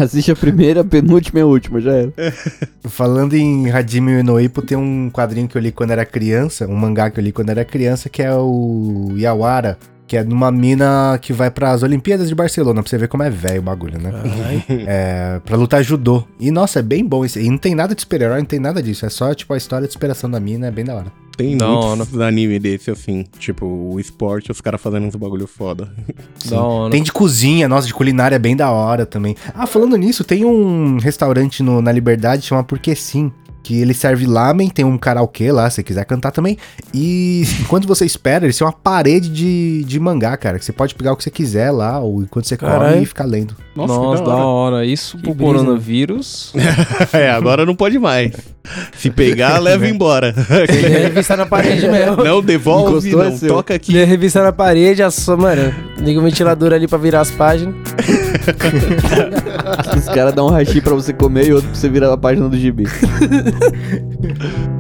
Assiste 0.02 0.32
a 0.32 0.36
primeira, 0.36 0.82
a 0.82 0.84
penúltima 0.84 1.40
e 1.40 1.42
a 1.42 1.46
última, 1.46 1.82
já 1.82 1.92
era. 1.92 2.14
Falando 2.86 3.36
em 3.36 3.70
Hajime 3.72 4.24
no 4.24 4.40
Ippo, 4.40 4.62
tem 4.62 4.78
um 4.78 5.10
quadrinho 5.10 5.48
que 5.48 5.58
eu 5.58 5.62
li 5.62 5.72
quando 5.72 5.92
era 5.92 6.06
criança, 6.06 6.68
um 6.68 6.76
mangá 6.76 7.10
que 7.10 7.20
eu 7.20 7.24
li 7.24 7.32
quando 7.32 7.50
era 7.50 7.66
criança, 7.66 8.10
que 8.10 8.22
é 8.22 8.34
o 8.34 9.14
Yawara, 9.18 9.78
que 10.08 10.16
é 10.16 10.24
numa 10.24 10.52
mina 10.52 11.20
que 11.22 11.34
vai 11.34 11.52
pras 11.52 11.84
Olimpíadas 11.84 12.30
de 12.30 12.36
Barcelona, 12.36 12.82
pra 12.82 12.90
você 12.90 12.98
ver 12.98 13.08
como 13.08 13.24
é 13.24 13.30
velho 13.30 13.60
o 13.60 13.64
bagulho, 13.64 14.00
né? 14.00 14.12
É, 14.88 15.42
pra 15.44 15.58
lutar 15.58 15.84
judô. 15.84 16.24
E 16.40 16.50
nossa, 16.50 16.80
é 16.80 16.82
bem 16.82 17.06
bom 17.06 17.26
isso. 17.26 17.40
E 17.40 17.50
não 17.50 17.58
tem 17.58 17.76
nada 17.76 17.94
de 17.94 18.02
super-herói, 18.02 18.40
não 18.40 18.46
tem 18.46 18.60
nada 18.60 18.82
disso. 18.82 19.06
É 19.06 19.10
só, 19.10 19.34
tipo, 19.34 19.54
a 19.54 19.58
história 19.58 19.86
de 19.86 19.94
superação 19.94 20.30
da 20.30 20.40
mina, 20.40 20.68
é 20.68 20.72
bem 20.72 20.86
da 20.86 20.96
hora. 20.96 21.12
Tem 21.38 21.56
Da 21.56 21.68
muitos 21.68 22.20
anime 22.20 22.58
desse, 22.60 22.90
assim. 22.90 23.24
Tipo, 23.38 23.66
o 23.66 24.00
esporte, 24.00 24.52
os 24.52 24.60
caras 24.60 24.82
fazendo 24.82 25.06
uns 25.06 25.16
bagulho 25.16 25.46
foda. 25.48 25.90
Da 26.50 26.62
hora. 26.64 26.92
Tem 26.92 27.04
de 27.04 27.12
cozinha, 27.12 27.70
nossa, 27.70 27.86
de 27.88 27.94
culinária 27.94 28.36
é 28.36 28.40
bem 28.40 28.56
da 28.56 28.72
hora 28.72 29.06
também. 29.06 29.36
Ah, 29.54 29.68
falando 29.68 29.96
nisso, 29.96 30.24
tem 30.24 30.44
um 30.44 30.98
restaurante 30.98 31.62
no- 31.62 31.82
na 31.82 31.92
Liberdade 31.92 32.42
chama 32.46 32.64
Porque 32.64 32.96
Sim. 32.96 33.32
Que 33.68 33.82
ele 33.82 33.94
serve 33.94 34.26
lamen, 34.26 34.70
tem 34.70 34.86
um 34.86 34.98
karaokê 34.98 35.52
lá, 35.52 35.70
se 35.70 35.76
você 35.76 35.84
quiser 35.84 36.06
cantar 36.06 36.32
também. 36.32 36.58
E 36.94 37.44
enquanto 37.60 37.86
você 37.86 38.06
espera, 38.06 38.46
eles 38.46 38.58
têm 38.58 38.66
uma 38.66 38.72
parede 38.72 39.28
de, 39.28 39.84
de 39.84 40.00
mangá, 40.00 40.38
cara. 40.38 40.58
Que 40.58 40.64
você 40.64 40.72
pode 40.72 40.96
pegar 40.96 41.12
o 41.12 41.18
que 41.18 41.24
você 41.26 41.30
quiser 41.30 41.70
lá, 41.72 42.00
ou 42.00 42.24
enquanto 42.24 42.46
você 42.48 42.56
Caralho. 42.56 42.92
come 42.94 43.04
e 43.04 43.06
ficar 43.06 43.26
lendo. 43.26 43.58
Nossa, 43.76 44.24
que 44.24 44.30
da 44.30 44.36
hora. 44.38 44.86
Isso 44.86 45.18
pro 45.18 45.34
brisa. 45.34 45.54
coronavírus. 45.54 46.54
é, 47.12 47.30
agora 47.30 47.66
não 47.66 47.76
pode 47.76 48.00
mais. 48.00 48.32
Se 48.98 49.10
pegar, 49.10 49.60
leva 49.60 49.86
embora. 49.86 50.34
Ele 50.70 50.86
é 50.86 51.00
revista 51.00 51.36
na 51.36 51.46
parede 51.46 51.90
mesmo. 51.90 52.24
não 52.24 52.42
devolve, 52.42 53.10
Encostou, 53.10 53.24
não 53.26 53.38
seu. 53.38 53.50
toca 53.50 53.76
aqui. 53.76 53.92
Ele 53.92 54.00
é 54.02 54.06
revista 54.06 54.42
na 54.42 54.54
parede, 54.54 55.04
a 55.04 55.12
sua, 55.12 55.36
mano, 55.36 55.76
liga 56.00 56.20
o 56.20 56.24
ventilador 56.24 56.72
ali 56.72 56.88
pra 56.88 56.98
virar 56.98 57.20
as 57.22 57.32
páginas. 57.32 57.76
Os 59.98 60.06
caras 60.06 60.34
dão 60.34 60.48
um 60.48 60.52
hashi 60.52 60.80
pra 60.82 60.94
você 60.94 61.12
comer 61.12 61.48
e 61.48 61.54
outro 61.54 61.70
pra 61.70 61.78
você 61.78 61.90
virar 61.90 62.14
a 62.14 62.18
página 62.18 62.48
do 62.50 62.58
gibi. 62.58 62.86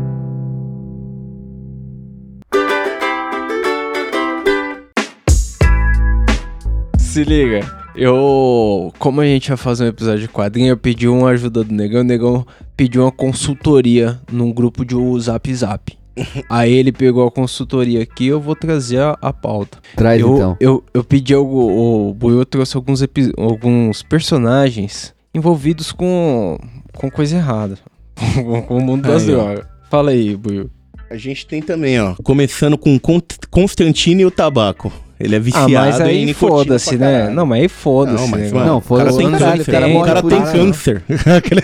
Se 6.99 7.23
liga. 7.23 7.61
Eu, 7.95 8.93
como 8.99 9.21
a 9.21 9.25
gente 9.25 9.47
ia 9.47 9.57
fazer 9.57 9.85
um 9.85 9.87
episódio 9.87 10.21
de 10.21 10.27
quadrinho, 10.27 10.69
eu 10.69 10.77
pedi 10.77 11.07
uma 11.07 11.29
ajuda 11.29 11.63
do 11.63 11.73
Negão. 11.73 12.01
O 12.01 12.03
Negão 12.03 12.45
pediu 12.75 13.01
uma 13.01 13.11
consultoria 13.11 14.19
num 14.31 14.53
grupo 14.53 14.85
de 14.85 14.95
Zap 15.19 15.51
Zap. 15.55 15.97
Aí 16.49 16.73
ele 16.73 16.91
pegou 16.91 17.27
a 17.27 17.31
consultoria 17.31 18.03
aqui, 18.03 18.27
eu 18.27 18.39
vou 18.39 18.55
trazer 18.55 18.99
a, 18.99 19.17
a 19.19 19.33
pauta. 19.33 19.79
Traz 19.95 20.21
eu, 20.21 20.35
então. 20.35 20.57
eu, 20.59 20.83
eu 20.93 21.03
pedi 21.03 21.35
o 21.35 22.13
Buiu 22.15 22.45
trouxe 22.45 22.75
alguns, 22.77 23.01
alguns 23.37 24.03
personagens 24.03 25.13
envolvidos 25.33 25.91
com, 25.91 26.57
com 26.93 27.09
coisa 27.09 27.37
errada. 27.37 27.79
com, 28.67 28.77
o 28.77 28.81
mundo 28.81 29.07
das 29.07 29.25
drogas. 29.25 29.65
Fala 29.89 30.11
aí, 30.11 30.35
Buiu. 30.35 30.69
A 31.09 31.15
gente 31.15 31.45
tem 31.47 31.61
também, 31.61 31.99
ó, 32.01 32.15
começando 32.23 32.77
com 32.77 32.99
Con- 32.99 33.21
Constantino 33.49 34.21
e 34.21 34.25
o 34.25 34.31
tabaco. 34.31 34.91
Ele 35.19 35.33
é 35.33 35.37
Ah, 35.37 35.41
viciado 35.41 35.71
mas 35.73 35.99
em 35.99 36.03
aí 36.03 36.33
foda-se, 36.33 36.95
né? 36.97 37.29
Não, 37.29 37.45
mas 37.45 37.61
aí 37.61 37.67
foda-se. 37.69 38.17
Não, 38.21 38.27
mas, 38.27 38.51
né? 38.51 38.59
mano, 38.59 38.65
Não, 38.71 38.77
o 38.77 38.81
cara 38.81 39.11
foda-se 39.11 39.17
tem 39.17 39.31
caralho, 39.31 39.65
câncer. 39.65 39.71
o 39.97 40.03
cara 40.03 40.21
tem 40.21 40.39
nada. 40.39 40.51
câncer. 40.51 41.03
Aquele- 41.37 41.61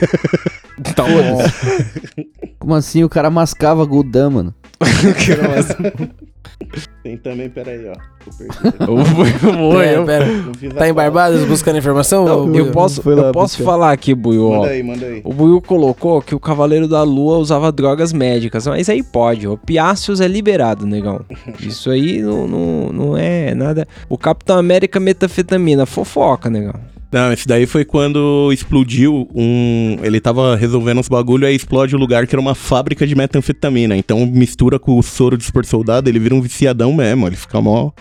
Tá 0.95 1.03
bom. 1.03 1.43
Como 2.57 2.73
assim? 2.73 3.03
O 3.03 3.09
cara 3.09 3.29
mascava 3.29 3.85
Gudam, 3.85 4.31
mano. 4.31 4.55
Tem 7.03 7.17
também, 7.17 7.49
peraí, 7.49 7.85
ó. 7.87 7.93
Eu 8.25 8.33
perdi. 8.37 8.91
O 8.91 9.03
Buiu 9.13 9.53
morreu. 9.53 10.05
Pera, 10.05 10.25
Tá 10.75 10.87
em. 10.87 10.93
Barbados 10.93 11.43
buscando 11.45 11.77
informação? 11.77 12.25
Não, 12.25 12.55
eu 12.55 12.71
posso, 12.71 13.07
eu 13.09 13.31
posso 13.33 13.61
falar 13.63 13.91
aqui, 13.91 14.15
Buiu, 14.15 14.49
ó. 14.49 14.59
Manda 14.59 14.69
aí, 14.69 14.83
manda 14.83 15.05
aí. 15.05 15.21
O 15.23 15.33
Buiu 15.33 15.61
colocou 15.61 16.21
que 16.21 16.33
o 16.33 16.39
Cavaleiro 16.39 16.87
da 16.87 17.03
Lua 17.03 17.37
usava 17.37 17.71
drogas 17.71 18.13
médicas, 18.13 18.65
mas 18.67 18.87
aí 18.89 19.03
pode. 19.03 19.47
Opiáceos 19.47 20.21
é 20.21 20.27
liberado, 20.27 20.85
negão. 20.85 21.21
Isso 21.59 21.89
aí 21.89 22.21
não, 22.21 22.47
não, 22.47 22.93
não 22.93 23.17
é 23.17 23.53
nada. 23.53 23.87
O 24.07 24.17
Capitão 24.17 24.57
América 24.57 24.99
metafetamina, 24.99 25.85
fofoca, 25.85 26.49
negão. 26.49 26.92
Não, 27.13 27.31
esse 27.31 27.47
daí 27.47 27.67
foi 27.67 27.85
quando 27.85 28.51
explodiu 28.51 29.29
um. 29.35 29.97
Ele 30.01 30.19
tava 30.19 30.55
resolvendo 30.55 30.99
uns 30.99 31.07
bagulho, 31.07 31.45
aí 31.45 31.55
explode 31.55 31.95
o 31.95 31.99
lugar 31.99 32.25
que 32.25 32.33
era 32.33 32.41
uma 32.41 32.55
fábrica 32.55 33.05
de 33.05 33.15
metanfetamina. 33.15 33.95
Então 33.95 34.25
mistura 34.25 34.79
com 34.79 34.97
o 34.97 35.03
soro 35.03 35.37
de 35.37 35.43
super 35.43 35.63
soldado, 35.63 36.09
ele 36.09 36.17
vira 36.17 36.33
um 36.33 36.41
viciadão 36.41 36.91
mesmo. 36.93 37.27
Ele 37.27 37.35
fica 37.35 37.61
mó. 37.61 37.91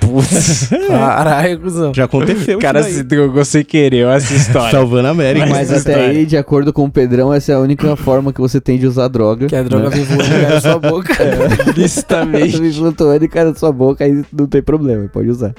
Putz. 0.00 0.70
Caralho, 0.88 1.60
cuzão. 1.60 1.92
Já 1.94 2.04
aconteceu. 2.04 2.58
o 2.58 2.60
cara 2.60 2.82
se 2.82 3.02
drogou 3.02 3.44
sem 3.44 3.64
querer, 3.64 4.06
olha 4.06 4.16
essa 4.16 4.34
história. 4.34 4.70
Salvando 4.70 5.08
a 5.08 5.10
América. 5.10 5.46
Mas 5.46 5.70
essa 5.70 5.90
até 5.90 6.06
aí, 6.06 6.24
de 6.24 6.36
acordo 6.36 6.72
com 6.72 6.84
o 6.84 6.90
Pedrão, 6.90 7.32
essa 7.32 7.52
é 7.52 7.54
a 7.54 7.60
única 7.60 7.94
forma 7.94 8.32
que 8.32 8.40
você 8.40 8.60
tem 8.60 8.78
de 8.78 8.86
usar 8.86 9.08
droga. 9.08 9.48
Que 9.48 9.56
a 9.56 9.62
droga 9.62 9.90
né? 9.90 9.96
vem 9.96 10.04
voando 10.04 10.48
na 10.48 10.60
sua 10.60 10.78
boca. 10.78 11.14
Listamente. 11.76 12.56
Você 12.56 12.72
flutuando 12.72 13.24
e 13.24 13.28
cai 13.28 13.44
na 13.44 13.54
sua 13.54 13.72
boca, 13.72 14.04
aí 14.04 14.24
não 14.32 14.46
tem 14.46 14.62
problema, 14.62 15.08
pode 15.08 15.28
usar. 15.28 15.54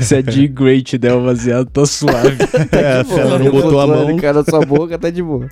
Se 0.00 0.16
é 0.16 0.22
de 0.22 0.46
great, 0.48 0.96
der 0.98 1.14
um 1.14 1.24
baseado, 1.24 1.68
tô 1.70 1.86
suave. 1.86 2.39
É, 2.72 3.04
se 3.04 3.18
ela 3.18 3.38
não 3.38 3.50
botou 3.50 3.80
a 3.80 3.86
mão. 3.86 4.16
cai 4.16 4.32
na 4.32 4.44
sua 4.44 4.64
boca, 4.64 4.98
tá 4.98 5.10
de 5.10 5.22
boa. 5.22 5.48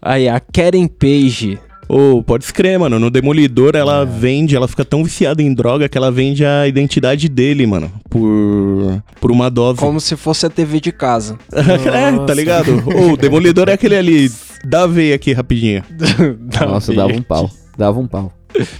Aí, 0.00 0.28
a 0.28 0.40
Karen 0.40 0.86
Page. 0.86 1.58
Ô, 1.88 2.22
pode 2.22 2.44
escrever, 2.44 2.78
mano. 2.78 2.98
No 2.98 3.10
Demolidor, 3.10 3.74
ela 3.74 4.04
vende, 4.04 4.56
ela 4.56 4.66
fica 4.66 4.84
tão 4.84 5.04
viciada 5.04 5.42
em 5.42 5.52
droga 5.52 5.88
que 5.88 5.98
ela 5.98 6.10
vende 6.10 6.44
a 6.44 6.66
identidade 6.66 7.28
dele, 7.28 7.66
mano. 7.66 7.92
Por. 8.08 9.02
Por 9.20 9.30
uma 9.30 9.50
dose. 9.50 9.78
Como 9.78 10.00
se 10.00 10.16
fosse 10.16 10.46
a 10.46 10.50
TV 10.50 10.80
de 10.80 10.92
casa. 10.92 11.36
é, 11.52 12.26
tá 12.26 12.34
ligado? 12.34 12.82
Ô, 12.86 13.12
o 13.12 13.16
Demolidor 13.16 13.68
é 13.68 13.74
aquele 13.74 13.96
ali. 13.96 14.30
Dá 14.64 14.86
veia 14.86 15.16
aqui 15.16 15.32
rapidinho. 15.32 15.82
Nossa, 16.66 16.94
dava 16.94 17.12
um 17.12 17.22
pau. 17.22 17.50
Dava 17.76 17.98
um 17.98 18.06
pau. 18.06 18.32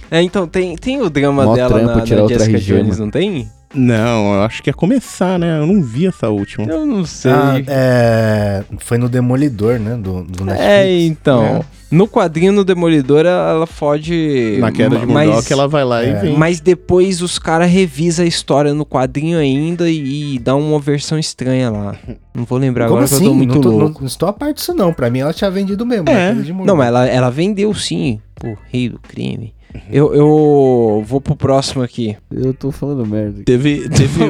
É, 0.09 0.21
então, 0.21 0.47
tem, 0.47 0.75
tem 0.75 1.01
o 1.01 1.09
drama 1.09 1.45
Mó 1.45 1.55
dela 1.55 1.69
trampo 1.69 1.87
na, 1.87 2.21
na 2.21 2.27
Jessica 2.27 2.59
Jones, 2.59 2.99
não 2.99 3.09
tem? 3.09 3.47
Não, 3.73 4.35
eu 4.35 4.41
acho 4.43 4.61
que 4.61 4.69
ia 4.69 4.73
começar, 4.73 5.39
né? 5.39 5.59
Eu 5.59 5.65
não 5.65 5.81
vi 5.81 6.05
essa 6.05 6.29
última. 6.29 6.71
Eu 6.71 6.85
não 6.85 7.05
sei. 7.05 7.31
Ah, 7.31 7.61
é, 7.67 8.63
foi 8.77 8.97
no 8.97 9.09
Demolidor, 9.09 9.79
né? 9.79 9.95
Do, 9.95 10.23
do 10.23 10.45
Netflix. 10.45 10.59
É, 10.59 10.99
então. 11.01 11.43
É. 11.43 11.61
No 11.93 12.07
quadrinho 12.07 12.51
no 12.51 12.63
Demolidor, 12.63 13.23
ela 13.25 13.67
fode. 13.67 14.57
Na 14.59 14.71
queda 14.71 14.97
de 14.97 15.05
mas, 15.05 15.29
Murdoch, 15.29 15.53
ela 15.53 15.67
vai 15.67 15.83
lá 15.83 16.03
é. 16.03 16.09
e 16.09 16.13
vem. 16.13 16.37
Mas 16.37 16.59
depois 16.59 17.21
os 17.21 17.37
caras 17.37 17.69
revisam 17.69 18.25
a 18.25 18.27
história 18.27 18.73
no 18.73 18.83
quadrinho 18.83 19.37
ainda 19.37 19.87
e, 19.87 20.35
e 20.35 20.39
dá 20.39 20.55
uma 20.55 20.79
versão 20.79 21.19
estranha 21.19 21.69
lá. 21.69 21.95
Não 22.33 22.45
vou 22.45 22.57
lembrar 22.57 22.85
Como 22.85 22.97
agora 22.97 23.07
que 23.07 23.13
eu 23.13 23.17
assim? 23.17 23.25
tô 23.25 23.33
muito 23.35 23.55
não, 23.55 23.61
tô, 23.61 23.69
louco. 23.69 23.99
não 24.01 24.07
estou 24.07 24.27
a 24.27 24.33
parte 24.33 24.55
disso, 24.55 24.73
não. 24.73 24.91
Pra 24.91 25.09
mim, 25.11 25.19
ela 25.19 25.33
tinha 25.33 25.51
vendido 25.51 25.85
mesmo. 25.85 26.09
É. 26.09 26.33
Não, 26.65 26.75
mas 26.75 26.87
ela, 26.87 27.05
ela 27.05 27.29
vendeu 27.29 27.71
sim. 27.75 28.19
Pô, 28.33 28.57
rei 28.71 28.89
do 28.89 28.99
crime. 28.99 29.53
Eu, 29.91 30.13
eu 30.13 31.03
vou 31.05 31.19
pro 31.21 31.35
próximo 31.35 31.83
aqui. 31.83 32.15
Eu 32.31 32.53
tô 32.53 32.71
falando 32.71 33.05
merda. 33.05 33.41
Teve. 33.45 33.87
teve 33.95 34.23
um... 34.23 34.29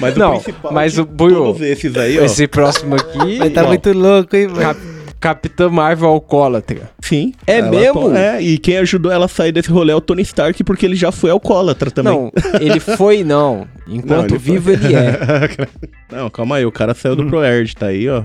Mas 0.00 0.16
Não, 0.16 0.30
o 0.36 0.40
principal. 0.40 0.72
mas 0.72 0.98
o 0.98 1.06
Todos 1.06 1.60
esses 1.60 1.96
aí, 1.96 2.18
ó. 2.18 2.24
Esse 2.24 2.46
próximo 2.48 2.94
aqui. 2.96 3.38
Mas 3.38 3.52
tá 3.52 3.64
ó, 3.64 3.68
muito 3.68 3.92
louco, 3.92 4.34
hein, 4.34 4.48
velho? 4.48 4.60
Cap- 4.60 4.80
Capitã 5.20 5.68
Marvel 5.68 6.08
alcoólatra. 6.08 6.90
Sim. 7.12 7.34
É 7.46 7.58
Ela 7.58 7.70
mesmo? 7.70 8.16
É, 8.16 8.40
e 8.40 8.56
quem 8.56 8.78
ajudou 8.78 9.12
ela 9.12 9.26
a 9.26 9.28
sair 9.28 9.52
desse 9.52 9.70
rolê 9.70 9.92
é 9.92 9.94
o 9.94 10.00
Tony 10.00 10.22
Stark, 10.22 10.64
porque 10.64 10.86
ele 10.86 10.96
já 10.96 11.12
foi 11.12 11.30
alcoólatra 11.30 11.90
também. 11.90 12.10
Não, 12.10 12.32
ele 12.58 12.80
foi 12.80 13.22
não. 13.22 13.66
Enquanto 13.86 14.30
ele 14.30 14.38
foi. 14.38 14.52
vivo 14.54 14.70
ele 14.70 14.94
é. 14.94 15.18
Não, 16.10 16.28
calma 16.28 16.56
aí, 16.56 16.66
o 16.66 16.70
cara 16.72 16.92
saiu 16.94 17.16
do 17.16 17.24
ProErd, 17.26 17.74
tá 17.74 17.86
aí, 17.86 18.06
ó. 18.08 18.22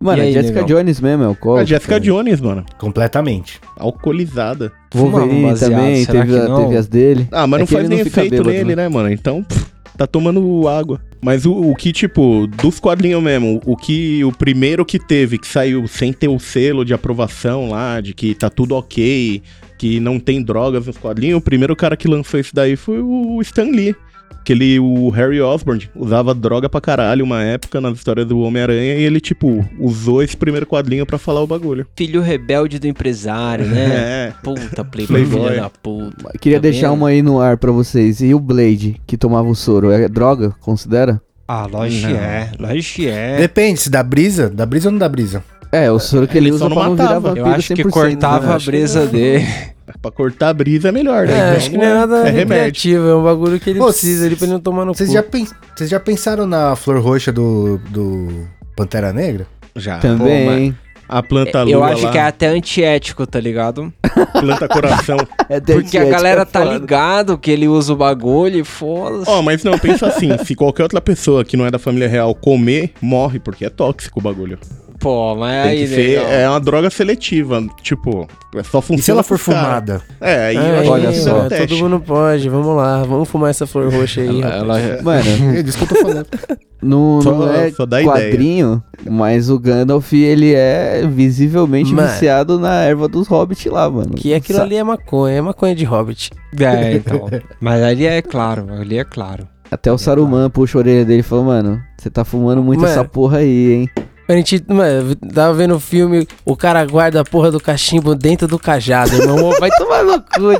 Mano, 0.00 0.18
E 0.18 0.20
aí, 0.26 0.28
a 0.30 0.32
Jessica 0.42 0.62
negão? 0.62 0.78
Jones 0.78 1.00
mesmo, 1.00 1.22
é 1.24 1.28
o 1.28 1.34
colo. 1.36 1.58
A 1.58 1.64
Jessica 1.64 2.00
Jones, 2.00 2.40
mano. 2.40 2.64
Completamente. 2.76 3.60
Alcoolizada. 3.76 4.72
Wolverine 4.92 5.54
também, 5.56 6.04
teve, 6.04 6.36
a- 6.36 6.48
não? 6.48 6.64
teve 6.64 6.76
as 6.76 6.86
dele. 6.88 7.28
Ah, 7.30 7.46
mas 7.46 7.58
É 7.58 7.60
não 7.62 7.66
faz 7.68 7.78
ele 7.84 7.88
nem 7.88 7.98
não 7.98 8.06
efeito 8.06 8.42
nele, 8.44 8.74
né? 8.74 8.82
né, 8.82 8.88
mano? 8.88 9.12
Então, 9.12 9.44
pff, 9.44 9.64
tá 9.98 10.06
tomando 10.06 10.66
água. 10.68 11.00
Mas 11.20 11.44
o, 11.44 11.52
o 11.52 11.74
que, 11.74 11.92
tipo, 11.92 12.46
dos 12.46 12.78
quadrinhos 12.78 13.22
mesmo, 13.22 13.60
o 13.66 13.76
que 13.76 14.24
o 14.24 14.32
primeiro 14.32 14.84
que 14.84 14.98
teve, 14.98 15.36
que 15.36 15.46
saiu 15.46 15.86
sem 15.88 16.12
ter 16.12 16.28
o 16.28 16.38
selo 16.38 16.84
de 16.84 16.94
aprovação 16.94 17.70
lá, 17.70 18.00
de 18.00 18.14
que 18.14 18.34
tá 18.34 18.48
tudo 18.48 18.76
ok, 18.76 19.42
que 19.76 19.98
não 19.98 20.20
tem 20.20 20.42
drogas 20.42 20.86
nos 20.86 20.96
quadrinhos, 20.96 21.38
o 21.38 21.42
primeiro 21.42 21.74
cara 21.74 21.96
que 21.96 22.06
lançou 22.06 22.38
isso 22.38 22.54
daí 22.54 22.76
foi 22.76 23.00
o 23.00 23.40
Stan 23.42 23.64
Lee. 23.64 23.96
Que 24.44 24.52
ele, 24.54 24.78
o 24.80 25.10
Harry 25.10 25.40
Osborn 25.42 25.90
usava 25.94 26.34
droga 26.34 26.70
pra 26.70 26.80
caralho 26.80 27.22
uma 27.24 27.42
época 27.42 27.80
nas 27.82 27.98
histórias 27.98 28.26
do 28.26 28.40
Homem-Aranha 28.40 28.94
e 28.94 29.02
ele, 29.02 29.20
tipo, 29.20 29.62
usou 29.78 30.22
esse 30.22 30.34
primeiro 30.34 30.64
quadrinho 30.64 31.04
pra 31.04 31.18
falar 31.18 31.42
o 31.42 31.46
bagulho. 31.46 31.86
Filho 31.94 32.22
rebelde 32.22 32.78
do 32.78 32.86
empresário, 32.86 33.66
né? 33.66 33.88
É. 34.28 34.32
Puta, 34.42 34.82
playboy, 34.84 35.06
Playboy. 35.26 35.48
filha 35.50 35.62
da 35.62 35.70
puta. 35.70 36.38
Queria 36.40 36.58
Tá 36.58 36.62
deixar 36.62 36.88
vendo? 36.88 36.96
uma 36.98 37.08
aí 37.08 37.20
no 37.22 37.40
ar 37.40 37.58
pra 37.58 37.70
vocês. 37.70 38.20
E 38.22 38.32
o 38.32 38.40
Blade, 38.40 38.98
que 39.06 39.16
tomava 39.18 39.48
o 39.48 39.54
soro, 39.54 39.90
é 39.90 40.08
droga? 40.08 40.54
Considera? 40.60 41.20
Ah, 41.48 41.66
lógico 41.66 42.06
que 42.08 42.12
Não. 42.12 42.20
é. 42.20 42.50
Lógico 42.58 42.96
que 42.96 43.08
é. 43.08 43.38
Depende, 43.38 43.80
se 43.80 43.88
dá 43.90 44.02
brisa, 44.02 44.50
dá 44.50 44.66
brisa 44.66 44.88
ou 44.88 44.92
não 44.92 44.98
dá 44.98 45.08
brisa? 45.08 45.42
É, 45.72 45.90
o 45.90 45.98
soro 45.98 46.28
que 46.28 46.36
ele, 46.36 46.48
Ele 46.48 46.54
usa 46.56 46.64
só 46.64 46.68
não 46.68 46.76
pra 46.76 46.84
não 46.86 46.94
virar 46.94 47.04
matava. 47.08 47.28
vampiro 47.28 47.46
Eu 47.46 47.52
acho 47.54 47.74
que 47.74 47.82
100%, 47.84 47.90
cortava 47.90 48.46
né? 48.46 48.54
a 48.54 48.58
brisa 48.58 49.06
dele. 49.06 49.46
Pra 50.02 50.10
cortar 50.10 50.50
a 50.50 50.54
brisa 50.54 50.90
é 50.90 50.92
melhor, 50.92 51.26
né? 51.26 51.32
É, 51.32 51.36
Então, 51.46 51.56
acho 51.56 51.70
que 51.70 51.76
não 51.78 51.84
é 51.84 51.94
nada 51.94 52.16
é 52.18 52.24
remédio. 52.30 52.38
recreativo, 52.54 53.08
é 53.08 53.16
um 53.16 53.24
bagulho 53.24 53.58
que 53.58 53.70
ele 53.70 53.78
Pô, 53.78 53.86
precisa 53.86 54.26
ali 54.26 54.36
pra 54.36 54.44
ele 54.44 54.52
não 54.52 54.60
tomar 54.60 54.84
no 54.84 54.94
Vocês 54.94 55.08
cu. 55.08 55.14
já, 55.14 55.22
pen- 55.22 55.48
vocês 55.74 55.88
já 55.88 55.98
pensaram 55.98 56.46
na 56.46 56.76
flor 56.76 57.00
roxa 57.00 57.32
do, 57.32 57.80
do 57.88 58.46
Pantera 58.76 59.14
Negra? 59.14 59.46
Já. 59.74 59.98
Também. 59.98 60.76
A 61.08 61.22
planta 61.22 61.62
lua 61.62 61.72
Eu 61.72 61.82
acho 61.84 62.04
lá, 62.04 62.12
que 62.12 62.18
é 62.18 62.22
até 62.22 62.46
antiético, 62.48 63.26
tá 63.26 63.40
ligado? 63.40 63.92
planta 64.32 64.68
coração. 64.68 65.16
É 65.48 65.58
Porque 65.60 65.96
a 65.96 66.04
galera 66.04 66.42
é 66.42 66.44
tá 66.44 66.60
foda. 66.60 66.72
ligado 66.74 67.38
que 67.38 67.50
ele 67.50 67.66
usa 67.66 67.94
o 67.94 67.96
bagulho 67.96 68.58
e 68.60 68.64
foda-se. 68.64 69.30
Ó, 69.30 69.40
mas 69.40 69.64
não, 69.64 69.78
pensa 69.78 70.06
assim, 70.06 70.36
se 70.44 70.54
qualquer 70.54 70.82
outra 70.82 71.00
pessoa 71.00 71.42
que 71.42 71.56
não 71.56 71.64
é 71.64 71.70
da 71.70 71.78
família 71.78 72.06
real 72.06 72.34
comer, 72.34 72.92
morre, 73.00 73.38
porque 73.38 73.64
é 73.64 73.70
tóxico 73.70 74.20
o 74.20 74.22
bagulho. 74.22 74.58
Pô, 75.00 75.34
mas 75.36 75.62
Tem 75.62 75.70
aí, 75.70 75.78
que 75.78 75.86
ser, 75.94 76.18
é 76.18 76.46
uma 76.48 76.60
droga 76.60 76.90
seletiva, 76.90 77.64
tipo, 77.82 78.26
é 78.54 78.62
só 78.64 78.80
funciona 78.82 78.98
E 79.00 79.02
se 79.02 79.10
ela 79.12 79.22
for 79.22 79.38
fumada? 79.38 80.02
É, 80.20 80.48
aí 80.48 80.56
É, 80.56 80.60
eu 80.70 80.80
acho 80.80 80.90
olha 80.90 81.08
que 81.12 81.18
só. 81.18 81.46
é 81.46 81.66
todo 81.66 81.76
mundo 81.78 82.00
pode, 82.00 82.48
vamos 82.48 82.76
lá, 82.76 83.02
vamos 83.04 83.28
fumar 83.28 83.48
essa 83.50 83.66
flor 83.66 83.90
roxa 83.90 84.20
aí. 84.20 84.42
Ela- 84.42 84.78
ela- 84.80 85.02
Mano, 85.02 85.56
É 85.56 85.62
disso 85.62 85.78
que 85.78 85.84
eu 85.84 85.88
tô 85.88 85.96
falando. 85.96 86.26
não, 86.82 87.20
Só- 87.22 87.32
não 87.32 87.52
é 87.52 87.70
só 87.70 87.84
dá 87.86 88.02
quadrinho, 88.02 88.82
mas 89.08 89.50
o 89.50 89.58
Gandalf, 89.58 90.12
ele 90.12 90.54
é 90.54 91.06
visivelmente 91.10 91.92
Mano. 91.92 92.08
viciado 92.08 92.58
na 92.58 92.74
erva 92.82 93.08
dos 93.08 93.26
hobbits 93.28 93.66
lá, 93.66 93.90
mano. 93.90 94.14
Que 94.14 94.32
aquilo 94.34 94.58
Sa- 94.58 94.64
ali 94.64 94.76
é 94.76 94.84
maconha, 94.84 95.34
é 95.36 95.40
maconha 95.40 95.74
de 95.74 95.84
hobbit. 95.84 96.30
É, 96.58 96.94
então. 96.94 97.28
Mas 97.60 97.82
ali 97.82 98.06
é 98.06 98.22
claro, 98.22 98.66
ali 98.72 98.98
é 98.98 99.04
claro. 99.04 99.46
Até 99.70 99.92
o 99.92 99.98
Saruman 99.98 100.48
puxa 100.48 100.78
a 100.78 100.80
orelha 100.80 101.04
dele 101.04 101.20
e 101.20 101.22
fala, 101.22 101.42
mano, 101.42 101.82
você 101.98 102.08
tá 102.08 102.24
fumando 102.24 102.62
muito 102.62 102.80
Mano. 102.80 102.90
essa 102.92 103.04
porra 103.04 103.38
aí, 103.38 103.72
hein? 103.72 103.90
A 104.28 104.34
gente, 104.34 104.62
mano, 104.68 105.16
tava 105.32 105.54
vendo 105.54 105.74
o 105.74 105.80
filme, 105.80 106.28
o 106.44 106.54
cara 106.54 106.84
guarda 106.84 107.20
a 107.20 107.24
porra 107.24 107.50
do 107.50 107.58
cachimbo 107.58 108.14
dentro 108.14 108.46
do 108.46 108.58
cajado, 108.58 109.14
irmão. 109.16 109.52
Vai 109.58 109.70
tomar 109.70 110.04
no 110.04 110.20
cu. 110.20 110.52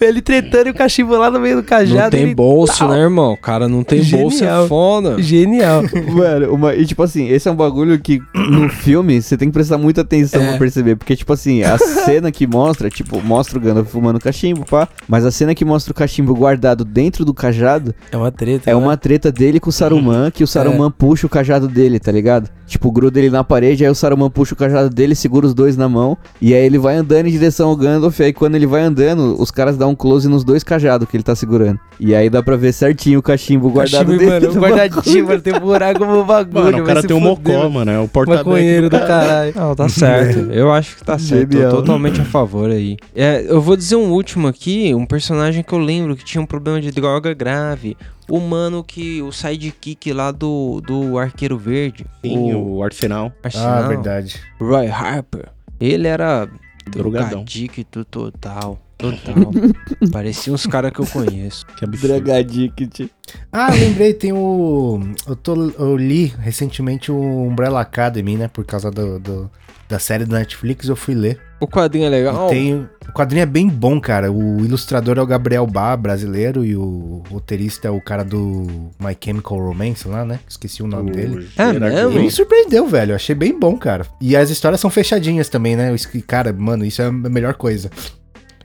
Ele 0.00 0.20
tretando 0.20 0.66
e 0.68 0.70
o 0.70 0.74
cachimbo 0.74 1.16
lá 1.16 1.30
no 1.30 1.38
meio 1.38 1.56
do 1.56 1.62
cajado. 1.62 2.02
Não 2.02 2.10
tem 2.10 2.22
ele- 2.22 2.34
bolso, 2.34 2.78
Tal. 2.80 2.88
né, 2.90 2.98
irmão? 3.00 3.34
O 3.34 3.36
cara 3.36 3.68
não 3.68 3.84
tem 3.84 4.02
bolso, 4.02 4.38
é 4.38 4.48
Genial. 4.48 4.66
foda. 4.66 5.22
Genial. 5.22 5.82
Mano, 6.12 6.52
uma, 6.52 6.74
e 6.74 6.84
tipo 6.84 7.02
assim, 7.02 7.28
esse 7.28 7.48
é 7.48 7.52
um 7.52 7.56
bagulho 7.56 7.98
que 8.00 8.20
no 8.34 8.68
filme 8.68 9.22
você 9.22 9.36
tem 9.36 9.48
que 9.48 9.54
prestar 9.54 9.78
muita 9.78 10.00
atenção 10.00 10.42
É. 10.42 10.48
pra 10.50 10.58
perceber. 10.58 10.96
Porque, 10.96 11.14
tipo 11.14 11.32
assim, 11.32 11.62
a 11.62 11.78
cena 11.78 12.32
que 12.32 12.46
mostra, 12.48 12.90
tipo, 12.90 13.20
mostra 13.22 13.58
o 13.58 13.60
Gandalf 13.60 13.88
fumando 13.90 14.18
cachimbo, 14.18 14.64
pá. 14.64 14.88
Mas 15.06 15.24
a 15.24 15.30
cena 15.30 15.54
que 15.54 15.64
mostra 15.64 15.92
o 15.92 15.94
cachimbo 15.94 16.34
guardado 16.34 16.84
dentro 16.84 17.24
do 17.24 17.32
cajado 17.32 17.94
É 18.10 18.16
uma 18.16 18.32
treta. 18.32 18.70
é 18.70 18.74
né? 18.74 18.80
uma 18.80 18.96
treta 18.96 19.30
dele 19.30 19.60
com 19.60 19.70
o 19.70 19.72
Saruman, 19.72 20.30
que 20.32 20.42
o 20.42 20.48
Saruman 20.48 20.90
puxa 20.90 21.26
o 21.26 21.30
cajado 21.30 21.68
dele, 21.68 22.00
tá 22.00 22.10
ligado? 22.10 22.50
Tipo, 22.68 22.92
gruda 22.92 23.18
ele 23.18 23.30
na 23.30 23.42
parede, 23.42 23.84
aí 23.84 23.90
o 23.90 23.94
Saruman 23.94 24.30
puxa 24.30 24.54
o 24.54 24.56
cajado 24.56 24.90
dele, 24.90 25.14
segura 25.14 25.46
os 25.46 25.54
dois 25.54 25.76
na 25.76 25.88
mão, 25.88 26.16
e 26.40 26.54
aí 26.54 26.64
ele 26.64 26.78
vai 26.78 26.96
andando 26.96 27.26
em 27.26 27.30
direção 27.30 27.70
ao 27.70 27.76
Gandalf, 27.76 28.20
e 28.20 28.24
aí 28.24 28.32
quando 28.32 28.54
ele 28.56 28.66
vai 28.66 28.82
andando, 28.82 29.40
os 29.40 29.50
caras 29.50 29.76
dão 29.76 29.90
um 29.90 29.94
close 29.94 30.28
nos 30.28 30.44
dois 30.44 30.62
cajados 30.62 31.08
que 31.08 31.16
ele 31.16 31.24
tá 31.24 31.34
segurando. 31.34 31.80
E 31.98 32.14
aí 32.14 32.28
dá 32.30 32.42
pra 32.42 32.56
ver 32.56 32.72
certinho 32.72 33.18
o 33.18 33.22
cachimbo 33.22 33.70
guardado 33.70 34.12
Cachimbo, 34.12 34.18
dentro 34.18 34.48
mano, 34.48 34.54
do 34.54 34.60
guardadinho, 34.60 35.26
mano, 35.26 35.40
tem 35.40 35.54
um 35.54 35.60
buraco 35.60 36.04
no 36.04 36.24
bagulho. 36.24 36.64
Mano, 36.64 36.82
o 36.82 36.84
cara 36.84 37.02
tem 37.02 37.16
um 37.16 37.20
mocó, 37.20 37.52
mano. 37.52 37.70
mano, 37.70 37.90
é 37.90 37.98
o 37.98 38.06
porta 38.06 38.34
Maconheiro 38.34 38.90
do 38.90 38.98
caralho. 38.98 39.52
Não, 39.56 39.74
tá 39.74 39.88
certo. 39.88 40.38
Eu 40.52 40.70
acho 40.70 40.96
que 40.96 41.04
tá 41.04 41.18
certo. 41.18 41.52
Genial. 41.52 41.70
Tô 41.70 41.76
totalmente 41.78 42.20
a 42.20 42.24
favor 42.24 42.70
aí. 42.70 42.96
É, 43.14 43.44
eu 43.48 43.60
vou 43.60 43.76
dizer 43.76 43.96
um 43.96 44.10
último 44.10 44.46
aqui, 44.46 44.94
um 44.94 45.06
personagem 45.06 45.62
que 45.62 45.72
eu 45.72 45.78
lembro 45.78 46.16
que 46.16 46.24
tinha 46.24 46.40
um 46.40 46.46
problema 46.46 46.80
de 46.80 46.90
droga 46.90 47.32
grave. 47.34 47.96
O 48.28 48.38
mano 48.40 48.84
que. 48.84 49.22
O 49.22 49.32
sidekick 49.32 50.12
lá 50.12 50.30
do, 50.30 50.80
do 50.80 51.18
Arqueiro 51.18 51.56
Verde. 51.56 52.04
Sim, 52.22 52.52
o 52.54 52.76
o 52.76 52.82
Arsenal. 52.82 53.32
Ah, 53.36 53.46
Arsenal, 53.46 53.88
verdade. 53.88 54.40
Roy 54.60 54.86
Harper. 54.88 55.48
Ele 55.80 56.06
era 56.08 56.48
Drogadão. 56.90 57.28
drogadicto 57.30 58.04
total. 58.04 58.78
Total. 58.98 59.34
Parecia 60.12 60.52
uns 60.52 60.66
caras 60.66 60.90
que 60.92 60.98
eu 61.00 61.06
conheço. 61.06 61.64
Que 61.78 61.84
absurdo. 61.84 62.20
Dragadict. 62.20 63.10
Ah, 63.52 63.70
lembrei, 63.72 64.12
tem 64.12 64.32
o. 64.32 65.00
Eu, 65.26 65.36
tô, 65.36 65.54
eu 65.78 65.96
li 65.96 66.26
recentemente 66.38 67.12
o 67.12 67.16
Umbrella 67.44 67.80
Academy, 67.80 68.36
né? 68.36 68.48
Por 68.48 68.64
causa 68.64 68.90
do, 68.90 69.18
do- 69.18 69.50
da 69.88 69.98
série 69.98 70.26
da 70.26 70.38
Netflix, 70.38 70.86
eu 70.88 70.96
fui 70.96 71.14
ler. 71.14 71.40
O 71.60 71.66
quadrinho 71.66 72.04
é 72.06 72.08
legal. 72.10 72.48
E 72.48 72.50
tem, 72.50 72.74
o 72.74 73.12
quadrinho 73.12 73.42
é 73.42 73.46
bem 73.46 73.66
bom, 73.68 73.98
cara. 73.98 74.30
O 74.30 74.60
ilustrador 74.62 75.16
é 75.16 75.22
o 75.22 75.26
Gabriel 75.26 75.66
Bá, 75.66 75.96
brasileiro, 75.96 76.62
e 76.64 76.76
o 76.76 77.22
roteirista 77.30 77.88
é 77.88 77.90
o 77.90 78.00
cara 78.00 78.22
do 78.22 78.66
My 79.00 79.16
Chemical 79.18 79.58
Romance 79.58 80.06
lá, 80.06 80.24
né? 80.26 80.40
Esqueci 80.46 80.82
o 80.82 80.86
nome 80.86 81.10
dele. 81.12 81.48
É 81.56 81.72
mesmo? 81.72 82.10
Ele 82.12 82.20
me 82.24 82.30
surpreendeu, 82.30 82.86
velho. 82.86 83.12
Eu 83.12 83.16
achei 83.16 83.34
bem 83.34 83.58
bom, 83.58 83.78
cara. 83.78 84.06
E 84.20 84.36
as 84.36 84.50
histórias 84.50 84.78
são 84.80 84.90
fechadinhas 84.90 85.48
também, 85.48 85.74
né? 85.74 85.94
Cara, 86.26 86.52
mano, 86.52 86.84
isso 86.84 87.00
é 87.00 87.06
a 87.06 87.12
melhor 87.12 87.54
coisa. 87.54 87.90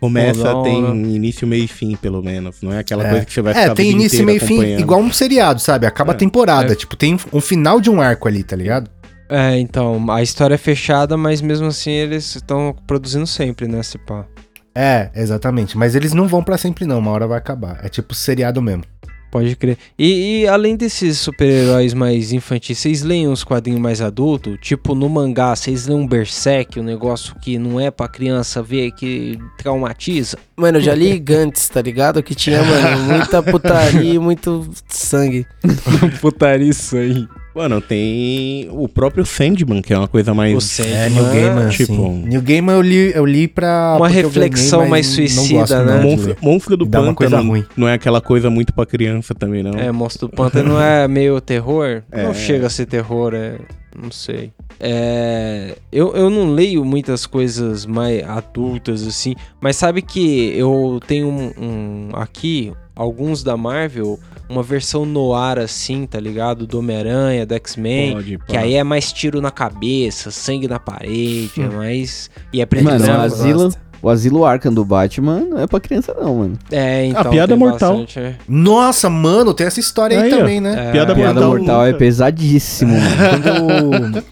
Começa, 0.04 0.42
Pô, 0.42 0.44
da 0.44 0.64
tem 0.64 0.98
início, 1.16 1.48
meio 1.48 1.64
e 1.64 1.68
fim, 1.68 1.96
pelo 1.96 2.22
menos. 2.22 2.58
Não 2.62 2.74
é 2.74 2.80
aquela 2.80 3.08
É. 3.08 3.10
coisa 3.10 3.26
que 3.26 3.32
você 3.32 3.42
vai 3.42 3.54
ficar 3.54 3.66
É, 3.68 3.70
a 3.70 3.74
tem 3.74 3.90
início, 3.90 4.26
meio 4.26 4.36
e 4.36 4.40
fim, 4.42 4.62
igual 4.78 5.00
um 5.00 5.10
seriado, 5.14 5.62
sabe? 5.62 5.86
Acaba 5.86 6.12
a 6.12 6.16
É. 6.16 6.18
temporada. 6.18 6.74
É. 6.74 6.76
Tipo, 6.76 6.98
tem 6.98 7.18
um 7.32 7.40
final 7.40 7.80
de 7.80 7.90
um 7.90 8.02
arco 8.02 8.28
ali, 8.28 8.44
tá 8.44 8.54
ligado? 8.54 8.92
É, 9.30 9.58
então, 9.58 10.12
a 10.12 10.22
história 10.22 10.56
é 10.56 10.58
fechada, 10.58 11.16
mas 11.16 11.40
mesmo 11.42 11.68
assim 11.68 11.92
eles 11.92 12.36
estão 12.36 12.76
produzindo 12.86 13.26
sempre, 13.26 13.66
né, 13.66 13.82
se 13.82 13.98
pá. 13.98 14.26
É, 14.76 15.10
exatamente. 15.16 15.78
Mas 15.78 15.96
eles 15.96 16.12
não 16.12 16.28
vão 16.28 16.44
pra 16.44 16.58
sempre, 16.58 16.86
não. 16.86 17.00
Uma 17.00 17.12
hora 17.12 17.26
vai 17.26 17.38
acabar. 17.38 17.80
É 17.82 17.88
tipo 17.88 18.14
seriado 18.14 18.62
mesmo. 18.62 18.84
Pode 19.34 19.56
crer. 19.56 19.80
E, 19.98 20.42
e 20.42 20.48
além 20.48 20.76
desses 20.76 21.18
super-heróis 21.18 21.92
mais 21.96 22.32
infantis, 22.32 22.78
vocês 22.78 23.02
leem 23.02 23.28
uns 23.28 23.44
quadrinhos 23.44 23.82
mais 23.82 24.00
adultos? 24.00 24.60
Tipo, 24.62 24.94
no 24.94 25.10
mangá, 25.10 25.56
vocês 25.56 25.88
leem 25.88 26.02
um 26.02 26.06
Berserk, 26.06 26.80
um 26.80 26.84
negócio 26.84 27.34
que 27.42 27.58
não 27.58 27.80
é 27.80 27.90
pra 27.90 28.08
criança 28.08 28.62
ver, 28.62 28.92
que 28.92 29.40
traumatiza? 29.58 30.38
Mano, 30.56 30.78
eu 30.78 30.82
já 30.84 30.94
li 30.94 31.18
Gantz, 31.18 31.68
tá 31.68 31.82
ligado? 31.82 32.22
Que 32.22 32.36
tinha, 32.36 32.62
mano, 32.62 33.06
muita 33.06 33.42
putaria 33.42 34.14
e 34.14 34.20
muito 34.20 34.70
sangue. 34.88 35.48
Putaria 36.22 36.70
isso 36.70 36.96
aí. 36.96 37.28
Mano, 37.56 37.80
tem 37.80 38.68
o 38.72 38.88
próprio 38.90 39.24
Sandman, 39.26 39.82
que 39.82 39.94
é 39.94 39.98
uma 39.98 40.08
coisa 40.08 40.34
mais... 40.34 40.56
O 40.58 40.60
Sandman. 40.62 40.96
É, 40.96 41.10
New 41.10 41.24
Gaiman, 41.26 41.70
tipo, 41.70 41.94
assim. 41.94 42.24
New 42.26 42.42
Gaiman 42.42 42.74
eu 42.76 42.82
li, 42.82 43.12
eu 43.14 43.26
li 43.26 43.48
pra... 43.48 43.96
Uma 43.98 44.08
reflexão 44.10 44.80
ganhei, 44.80 44.90
mais 44.92 45.08
não 45.08 45.14
suicida, 45.14 45.60
gosto, 45.60 45.76
né? 45.76 45.86
não, 45.98 46.02
Monstro. 46.04 46.38
Monstro 46.42 46.78
do 46.78 46.86
Dá 46.86 47.02
uma 47.02 47.14
coisa 47.14 47.36
Pântano 47.36 47.50
ruim. 47.52 47.66
não 47.78 47.88
é 47.88 47.94
aquela 47.94 48.20
coisa 48.22 48.50
muito 48.50 48.74
pra 48.74 48.86
criança 48.88 49.36
também, 49.36 49.62
não. 49.62 49.72
É, 49.80 49.92
Monstro 49.92 50.28
do 50.28 50.36
Pântano 50.36 50.70
não 50.74 50.82
é 50.82 51.08
meio 51.08 51.40
terror? 51.40 52.02
Não 52.12 52.32
É. 52.32 52.34
chega 52.34 52.66
a 52.66 52.70
ser 52.72 52.88
terror, 52.88 53.34
é. 53.36 53.58
Não 53.96 54.10
sei. 54.12 54.52
É. 54.80 55.76
Eu, 55.92 56.16
eu 56.16 56.30
não 56.32 56.52
leio 56.52 56.84
muitas 56.84 57.28
coisas 57.28 57.86
mais 57.86 58.24
adultas 58.28 59.06
assim, 59.06 59.36
mas 59.62 59.76
sabe 59.76 60.02
que 60.02 60.52
eu 60.58 61.00
tenho 61.06 61.28
um, 61.28 61.52
um- 61.58 62.10
aqui, 62.14 62.74
alguns 62.96 63.44
da 63.44 63.56
Marvel, 63.56 64.20
uma 64.50 64.62
versão 64.64 65.06
noir 65.06 65.58
assim, 65.60 66.06
tá 66.06 66.20
ligado? 66.20 66.68
Do 66.68 66.80
Homem-Aranha, 66.80 67.46
do 67.46 67.54
X-Men. 67.56 68.40
Que 68.48 68.58
aí 68.58 68.76
é 68.76 68.84
mais 68.84 69.12
tiro 69.12 69.42
na 69.42 69.52
cabeça, 69.52 70.32
sangue 70.32 70.68
na 70.68 70.80
parede, 70.80 71.52
é 71.62 71.68
mais. 71.70 72.30
E 72.52 72.62
é 72.62 72.66
preto 72.66 72.82
e 72.84 72.86
Mano, 72.86 73.04
o 73.04 73.08
branco. 73.08 73.22
asilo, 73.22 73.74
o 74.02 74.10
asilo 74.10 74.46
Arkham 74.46 74.74
do 74.74 74.84
Batman 74.84 75.42
não 75.50 75.60
é 75.60 75.66
pra 75.68 75.80
criança 75.80 76.14
não, 76.20 76.36
mano. 76.36 76.60
É, 76.72 77.06
então. 77.06 77.32
piada 77.32 77.54
tem 77.54 77.58
mortal. 77.58 77.92
bastante, 78.00 78.20
é. 78.20 78.36
Nossa, 78.48 79.10
mano, 79.10 79.54
tem 79.54 79.66
essa 79.66 79.80
história 79.80 80.20
aí, 80.20 80.26
Aí, 80.26 80.34
ó. 80.34 80.38
também, 80.40 80.60
né? 80.60 80.90
É, 80.90 80.92
Piada 80.92 81.16
Piada 81.16 81.42
mortal 81.42 81.58
mortal 81.58 81.86
é 81.88 81.94
pesadíssimo, 81.94 82.94
mano. 83.00 83.42
Quando, 84.14 84.24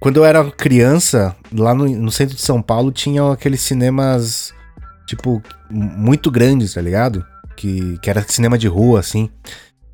quando 0.00 0.16
eu 0.18 0.24
era 0.24 0.44
criança, 0.50 1.34
lá 1.52 1.74
no, 1.74 1.88
no 1.88 2.10
centro 2.12 2.36
de 2.36 2.42
São 2.42 2.62
Paulo, 2.62 2.92
tinha 2.92 3.32
aqueles 3.32 3.60
cinemas, 3.62 4.52
tipo, 5.06 5.42
muito 5.70 6.30
grandes, 6.30 6.74
tá 6.74 6.80
ligado? 6.80 7.24
Que, 7.58 7.98
que 7.98 8.08
era 8.08 8.24
cinema 8.28 8.56
de 8.56 8.68
rua, 8.68 9.00
assim. 9.00 9.28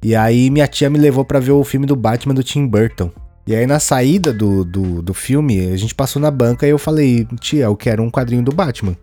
E 0.03 0.15
aí 0.15 0.51
minha 0.51 0.69
tia 0.69 0.91
me 0.91 0.99
levou 0.99 1.25
pra 1.25 1.41
ver 1.41 1.53
o 1.53 1.65
filme 1.65 1.87
do 1.87 1.97
Batman 1.97 2.35
do 2.35 2.43
Tim 2.43 2.67
Burton. 2.67 3.11
E 3.47 3.55
aí 3.55 3.67
na 3.67 3.81
saída 3.81 4.35
do, 4.35 4.63
do, 4.65 5.01
do 5.01 5.15
filme, 5.15 5.73
a 5.73 5.77
gente 5.77 5.95
passou 5.95 6.21
na 6.21 6.31
banca 6.31 6.67
e 6.67 6.71
eu 6.71 6.79
falei, 6.79 7.27
tia, 7.41 7.65
eu 7.65 7.75
quero 7.75 8.03
um 8.03 8.11
quadrinho 8.11 8.43
do 8.43 8.53
Batman. 8.53 8.95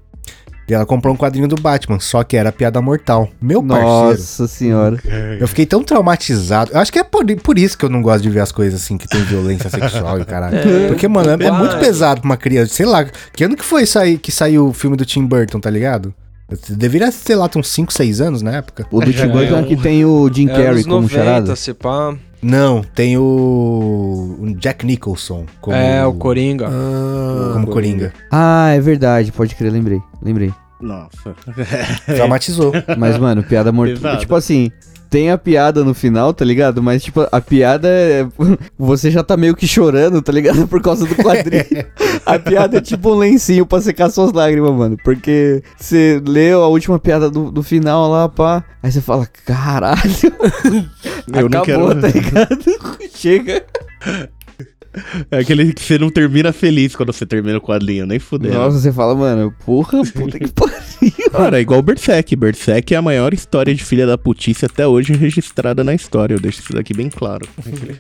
E 0.70 0.74
ela 0.76 0.86
comprou 0.86 1.14
um 1.14 1.18
quadrinho 1.18 1.48
do 1.48 1.56
Batman, 1.56 2.00
só 2.00 2.24
que 2.24 2.38
era 2.38 2.52
piada 2.52 2.80
mortal. 2.82 3.28
Meu 3.42 3.64
parceiro. 3.64 3.90
Nossa 3.90 4.48
senhora. 4.48 4.98
Eu 5.40 5.48
fiquei 5.48 5.66
tão 5.66 5.84
traumatizado. 5.84 6.72
Eu 6.72 6.80
acho 6.80 6.94
que 6.94 7.00
é 7.00 7.04
por, 7.04 7.26
por 7.38 7.58
isso 7.58 7.76
que 7.76 7.84
eu 7.84 7.90
não 7.90 8.02
gosto 8.02 8.22
de 8.22 8.30
ver 8.30 8.42
as 8.42 8.52
coisas 8.52 8.80
assim 8.82 8.96
que 8.96 9.08
tem 9.08 9.24
violência 9.24 9.68
sexual 9.74 10.20
e 10.20 10.26
caralho. 10.26 10.60
Porque, 10.88 11.08
mano, 11.08 11.32
é, 11.32 11.48
é 11.48 11.52
muito 11.52 11.78
pesado 11.78 12.22
pra 12.22 12.30
uma 12.30 12.38
criança. 12.38 12.74
Sei 12.74 12.86
lá, 12.86 13.04
que 13.34 13.44
ano 13.44 13.58
que 13.58 13.66
foi 13.66 13.88
sair, 13.88 14.20
que 14.20 14.32
saiu 14.32 14.68
o 14.68 14.74
filme 14.74 14.96
do 14.96 15.04
Tim 15.04 15.26
Burton, 15.26 15.60
tá 15.60 15.70
ligado? 15.70 16.14
Deveria 16.70 17.12
ser 17.12 17.36
lá, 17.36 17.48
tem 17.48 17.60
uns 17.60 17.70
5, 17.70 17.94
6 17.94 18.22
anos 18.22 18.42
na 18.42 18.52
época. 18.58 18.86
O 18.92 19.00
do 19.00 19.12
Tim 19.14 19.28
Burton 19.28 19.56
é 19.56 19.60
é 19.60 19.62
um- 19.62 19.64
que 19.68 19.76
tem 19.78 20.04
o 20.06 20.30
Jim 20.34 20.50
É, 20.50 20.54
Carrey 20.54 20.84
como 20.84 21.02
90, 21.02 21.14
charada. 21.14 21.56
se 21.56 21.74
pá. 21.74 22.16
Não, 22.42 22.82
tem 22.96 23.18
o, 23.18 24.38
o 24.40 24.56
Jack 24.56 24.86
Nicholson 24.86 25.46
como, 25.62 25.76
É, 25.78 26.04
o 26.06 26.14
Coringa. 26.14 26.68
Ah, 26.70 27.52
como 27.54 27.68
Coringa. 27.68 28.12
Ah, 28.32 28.70
é 28.72 28.80
verdade, 28.82 29.32
pode 29.32 29.54
crer, 29.56 29.72
lembrei. 29.72 30.02
Lembrei. 30.22 30.52
Nossa. 30.82 31.36
Traumatizou. 32.06 32.72
Mas, 32.98 33.18
mano, 33.18 33.44
piada 33.44 33.72
mortal. 33.72 34.18
Tipo 34.18 34.36
assim, 34.36 34.72
tem 35.12 35.30
a 35.30 35.38
piada 35.38 35.84
no 35.84 35.94
final, 35.94 36.34
tá 36.34 36.46
ligado? 36.46 36.82
Mas, 36.82 37.04
tipo, 37.04 37.28
a 37.30 37.42
piada 37.42 37.90
é. 37.90 38.26
Você 38.80 39.12
já 39.12 39.22
tá 39.22 39.36
meio 39.36 39.54
que 39.56 39.68
chorando, 39.68 40.22
tá 40.22 40.32
ligado? 40.32 40.66
Por 40.72 40.82
causa 40.82 41.06
do 41.06 41.14
quadrinho. 41.16 41.86
a 42.26 42.40
piada 42.40 42.78
é 42.78 42.82
tipo 42.82 43.12
um 43.12 43.18
lencinho 43.18 43.66
pra 43.66 43.82
secar 43.82 44.10
suas 44.10 44.32
lágrimas, 44.32 44.72
mano. 44.74 44.98
Porque 45.04 45.62
você 45.78 46.22
leu 46.26 46.64
a 46.64 46.68
última 46.70 46.98
piada 46.98 47.30
do, 47.30 47.52
do 47.52 47.62
final 47.62 48.10
lá, 48.10 48.30
pá. 48.30 48.64
Aí 48.82 48.90
você 48.90 49.02
fala, 49.02 49.28
caralho. 49.46 50.00
Eu 51.34 51.50
não 51.50 51.62
acabou, 51.62 51.90
quero- 51.90 52.02
tá 52.02 52.08
ligado? 52.08 52.58
Chega. 53.14 53.64
É 55.30 55.40
aquele 55.40 55.74
que 55.74 55.82
você 55.82 55.98
não 55.98 56.10
termina 56.10 56.52
feliz 56.52 56.96
quando 56.96 57.14
você 57.14 57.26
termina 57.26 57.58
o 57.58 57.62
quadrinho, 57.62 58.06
nem 58.06 58.20
fudeu. 58.20 58.54
Nossa, 58.54 58.80
você 58.80 58.92
fala, 58.92 59.16
mano, 59.16 59.54
porra, 59.66 60.02
puta 60.04 60.38
que 60.38 60.48
pariu. 60.52 61.32
Cara, 61.32 61.58
é 61.58 61.62
igual 61.62 61.82
Berserk. 61.82 62.36
Berserk 62.36 62.94
é 62.94 62.98
a 62.98 63.02
maior 63.02 63.34
história 63.34 63.74
de 63.74 63.84
filha 63.84 64.06
da 64.06 64.18
putice 64.18 64.66
até 64.66 64.86
hoje 64.86 65.14
registrada 65.14 65.84
na 65.84 65.94
história. 65.94 66.36
Eu 66.36 66.40
deixo 66.40 66.60
isso 66.62 66.74
daqui 66.74 66.94
bem 66.94 67.10
claro. 67.10 67.48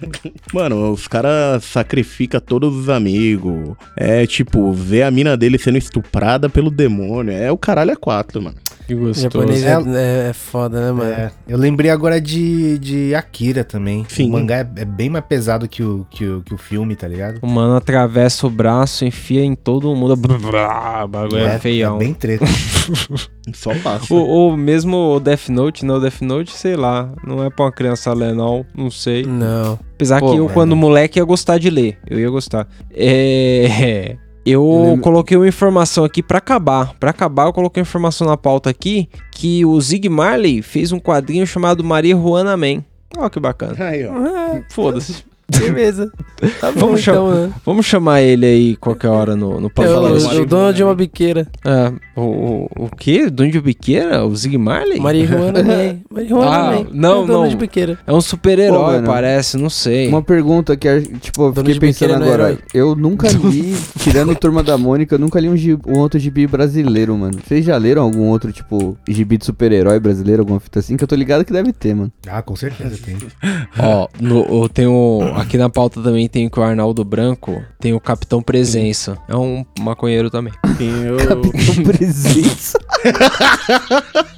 Mano, 0.53 0.91
os 0.91 1.07
caras 1.07 1.63
sacrificam 1.63 2.41
todos 2.41 2.75
os 2.75 2.89
amigos. 2.89 3.75
É 3.95 4.25
tipo, 4.27 4.71
ver 4.73 5.03
a 5.03 5.11
mina 5.11 5.37
dele 5.37 5.57
sendo 5.57 5.77
estuprada 5.77 6.49
pelo 6.49 6.69
demônio. 6.69 7.33
É 7.33 7.51
o 7.51 7.57
caralho 7.57 7.93
a 7.93 7.95
quatro, 7.95 8.41
mano. 8.41 8.55
Que 8.95 8.95
gostoso. 8.95 9.21
japonês 9.21 9.63
É- 9.63 10.25
é, 10.25 10.29
é 10.29 10.33
foda, 10.33 10.81
né, 10.81 10.91
mano? 10.91 11.11
É, 11.11 11.31
eu 11.47 11.57
lembrei 11.57 11.89
agora 11.89 12.19
de, 12.19 12.77
de 12.79 13.15
Akira 13.15 13.63
também. 13.63 14.05
Sim. 14.09 14.29
O 14.29 14.33
mangá 14.33 14.57
é, 14.57 14.81
é 14.81 14.85
bem 14.85 15.09
mais 15.09 15.23
pesado 15.25 15.67
que 15.67 15.81
o, 15.81 16.05
que, 16.09 16.25
o, 16.25 16.41
que 16.41 16.53
o 16.53 16.57
filme, 16.57 16.95
tá 16.95 17.07
ligado? 17.07 17.39
O 17.41 17.47
mano 17.47 17.75
atravessa 17.75 18.45
o 18.45 18.49
braço, 18.49 19.05
enfia 19.05 19.43
em 19.43 19.55
todo 19.55 19.95
mundo. 19.95 20.13
O 20.13 21.07
bagulho 21.07 21.37
é, 21.37 21.59
feião. 21.59 21.95
É 21.95 21.99
bem 21.99 22.13
treta. 22.13 22.45
Só 23.53 23.73
passa. 23.75 24.13
Ou, 24.13 24.27
ou 24.27 24.57
mesmo 24.57 25.15
o 25.15 25.19
Death 25.19 25.49
Note, 25.49 25.85
não, 25.85 25.95
o 25.95 25.99
Death 25.99 26.21
Note, 26.21 26.51
sei 26.51 26.75
lá, 26.75 27.11
não 27.25 27.43
é 27.43 27.49
pra 27.49 27.65
uma 27.65 27.71
criança 27.71 28.13
ler, 28.13 28.33
não, 28.33 28.65
não 28.75 28.91
sei. 28.91 29.23
Não. 29.23 29.79
Apesar 29.95 30.19
Pô, 30.19 30.31
que 30.31 30.37
eu, 30.37 30.43
mano. 30.43 30.53
quando 30.53 30.75
moleque, 30.75 31.19
ia 31.19 31.25
gostar 31.25 31.57
de 31.57 31.69
ler, 31.69 31.97
eu 32.09 32.19
ia 32.19 32.29
gostar. 32.29 32.67
É. 32.93 34.15
Eu 34.45 34.97
coloquei 35.01 35.37
uma 35.37 35.47
informação 35.47 36.03
aqui 36.03 36.23
pra 36.23 36.39
acabar. 36.39 36.93
Pra 36.99 37.11
acabar, 37.11 37.45
eu 37.45 37.53
coloquei 37.53 37.81
uma 37.81 37.87
informação 37.87 38.27
na 38.27 38.35
pauta 38.35 38.69
aqui 38.69 39.07
que 39.31 39.63
o 39.65 39.79
Zig 39.79 40.09
Marley 40.09 40.61
fez 40.61 40.91
um 40.91 40.99
quadrinho 40.99 41.45
chamado 41.45 41.83
Maria 41.83 42.15
Juana 42.15 42.57
Man. 42.57 42.83
Ó, 43.17 43.29
que 43.29 43.39
bacana. 43.39 43.75
Aí, 43.85 44.05
ó. 44.05 44.13
Ah, 44.13 44.61
Foda-se. 44.69 45.23
Beleza. 45.60 46.12
Tá 46.60 46.72
bom, 46.72 46.80
Vamos 46.80 47.02
então, 47.02 47.32
né? 47.32 47.54
Vamos 47.66 47.86
chamar 47.86 48.22
ele 48.22 48.45
aí 48.45 48.76
qualquer 48.76 49.10
hora 49.10 49.36
no, 49.36 49.60
no 49.62 49.68
É 49.68 49.70
podcast. 49.70 50.36
o, 50.38 50.41
o 50.41 50.45
dono 50.45 50.74
de 50.74 50.84
uma 50.84 50.95
biqueira. 50.95 51.47
É, 51.64 51.91
o, 52.16 52.22
o, 52.22 52.70
o 52.86 52.89
quê? 52.95 53.30
Dono 53.30 53.52
de 53.52 53.62
biqueira? 53.62 54.26
O 54.26 54.36
Zig 54.36 54.58
Marley? 54.58 54.99
Marihuana 54.99 55.62
Man. 55.64 55.97
Marihuana 56.10 56.52
Ah, 56.52 56.72
Man. 56.72 56.88
não, 56.91 57.24
É 57.24 57.28
dono 57.28 57.41
não. 57.43 57.47
de 57.47 57.56
biqueira. 57.56 57.99
É 58.08 58.12
um 58.14 58.22
super-herói, 58.22 59.02
parece, 59.04 59.58
não 59.58 59.70
sei. 59.70 60.08
Uma 60.08 60.22
pergunta 60.24 60.76
que, 60.76 61.02
tipo, 61.20 61.47
eu 61.47 61.54
fiquei 61.54 61.80
pensando 61.80 62.12
é 62.14 62.16
agora. 62.16 62.43
herói. 62.43 62.58
Eu 62.74 62.95
nunca 62.95 63.28
li, 63.32 63.76
tirando 63.99 64.36
Turma 64.36 64.64
da 64.64 64.78
Mônica, 64.78 65.14
eu 65.16 65.20
nunca 65.20 65.39
li 65.39 65.47
um, 65.49 65.56
gibi- 65.58 65.82
um 65.88 65.99
outro 65.99 66.20
gibi 66.20 66.47
brasileiro, 66.47 67.16
mano. 67.18 67.38
Vocês 67.45 67.64
já 67.66 67.78
leram 67.78 68.02
algum 68.04 68.30
outro, 68.30 68.52
tipo, 68.52 68.97
gibi 69.08 69.38
de 69.38 69.45
super-herói 69.45 69.99
brasileiro, 69.99 70.41
alguma 70.41 70.60
fita 70.60 70.80
assim? 70.80 70.97
Que 70.97 71.04
eu 71.04 71.08
tô 71.08 71.16
ligado 71.16 71.45
que 71.45 71.54
deve 71.54 71.72
ter, 71.72 71.93
mano. 71.95 72.12
Ah, 72.28 72.41
com 72.41 72.56
certeza 72.56 72.97
tem. 73.06 73.18
Ó, 73.78 74.08
no, 74.20 74.64
eu 74.64 74.70
tenho. 74.70 75.20
Aqui 75.41 75.57
na 75.57 75.69
pauta 75.71 75.99
também 76.03 76.29
tem 76.29 76.47
que 76.47 76.59
o 76.59 76.63
Arnaldo 76.63 77.03
Branco 77.03 77.63
tem 77.79 77.93
o 77.93 77.99
Capitão 77.99 78.43
Presença. 78.43 79.17
É 79.27 79.35
um 79.35 79.65
maconheiro 79.79 80.29
também. 80.29 80.53
Eu... 80.79 81.17
Capitão 81.17 81.83
Presença. 81.83 82.77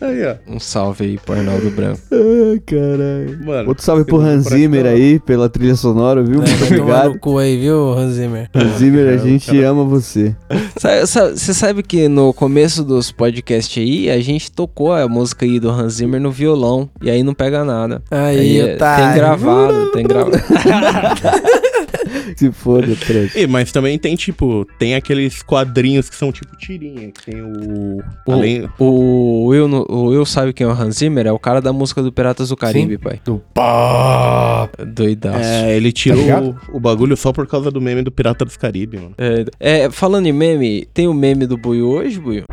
Aí, 0.00 0.24
ó. 0.26 0.34
Um 0.46 0.58
salve 0.60 1.04
aí 1.04 1.18
pro 1.18 1.34
Arnaldo 1.34 1.70
Branco. 1.70 2.00
Ai, 2.12 2.58
caralho. 2.66 3.44
Mano, 3.44 3.68
Outro 3.68 3.84
salve 3.84 4.04
pro 4.04 4.20
Hans 4.20 4.44
Zimmer 4.44 4.86
aí, 4.86 5.18
pela 5.18 5.48
trilha 5.48 5.74
sonora, 5.76 6.22
viu? 6.22 6.42
É, 6.42 6.48
Muito 6.48 6.64
obrigado. 6.64 7.12
no 7.14 7.18
cu 7.18 7.38
aí, 7.38 7.56
viu, 7.58 7.92
Hans 7.92 8.14
Zimmer? 8.14 8.48
Hans 8.54 8.78
Zimmer, 8.78 9.08
a 9.08 9.12
É, 9.12 9.18
gente 9.18 9.46
cara- 9.46 9.68
ama 9.68 9.84
você. 9.84 10.34
Você 11.34 11.54
sabe 11.54 11.82
que 11.82 12.08
no 12.08 12.32
começo 12.32 12.84
dos 12.84 13.10
podcasts 13.12 13.82
aí, 13.82 14.10
a 14.10 14.20
gente 14.20 14.50
tocou 14.52 14.92
a 14.92 15.08
música 15.08 15.44
aí 15.44 15.58
do 15.60 15.70
Hans 15.70 15.94
Zimmer 15.94 16.20
no 16.20 16.30
violão. 16.30 16.88
E 17.02 17.10
aí 17.10 17.22
não 17.22 17.34
pega 17.34 17.64
nada. 17.64 18.02
Aí, 18.10 18.60
é- 18.60 18.74
otário. 18.74 19.04
Tem 19.06 19.14
gravado, 19.14 19.92
tem 19.92 20.02
gravado. 20.04 20.36
Se 22.36 22.50
foda, 22.52 22.94
trash. 22.96 23.34
E, 23.36 23.46
mas 23.46 23.70
também 23.72 23.98
tem, 23.98 24.14
tipo, 24.16 24.66
tem 24.78 24.94
aqueles 24.94 25.42
quadrinhos 25.42 26.08
que 26.08 26.16
são 26.16 26.30
tipo 26.32 26.56
tirinha, 26.56 27.10
que 27.10 27.30
tem 27.32 27.42
o... 27.42 27.98
O, 28.26 28.32
Além... 28.32 28.68
o, 28.78 29.46
Will, 29.46 29.68
no- 29.68 29.86
o 29.88 30.06
Will 30.06 30.24
sabe 30.26 30.52
quem 30.52 30.66
é 30.66 30.70
o 30.70 30.72
Hans 30.72 30.96
Zimmer? 30.96 31.26
É 31.26 31.32
o 31.32 31.38
cara 31.38 31.60
da 31.60 31.72
música 31.72 32.02
do 32.02 32.12
Piratas 32.12 32.48
do 32.48 32.56
Caribe, 32.56 32.98
pai. 32.98 33.20
Do 33.24 33.42
pá. 33.52 34.68
Doidaço. 34.86 35.38
É, 35.38 35.76
ele 35.76 35.92
tirou 35.92 36.24
Tá 36.26 36.40
o, 36.40 36.56
o 36.76 36.80
bagulho 36.80 37.16
só 37.16 37.32
por 37.32 37.46
causa 37.46 37.70
do 37.70 37.80
meme 37.80 38.02
do 38.02 38.10
Pirata 38.10 38.44
dos 38.44 38.56
Caribe, 38.56 38.96
mano. 38.98 39.14
É, 39.18 39.44
é, 39.84 39.90
falando 39.90 40.26
em 40.26 40.32
meme, 40.32 40.86
tem 40.94 41.06
o 41.08 41.14
meme 41.14 41.46
do 41.46 41.56
Buiu 41.56 41.88
hoje, 41.88 42.18
Buiu? 42.20 42.44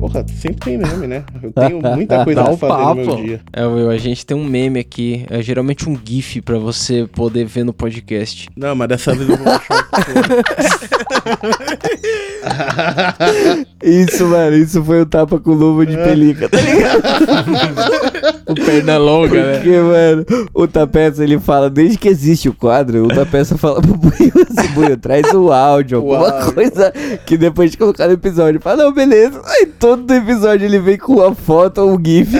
Porra, 0.00 0.24
sempre 0.34 0.60
tem 0.60 0.78
meme, 0.78 1.06
né? 1.06 1.24
Eu 1.42 1.52
tenho 1.52 1.80
muita 1.94 2.20
coisa 2.24 2.42
pra 2.42 2.56
fazer 2.56 2.84
no 2.84 2.94
meu 2.94 3.06
papo. 3.06 3.22
dia. 3.22 3.40
É, 3.52 3.66
Will, 3.66 3.90
a 3.90 3.98
gente 3.98 4.24
tem 4.24 4.34
um 4.36 4.44
meme 4.44 4.80
aqui. 4.80 5.26
É 5.28 5.42
geralmente 5.42 5.86
um 5.88 5.98
GIF 6.02 6.40
pra 6.40 6.58
você 6.58 7.06
poder 7.12 7.44
ver 7.44 7.64
no 7.64 7.72
podcast. 7.74 8.48
Não, 8.56 8.74
mas 8.74 8.88
dessa 8.88 9.14
vez 9.14 9.28
eu 9.28 9.36
vou 9.36 9.52
achar 9.52 9.88
Isso, 13.82 14.26
mano, 14.26 14.56
isso 14.56 14.82
foi 14.84 15.00
o 15.02 15.06
tapa 15.06 15.38
com 15.38 15.52
luva 15.52 15.84
de 15.86 15.96
pelica, 15.96 16.48
tá 16.48 16.60
ligado? 16.60 17.02
O 18.50 18.54
perna 18.54 18.98
longa, 18.98 19.46
né? 19.46 19.54
Porque, 19.58 19.78
mano, 19.78 20.26
o 20.52 20.66
Tapeça, 20.66 21.22
ele 21.22 21.38
fala, 21.38 21.70
desde 21.70 21.96
que 21.96 22.08
existe 22.08 22.48
o 22.48 22.52
quadro, 22.52 23.04
o 23.04 23.08
Tapeça 23.08 23.56
fala 23.56 23.80
pro 23.80 23.94
Buio, 23.96 24.32
assim, 24.34 24.68
Buio, 24.74 24.96
traz 24.96 25.32
o 25.32 25.52
áudio, 25.52 26.02
O 26.02 26.12
alguma 26.14 26.36
áudio. 26.40 26.54
coisa 26.54 26.92
que 27.24 27.38
depois 27.38 27.70
de 27.70 27.76
colocar 27.78 28.08
no 28.08 28.14
episódio, 28.14 28.50
ele 28.50 28.58
fala, 28.58 28.82
não, 28.84 28.92
beleza. 28.92 29.40
Aí 29.44 29.66
todo 29.96 30.14
episódio 30.14 30.64
ele 30.66 30.78
vem 30.78 30.96
com 30.96 31.14
uma 31.14 31.34
foto 31.34 31.78
ou 31.80 31.96
um 31.96 32.04
gif? 32.04 32.30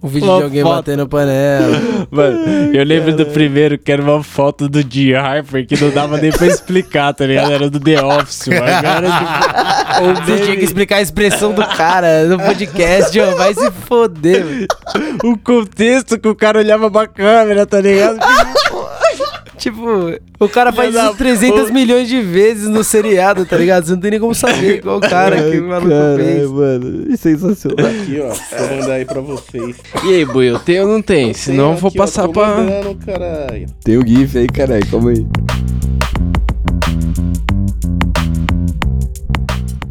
O 0.00 0.08
vídeo 0.08 0.28
Uma 0.28 0.38
de 0.38 0.44
alguém 0.44 0.62
foto. 0.62 0.74
batendo 0.76 1.08
panela. 1.08 1.80
Mano, 2.10 2.38
eu 2.74 2.84
lembro 2.84 3.14
do 3.14 3.26
primeiro 3.26 3.78
que 3.78 3.90
era 3.92 4.02
uma 4.02 4.22
foto 4.22 4.68
do 4.68 4.80
G. 4.82 5.14
Harper 5.14 5.66
que 5.66 5.82
não 5.82 5.90
dava 5.90 6.16
nem 6.18 6.30
pra 6.32 6.46
explicar, 6.46 7.12
tá 7.14 7.26
ligado? 7.26 7.52
Era 7.52 7.70
do 7.70 7.78
The 7.80 8.02
Office, 8.02 8.48
mano. 8.48 8.62
Era 8.64 9.00
tipo, 9.00 10.24
Você 10.26 10.44
tinha 10.44 10.56
que 10.56 10.64
explicar 10.64 10.96
a 10.96 11.02
expressão 11.02 11.52
do 11.52 11.64
cara 11.66 12.24
no 12.24 12.38
podcast, 12.38 13.18
ó. 13.20 13.34
Vai 13.36 13.54
se 13.54 13.70
foder, 13.70 14.44
mano. 14.44 14.66
o 15.24 15.38
contexto 15.38 16.18
que 16.18 16.28
o 16.28 16.34
cara 16.34 16.58
olhava 16.58 16.90
pra 16.90 17.06
câmera, 17.06 17.64
tá 17.66 17.80
ligado? 17.80 18.18
Tipo, 19.64 20.12
o 20.38 20.46
cara 20.46 20.70
faz 20.74 20.94
isso 20.94 21.14
300 21.14 21.60
puta. 21.62 21.72
milhões 21.72 22.06
de 22.06 22.20
vezes 22.20 22.68
no 22.68 22.84
seriado, 22.84 23.46
tá 23.46 23.56
ligado? 23.56 23.86
Você 23.86 23.92
não 23.92 24.00
tem 24.00 24.10
nem 24.10 24.20
como 24.20 24.34
saber 24.34 24.80
qual 24.84 25.00
cara 25.00 25.50
que 25.50 25.58
o 25.58 25.66
maluco 25.68 25.88
fez. 25.88 26.18
Caralho, 26.18 26.52
mano, 26.52 27.16
sensacional. 27.16 27.86
aqui, 27.86 28.20
ó. 28.20 28.58
Vou 28.58 28.76
mandar 28.76 28.92
aí 28.92 29.04
pra 29.06 29.22
vocês. 29.22 29.76
E 30.04 30.14
aí, 30.16 30.24
Buiu, 30.26 30.58
tem 30.58 30.80
ou 30.80 30.86
não 30.88 31.00
tem? 31.00 31.32
Senão 31.32 31.70
eu 31.70 31.76
vou 31.78 31.88
Aqui, 31.88 31.98
ó, 31.98 32.02
passar 32.02 32.24
tô 32.26 32.32
pra. 32.34 32.48
mandando. 32.48 32.98
Tem 33.82 33.96
o 33.96 34.06
gif 34.06 34.36
aí, 34.36 34.46
caralho, 34.48 34.86
calma 34.90 35.12
aí. 35.12 35.26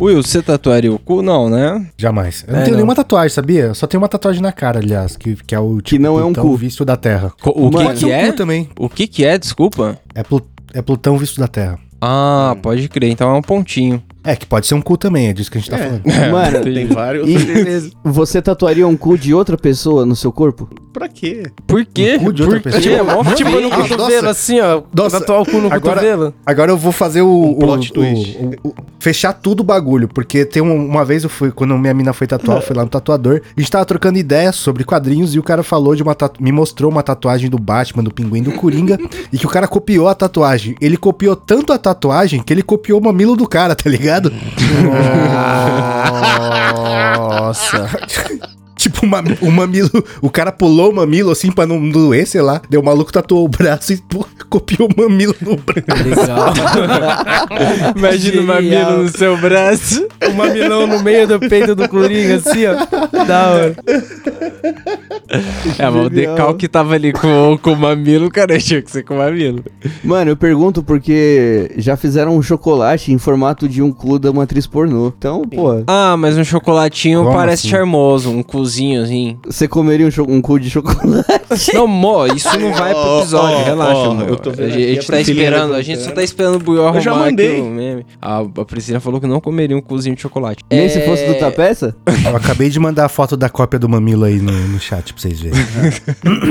Will, 0.04 0.22
você 0.24 0.42
tatuaria 0.42 0.92
o 0.94 1.00
cu? 1.00 1.22
Não, 1.22 1.50
né? 1.50 1.88
Jamais. 1.98 2.44
Eu 2.48 2.54
não 2.54 2.60
É, 2.60 2.64
tenho 2.64 2.72
não. 2.74 2.78
nenhuma 2.78 2.96
tatuagem, 2.96 3.30
sabia? 3.30 3.64
Eu 3.66 3.76
só 3.76 3.88
tenho 3.88 4.02
uma 4.02 4.10
tatuagem 4.10 4.42
na 4.42 4.52
cara, 4.52 4.80
aliás, 4.80 5.16
que, 5.16 5.36
que 5.36 5.54
é 5.56 5.60
o 5.60 5.82
tipo 5.82 6.02
não 6.02 6.20
é 6.20 6.24
um 6.24 6.34
Plutão 6.34 6.44
cu. 6.52 6.56
visto 6.58 6.84
da 6.86 6.96
Terra. 6.98 7.32
Co- 7.42 7.52
O 7.56 7.70
que, 7.70 7.88
que 7.94 7.98
ser 8.00 8.06
um 8.06 8.10
é? 8.12 8.28
cu 8.32 8.34
também. 8.36 8.70
O 8.78 8.90
que 8.90 9.08
que 9.08 9.24
é? 9.26 9.38
Desculpa. 9.38 9.98
É, 10.16 10.24
Plu- 10.24 10.46
é 10.74 10.82
Plutão 10.82 11.18
visto 11.18 11.40
da 11.40 11.48
Terra. 11.48 11.80
Ah, 12.02 12.56
pode 12.62 12.88
crer. 12.90 13.10
Então 13.12 13.30
é 13.30 13.34
um 13.38 13.42
pontinho. 13.42 14.02
É, 14.24 14.36
que 14.36 14.46
pode 14.46 14.66
ser 14.68 14.76
um 14.76 14.82
cu 14.82 14.96
também, 14.98 15.28
é 15.28 15.34
disso 15.34 15.52
que 15.52 15.58
a 15.58 15.62
gente 15.62 15.70
tá 15.70 15.78
É. 15.78 15.84
falando. 15.84 16.04
Mano, 16.32 16.62
Tem 16.62 16.88
vários. 16.88 17.28
e 17.30 17.92
você 18.04 18.42
tatuaria 18.42 18.88
um 18.88 18.96
cu 18.96 19.18
de 19.18 19.34
outra 19.34 19.58
pessoa 19.58 20.06
no 20.06 20.16
seu 20.16 20.32
corpo? 20.32 20.70
Pra 20.94 21.10
quê? 21.10 21.44
Por 21.66 21.84
quê? 21.86 22.18
Um 22.20 22.26
cu 22.26 22.34
de 22.34 22.44
outra 22.44 22.60
Por 22.60 22.72
pessoa? 22.72 22.82
quê? 22.84 22.90
É 22.90 23.02
mó 23.02 23.24
Tipo 23.34 23.50
no 23.50 23.70
cotovelo, 23.72 24.30
assim, 24.30 24.60
ó. 24.60 24.84
Nossa. 24.96 25.20
Tatuar 25.20 25.42
o 25.42 25.46
cu 25.46 25.58
no 25.58 25.66
Agora- 25.74 25.96
cotovelo. 25.96 26.34
Agora 26.46 26.72
eu 26.72 26.78
vou 26.78 26.92
fazer 26.92 27.22
o. 27.24 27.52
Um 27.52 27.56
plot 27.56 27.90
o- 27.90 27.94
twist. 27.94 28.38
o- 28.64 28.70
o- 28.70 28.74
fechar 29.00 29.34
tudo 29.34 29.62
o 29.62 29.64
bagulho. 29.64 30.08
Porque 30.08 30.46
tem 30.46 30.62
um- 30.62 30.86
uma 30.88 31.04
vez 31.04 31.24
eu 31.24 31.30
fui, 31.32 31.52
quando 31.52 31.76
minha 31.80 31.94
mina 31.96 32.14
foi 32.14 32.28
tatuar, 32.28 32.60
eu 32.60 32.62
fui 32.62 32.76
lá 32.76 32.84
no 32.84 32.90
tatuador. 32.90 33.42
A 33.58 33.60
gente 33.60 33.72
tava 33.72 33.84
trocando 33.86 34.20
ideias 34.20 34.56
sobre 34.56 34.84
quadrinhos 34.84 35.34
e 35.34 35.40
o 35.40 35.44
cara 35.44 35.64
falou 35.64 35.96
de 35.96 36.04
uma 36.04 36.14
tatu... 36.14 36.42
Me 36.44 36.52
mostrou 36.52 36.92
uma 36.92 37.02
tatuagem 37.02 37.50
do 37.50 37.58
Batman, 37.58 38.04
do 38.04 38.14
Pinguim 38.14 38.44
do 38.44 38.52
Coringa. 38.52 39.00
e 39.34 39.38
que 39.40 39.48
o 39.48 39.50
cara 39.50 39.68
copiou 39.68 40.08
a 40.08 40.14
tatuagem. 40.14 40.76
Ele 40.80 40.96
copiou 40.96 41.36
tanto 41.36 41.74
a 41.74 41.78
tatuagem 41.80 42.42
que 42.44 42.54
ele 42.54 42.62
copiou 42.62 43.00
o 43.00 43.04
mamilo 43.04 43.36
do 43.36 43.48
cara, 43.48 43.74
tá 43.76 43.90
ligado? 43.90 44.13
Ligado? 44.14 44.32
Nossa. 47.18 47.90
Tipo, 48.84 49.06
uma- 49.06 49.24
o 49.42 49.50
mamilo. 49.52 49.90
O 50.22 50.30
cara 50.30 50.52
pulou 50.52 50.92
o 50.92 50.96
mamilo 50.96 51.32
assim 51.32 51.52
pra 51.52 51.66
não 51.66 51.90
doer, 51.90 52.28
sei 52.28 52.42
lá. 52.42 52.62
Deu 52.70 52.82
o 52.82 52.86
maluco 52.86 53.12
tatuou 53.14 53.46
o 53.46 53.48
braço 53.48 53.94
e 53.94 53.98
pô, 53.98 54.26
copiou 54.50 54.90
o 54.90 55.02
mamilo 55.02 55.34
no 55.42 55.56
braço. 55.56 56.04
Legal. 56.04 56.54
Imagina 57.96 58.42
o 58.42 58.46
mamilo 58.46 59.04
no 59.04 59.10
seu 59.10 59.38
braço. 59.38 60.06
O 60.30 60.34
mamilão 60.34 60.86
no 60.88 61.02
meio 61.02 61.28
do 61.28 61.40
peito 61.40 61.74
do 61.76 61.88
Coringa, 61.88 62.36
assim, 62.36 62.66
ó. 62.66 63.24
Da 63.26 63.48
hora. 63.52 63.76
É, 65.80 65.90
mas 65.90 66.06
o 66.06 66.10
decalque 66.10 66.68
tava 66.68 66.94
ali 66.96 67.12
com, 67.14 67.58
com 67.62 67.74
o 67.74 67.76
mamilo, 67.78 68.30
cara, 68.30 68.58
tinha 68.60 68.82
que 68.82 68.92
ser 68.92 69.04
com 69.04 69.16
o 69.16 69.18
mamilo. 69.18 69.64
Mano, 70.04 70.32
eu 70.32 70.38
pergunto 70.38 70.84
porque 70.84 71.72
já 71.78 71.96
fizeram 71.96 72.36
um 72.36 72.42
chocolate 72.42 73.12
em 73.12 73.18
formato 73.18 73.68
de 73.68 73.82
um 73.82 73.92
cu 73.92 74.20
da 74.20 74.30
uma 74.32 74.44
atriz 74.44 74.68
pornô. 74.68 75.12
Então, 75.18 75.42
pô, 75.44 75.84
Ah, 75.88 76.16
mas 76.18 76.38
um 76.38 76.44
chocolatinho 76.44 77.24
Como 77.24 77.34
parece 77.36 77.62
assim? 77.68 77.70
charmoso, 77.70 78.30
um 78.30 78.44
cozinho 78.74 79.04
assim. 79.04 79.38
você 79.46 79.68
comeria 79.68 80.08
um, 80.08 80.12
cho- 80.12 80.26
um 80.28 80.42
cu 80.42 80.60
de 80.60 80.70
chocolate? 80.70 81.26
Não, 81.74 81.88
Mo, 81.88 82.26
isso 82.28 82.58
não 82.60 82.74
vai 82.74 82.94
pro 82.94 83.20
episódio, 83.20 83.58
ó, 83.58 83.64
relaxa, 83.64 84.10
Mo. 84.14 84.22
eu 84.24 84.36
tô 84.38 84.52
vendo 84.52 84.72
a 84.72 84.74
aqui, 84.74 84.96
gente 84.96 85.00
a 85.00 85.14
tá 85.14 85.22
esperando, 85.22 85.74
a 85.76 85.82
gente 85.82 86.02
só 86.02 86.12
tá 86.12 86.24
esperando 86.24 86.56
o 86.56 86.60
Buiu 86.60 86.82
Eu 86.82 86.88
arrumar 86.88 87.02
já 87.02 87.12
aqui 87.12 87.20
mandei. 87.20 87.62
o 87.62 87.66
meme. 87.66 88.06
A, 88.22 88.40
a 88.40 88.66
Priscila 88.66 89.00
falou 89.00 89.22
que 89.22 89.28
não 89.28 89.40
comeria 89.40 89.78
um 89.78 89.82
cozinho 89.82 90.16
de 90.16 90.22
chocolate. 90.22 90.64
Nem 90.72 90.82
É, 90.86 90.90
se 90.90 91.02
fosse 91.06 91.26
do 91.28 91.36
tapeça? 91.36 91.96
Eu 92.26 92.36
acabei 92.36 92.70
de 92.70 92.80
mandar 92.80 93.06
a 93.06 93.10
foto 93.10 93.36
da 93.38 93.50
cópia 93.50 93.78
do 93.78 93.88
mamilo 93.88 94.24
aí 94.24 94.40
no, 94.40 94.52
no 94.52 94.80
chat 94.80 95.14
pra 95.14 95.22
vocês 95.22 95.40
verem. 95.40 95.60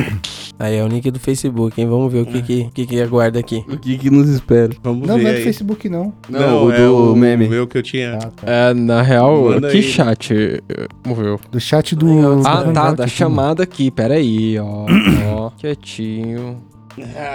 Aí 0.58 0.76
é 0.76 0.84
o 0.84 0.86
link 0.86 1.10
do 1.10 1.18
Facebook, 1.18 1.80
hein? 1.80 1.88
Vamos 1.88 2.12
ver 2.12 2.20
o 2.20 2.26
que 2.26 2.40
que, 2.42 2.68
que, 2.72 2.86
que 2.86 3.00
aguarda 3.00 3.38
aqui. 3.40 3.64
O 3.68 3.76
que 3.76 3.98
que 3.98 4.10
nos 4.10 4.28
espera? 4.28 4.70
Vamos 4.82 5.08
Não, 5.08 5.16
ver 5.16 5.22
não 5.24 5.30
é 5.30 5.32
do 5.32 5.38
aí. 5.38 5.44
Facebook, 5.44 5.88
não. 5.88 6.12
Não, 6.28 6.66
o 6.66 6.72
é 6.72 6.76
do 6.76 7.16
meme. 7.16 7.46
O 7.46 7.50
meu 7.50 7.66
que 7.66 7.78
eu 7.78 7.82
tinha. 7.82 8.14
Ah, 8.14 8.18
tá. 8.30 8.42
É, 8.46 8.74
na 8.74 9.02
real, 9.02 9.50
Manda 9.50 9.68
que 9.70 9.78
aí. 9.78 9.82
chat 9.82 10.32
eh, 10.32 10.60
morreu? 11.04 11.40
Do 11.50 11.58
chat 11.58 11.96
do. 11.96 12.06
Ah, 12.44 12.64
tá, 12.72 12.92
da 12.92 13.04
aqui. 13.04 13.12
chamada 13.12 13.62
aqui, 13.62 13.90
peraí, 13.90 14.58
ó. 14.58 14.86
ó, 15.36 15.50
quietinho. 15.50 16.58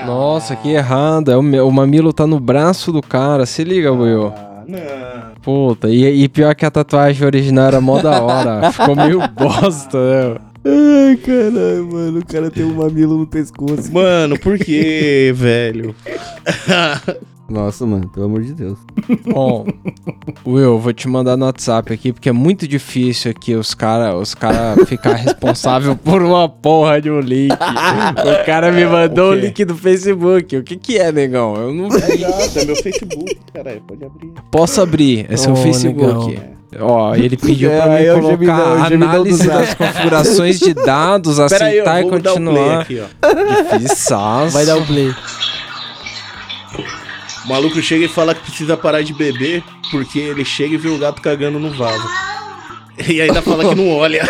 Nossa, 0.06 0.56
que 0.56 0.70
errado. 0.70 1.32
É 1.32 1.38
o, 1.38 1.42
meu- 1.42 1.68
o 1.68 1.72
mamilo 1.72 2.14
tá 2.14 2.28
no 2.28 2.40
braço 2.40 2.92
do 2.92 3.02
cara, 3.02 3.46
se 3.46 3.64
liga, 3.64 3.92
Will. 3.92 4.28
Ah, 4.36 4.64
não. 4.68 5.38
Puta, 5.42 5.90
e, 5.90 6.24
e 6.24 6.28
pior 6.30 6.54
que 6.56 6.66
a 6.66 6.72
tatuagem 6.72 7.26
original 7.26 7.68
era 7.68 7.82
mó 7.82 8.02
da 8.02 8.22
hora. 8.22 8.70
Ficou 8.74 8.96
meio 8.96 9.20
bosta, 9.30 9.98
né? 9.98 10.38
Ai, 10.66 11.16
caralho, 11.18 11.90
mano. 11.92 12.20
O 12.20 12.26
cara 12.26 12.52
tem 12.52 12.66
um 12.66 12.76
mamilo 12.76 13.18
no 13.18 13.26
pescoço. 13.26 13.92
Mano, 13.94 14.38
por 14.38 14.58
que, 14.60 15.32
velho? 15.36 15.96
Nossa, 17.50 17.86
mano, 17.86 18.10
pelo 18.10 18.26
amor 18.26 18.42
de 18.42 18.54
Deus. 18.54 18.78
Bom, 19.26 19.66
Will, 20.46 20.78
vou 20.78 20.92
te 20.92 21.08
mandar 21.08 21.38
no 21.38 21.46
WhatsApp 21.46 21.94
aqui, 21.94 22.12
porque 22.12 22.28
é 22.28 22.34
muito 22.34 22.68
difícil 22.68 23.32
aqui 23.32 23.56
os 23.56 23.74
cara, 23.74 24.18
os 24.18 24.36
cara 24.36 24.76
ficar 24.86 25.14
responsável 25.14 25.96
por 26.04 26.22
uma 26.22 26.50
porra 26.50 27.02
de 27.02 27.10
um 27.10 27.22
link. 27.22 27.54
O 27.54 28.46
cara 28.46 28.72
me 28.72 28.86
mandou 28.86 29.32
o, 29.32 29.36
link 29.36 29.64
do 29.64 29.76
Facebook. 29.76 30.58
O 30.58 30.64
que 30.64 30.76
que 30.76 30.98
é, 30.98 31.12
negão? 31.12 31.56
Eu 31.56 31.74
não 31.74 31.90
vi. 31.90 32.20
Nada, 32.20 32.62
é 32.62 32.66
meu 32.66 32.76
Facebook, 32.76 33.38
caralho, 33.54 33.82
pode 33.82 34.04
abrir. 34.04 34.32
Posso 34.52 34.82
abrir, 34.82 35.26
é 35.30 35.38
seu 35.38 35.54
Ô, 35.54 35.56
Facebook. 35.56 36.38
Ó, 36.80 37.16
ele 37.16 37.38
pediu 37.38 37.72
É, 37.78 37.82
pra 37.82 38.00
é 38.00 38.14
mim 38.14 38.22
colocar 38.22 38.90
do 38.90 38.96
análise 38.96 39.48
das 39.48 39.74
configurações 39.74 40.60
de 40.60 40.74
dados, 40.74 41.38
Pera 41.38 41.66
aí, 41.66 41.80
aceitar 41.80 42.02
e 42.02 42.04
vou 42.04 42.20
dar 42.20 42.34
o 42.34 42.36
play 42.36 42.46
continuar. 42.46 42.82
aqui, 42.82 43.02
ó. 43.02 43.78
Difícil. 43.78 44.18
Vai 44.52 44.66
dar 44.66 44.78
o 44.78 44.86
play. 44.86 45.14
O 47.48 47.50
maluco 47.50 47.82
chega 47.82 48.04
e 48.04 48.10
fala 48.10 48.36
que 48.36 48.42
precisa 48.42 48.76
parar 48.76 49.02
de 49.02 49.14
beber 49.14 49.64
porque 49.90 50.20
ele 50.20 50.44
chega 50.44 50.76
e 50.76 50.78
vê 50.78 50.90
o 50.90 50.98
gato 50.98 51.22
cagando 51.22 51.58
no 51.58 51.72
vaso. 51.72 52.06
E 53.08 53.22
ainda 53.22 53.42
fala 53.42 53.70
que 53.70 53.76
não 53.76 53.90
olha. 53.90 54.28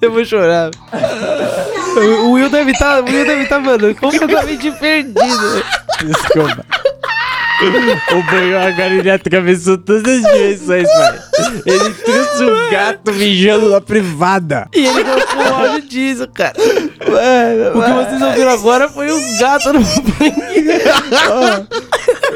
Eu 0.00 0.12
vou 0.12 0.24
chorar. 0.24 0.70
O, 1.96 2.32
Will 2.32 2.48
deve 2.48 2.70
estar, 2.70 3.00
o 3.00 3.04
Will 3.06 3.26
deve 3.26 3.42
estar, 3.42 3.58
mano, 3.58 3.92
completamente 3.94 4.70
perdido. 4.72 5.64
Desculpa. 6.04 6.64
O 8.12 8.22
banho 8.30 8.58
agora 8.58 8.94
ele 8.94 9.10
atravessou 9.10 9.78
todas 9.78 10.04
as 10.04 10.22
dimensões, 10.22 10.88
pai. 10.88 11.18
Ele 11.66 11.90
trouxe 11.94 12.44
um 12.44 12.70
gato 12.70 13.12
mijando 13.12 13.70
na 13.70 13.80
privada. 13.80 14.68
E 14.74 14.86
ele 14.86 15.04
colocou 15.04 15.42
o 15.42 15.54
áudio 15.54 15.88
disso, 15.88 16.28
cara. 16.32 16.54
o 16.58 17.82
que 17.82 17.92
vocês 17.92 18.22
ouviram 18.22 18.50
agora 18.50 18.88
foi 18.88 19.12
um 19.12 19.38
gato 19.38 19.72
no 19.72 19.80
banheiro. 19.80 20.84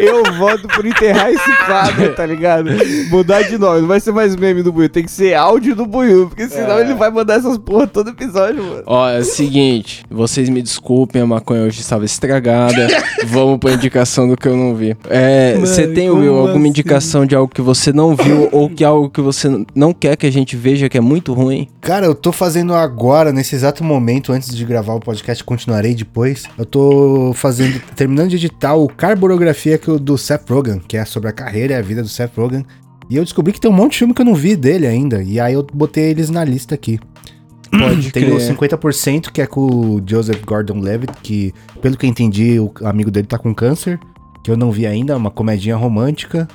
Eu 0.00 0.22
voto 0.34 0.68
por 0.68 0.84
enterrar 0.86 1.30
esse 1.30 1.56
quadro, 1.66 2.14
tá 2.14 2.24
ligado? 2.24 2.70
Mudar 3.10 3.42
de 3.42 3.58
nome. 3.58 3.80
Não 3.80 3.88
vai 3.88 4.00
ser 4.00 4.12
mais 4.12 4.34
meme 4.36 4.62
do 4.62 4.72
Buiu, 4.72 4.88
tem 4.88 5.04
que 5.04 5.10
ser 5.10 5.34
áudio 5.34 5.74
do 5.74 5.86
Buiu. 5.86 6.28
Porque 6.28 6.48
senão 6.48 6.78
ele 6.78 6.94
vai 6.94 7.10
mandar 7.10 7.34
essas 7.34 7.58
porra 7.58 7.86
todo 7.86 8.10
episódio, 8.10 8.62
mano. 8.62 8.82
Ó, 8.86 9.08
é 9.08 9.18
o 9.18 9.24
seguinte, 9.24 10.04
vocês 10.10 10.48
me 10.48 10.62
desculpem, 10.62 11.22
a 11.22 11.26
maconha 11.26 11.62
hoje 11.62 11.80
estava 11.80 12.04
estragada. 12.04 12.88
Vamos 13.26 13.58
pra 13.58 13.72
indicação 13.72 14.28
do 14.28 14.36
que 14.36 14.46
eu 14.48 14.56
não 14.56 14.74
vi. 14.74 14.96
É, 15.08 15.56
você 15.58 15.86
tem, 15.86 16.10
Will, 16.10 16.34
alguma 16.36 16.58
assim? 16.58 16.68
indicação 16.68 17.26
de 17.26 17.34
algo 17.34 17.52
que 17.52 17.60
você 17.60 17.92
não 17.92 18.14
viu 18.14 18.48
ou 18.52 18.68
que 18.68 18.84
algo 18.84 19.10
que 19.10 19.20
você 19.20 19.64
não 19.74 19.92
quer 19.92 20.16
que 20.16 20.26
a 20.26 20.32
gente 20.32 20.56
veja 20.56 20.88
que 20.88 20.96
é 20.96 21.00
muito 21.00 21.32
ruim? 21.32 21.68
Cara, 21.80 22.06
eu 22.06 22.14
tô 22.14 22.32
fazendo 22.32 22.74
agora, 22.74 23.32
nesse 23.32 23.54
exato 23.54 23.82
momento, 23.82 24.32
antes 24.32 24.54
de 24.54 24.64
gravar 24.64 24.94
o 24.94 25.00
podcast, 25.00 25.42
continuarei 25.44 25.94
depois. 25.94 26.44
Eu 26.56 26.64
tô 26.64 27.32
fazendo, 27.34 27.80
terminando 27.96 28.28
de 28.28 28.36
editar 28.36 28.74
o 28.74 28.88
Carborografia 28.88 29.78
que 29.88 29.90
o- 29.90 29.98
do 29.98 30.18
Seth 30.18 30.48
Rogen, 30.50 30.80
que 30.86 30.96
é 30.96 31.04
sobre 31.04 31.28
a 31.30 31.32
carreira 31.32 31.72
e 31.72 31.76
a 31.76 31.82
vida 31.82 32.02
do 32.02 32.08
Seth 32.08 32.36
Rogen. 32.36 32.64
E 33.08 33.16
eu 33.16 33.24
descobri 33.24 33.52
que 33.54 33.60
tem 33.60 33.70
um 33.70 33.74
monte 33.74 33.92
de 33.92 33.98
filme 33.98 34.12
que 34.12 34.20
eu 34.20 34.26
não 34.26 34.34
vi 34.34 34.54
dele 34.54 34.86
ainda. 34.86 35.22
E 35.22 35.40
aí 35.40 35.54
eu 35.54 35.66
botei 35.72 36.10
eles 36.10 36.28
na 36.28 36.44
lista 36.44 36.74
aqui. 36.74 36.98
Pode 37.70 38.12
Tem 38.12 38.24
o 38.30 38.36
crer. 38.36 38.54
50% 38.54 39.30
que 39.32 39.40
é 39.40 39.46
com 39.46 39.60
o 39.62 40.02
Joseph 40.06 40.42
Gordon-Levitt, 40.44 41.12
que, 41.22 41.54
pelo 41.80 41.96
que 41.96 42.04
eu 42.04 42.10
entendi, 42.10 42.60
o 42.60 42.70
amigo 42.84 43.10
dele 43.10 43.26
tá 43.26 43.38
com 43.38 43.54
câncer, 43.54 43.98
que 44.44 44.50
eu 44.50 44.56
não 44.58 44.70
vi 44.70 44.86
ainda, 44.86 45.16
uma 45.16 45.30
comedinha 45.30 45.76
romântica. 45.76 46.46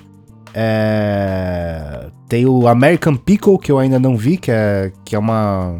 É... 0.54 2.08
Tem 2.30 2.46
o 2.46 2.68
American 2.68 3.16
Pickle, 3.16 3.58
que 3.58 3.72
eu 3.72 3.80
ainda 3.80 4.00
não 4.00 4.16
vi, 4.16 4.38
que 4.38 4.52
é, 4.52 4.92
que 5.06 5.16
é 5.16 5.20
uma... 5.20 5.78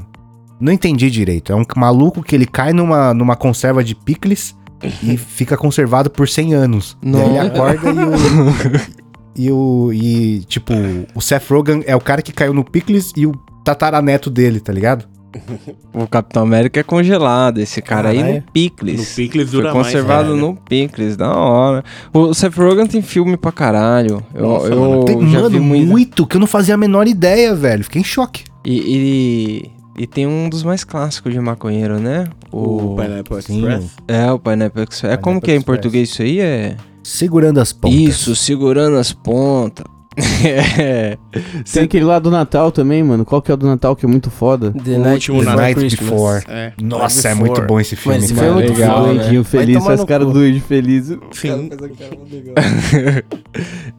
Não 0.60 0.72
entendi 0.72 1.10
direito. 1.12 1.52
É 1.52 1.56
um 1.56 1.64
maluco 1.76 2.24
que 2.24 2.36
ele 2.36 2.46
cai 2.46 2.74
numa, 2.74 3.14
numa 3.14 3.36
conserva 3.36 3.84
de 3.84 3.94
picles 3.96 4.56
e 5.02 5.16
fica 5.18 5.56
conservado 5.58 6.10
por 6.10 6.28
100 6.28 6.54
anos. 6.54 6.98
E 7.04 7.16
aí 7.16 7.30
ele 7.30 7.40
acorda 7.40 7.90
e 7.90 8.04
o... 8.04 9.04
E 9.36 9.52
o. 9.52 9.92
E, 9.92 10.42
tipo, 10.42 10.74
o 11.16 11.20
Seth 11.20 11.50
Rogen 11.50 11.84
é 11.88 11.96
o 11.96 12.00
cara 12.00 12.22
que 12.22 12.32
caiu 12.32 12.54
no 12.54 12.64
Pickles 12.64 13.12
e 13.18 13.26
o 13.26 13.32
tataraneto 13.66 14.30
dele, 14.30 14.60
tá 14.60 14.72
ligado? 14.72 15.06
O 15.92 16.08
Capitão 16.08 16.44
América 16.44 16.80
é 16.80 16.84
congelado, 16.84 17.60
esse 17.60 17.80
cara 17.82 18.10
aí 18.10 18.18
Caralho. 18.18 18.36
no 18.36 18.52
Picles. 18.52 19.00
No 19.00 19.16
Picles 19.16 19.50
Foi 19.50 19.60
dura 19.60 19.74
mais. 19.74 19.88
conservado 19.88 20.30
velho. 20.30 20.42
no 20.42 20.56
Picles, 20.56 21.16
da 21.16 21.36
hora. 21.36 21.84
O 22.12 22.34
Seth 22.34 22.56
Rogen 22.56 22.86
tem 22.88 23.02
filme 23.02 23.38
pra 23.38 23.52
caralho. 23.52 24.24
Eu, 24.34 24.48
Nossa, 24.48 24.68
eu 24.68 24.80
mano, 24.80 25.06
Tem, 25.06 25.30
já 25.30 25.40
mano, 25.40 25.50
vi 25.52 25.60
muito. 25.60 25.88
muito 25.90 26.28
que 26.28 26.36
eu 26.36 26.40
não 26.40 26.48
fazia 26.48 26.74
a 26.74 26.78
menor 26.78 27.08
ideia, 27.08 27.54
velho. 27.56 27.84
Fiquei 27.84 28.02
em 28.02 28.06
choque. 28.06 28.44
E, 28.66 28.76
e, 28.76 29.72
e 29.98 30.08
tem 30.08 30.26
um 30.28 30.50
dos 30.50 30.64
mais 30.64 30.84
clássicos 30.84 31.32
de 31.34 31.40
maconheiro, 31.40 32.00
né? 32.00 32.28
O 32.52 32.96
Pineapple 32.96 33.42
Sim. 33.42 33.60
Express. 33.60 33.92
É, 34.08 34.32
o 34.32 34.40
Pineapple 34.40 34.84
Express. 34.84 35.14
É 35.14 35.18
como 35.18 35.40
Pineapple 35.40 35.46
que 35.46 35.52
é 35.52 35.54
em 35.54 35.58
Express. 35.58 35.66
português 35.78 36.10
isso 36.10 36.22
aí? 36.22 36.40
É... 36.40 36.76
Segurando 37.04 37.60
as 37.60 37.74
pontas. 37.74 38.00
Isso, 38.00 38.36
segurando 38.36 38.98
as 38.98 39.12
pontas. 39.12 39.86
é. 40.46 41.18
Tem 41.74 41.84
aquele 41.84 42.06
lá 42.06 42.20
do 42.20 42.30
Natal 42.30 42.72
também, 42.72 43.02
mano. 43.04 43.26
Qual 43.26 43.42
que 43.42 43.50
é 43.50 43.54
o 43.54 43.58
do 43.58 43.66
Natal 43.66 43.96
que 43.96 44.06
é 44.06 44.08
muito 44.08 44.30
foda? 44.30 44.72
The 44.72 44.92
O 44.92 45.00
Night 45.00 45.32
último 45.32 45.40
Before 45.40 45.58
Night. 45.58 45.98
Before. 45.98 46.44
É. 46.48 46.74
Nossa, 46.82 47.30
é 47.30 47.32
Before. 47.34 47.50
muito 47.52 47.68
bom 47.68 47.80
esse 47.80 47.96
filme, 47.96 48.18
Mas 48.20 48.26
esse 48.26 48.36
cara. 48.36 48.48
é 48.48 48.52
muito 48.52 48.74
Legal, 48.74 49.08
foda. 49.08 49.14
né? 49.16 49.44
Feliz, 49.44 49.84
caras 49.84 50.28
cu. 50.28 50.34
do 50.34 50.40
Duende 50.40 50.60
feliz. 50.62 51.18
Sim. 51.32 51.70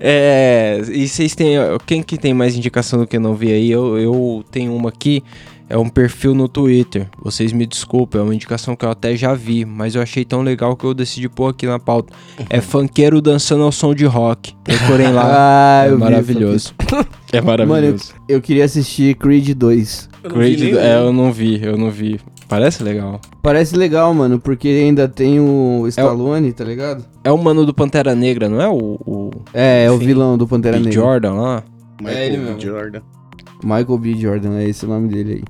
É, 0.00 0.80
e 0.88 1.08
vocês 1.08 1.34
têm. 1.34 1.56
Quem 1.86 2.02
que 2.02 2.16
tem 2.16 2.32
mais 2.32 2.56
indicação 2.56 3.00
do 3.00 3.06
que 3.06 3.16
eu 3.16 3.20
não 3.20 3.34
vi 3.34 3.52
aí? 3.52 3.70
Eu, 3.70 3.98
eu 3.98 4.44
tenho 4.50 4.74
uma 4.74 4.88
aqui. 4.90 5.22
É 5.68 5.78
um 5.78 5.88
perfil 5.88 6.34
no 6.34 6.46
Twitter. 6.46 7.08
Vocês 7.22 7.52
me 7.52 7.64
desculpem, 7.66 8.20
é 8.20 8.24
uma 8.24 8.34
indicação 8.34 8.76
que 8.76 8.84
eu 8.84 8.90
até 8.90 9.16
já 9.16 9.32
vi, 9.34 9.64
mas 9.64 9.94
eu 9.94 10.02
achei 10.02 10.24
tão 10.24 10.42
legal 10.42 10.76
que 10.76 10.84
eu 10.84 10.92
decidi 10.92 11.28
pôr 11.28 11.48
aqui 11.48 11.66
na 11.66 11.78
pauta. 11.78 12.12
É 12.50 12.60
funkeiro 12.60 13.20
dançando 13.22 13.62
ao 13.62 13.72
som 13.72 13.94
de 13.94 14.04
rock. 14.04 14.54
Procurem 14.62 15.12
lá. 15.12 15.24
Ah, 15.36 15.84
é 15.86 15.90
eu 15.90 15.96
vi 15.96 16.04
maravilhoso. 16.04 16.74
É 17.32 17.40
maravilhoso. 17.40 18.14
Eu 18.28 18.40
queria 18.40 18.64
assistir 18.64 19.14
Creed 19.16 19.50
2. 19.56 20.08
Eu 20.22 20.30
não 20.30 20.36
vi 20.38 20.44
Creed, 20.44 20.60
nenhum. 20.60 20.78
é, 20.78 20.96
eu 20.98 21.12
não 21.12 21.32
vi, 21.32 21.60
eu 21.64 21.76
não 21.78 21.90
vi. 21.90 22.20
Parece 22.46 22.82
legal. 22.82 23.20
Parece 23.42 23.74
legal, 23.74 24.12
mano, 24.14 24.38
porque 24.38 24.68
ainda 24.68 25.08
tem 25.08 25.40
o 25.40 25.86
Stallone, 25.88 26.52
tá 26.52 26.62
ligado? 26.62 27.04
É 27.24 27.32
o 27.32 27.38
mano 27.38 27.64
do 27.64 27.72
Pantera 27.74 28.14
Negra, 28.14 28.48
não 28.48 28.60
é 28.60 28.68
o, 28.68 28.98
o 29.04 29.30
É, 29.52 29.84
é 29.86 29.90
o 29.90 29.96
vilão 29.98 30.36
do 30.36 30.46
Pantera 30.46 30.76
B. 30.76 30.84
Negra. 30.84 31.00
Jordan 31.00 31.32
lá? 31.34 31.64
Michael 32.00 32.18
É 32.18 32.26
ele 32.26 32.36
mesmo. 32.36 32.60
Jordan. 32.60 33.00
Michael 33.64 33.98
B. 33.98 34.14
Jordan, 34.14 34.58
é 34.58 34.68
esse 34.68 34.84
o 34.84 34.88
nome 34.88 35.08
dele 35.08 35.32
aí. 35.32 35.44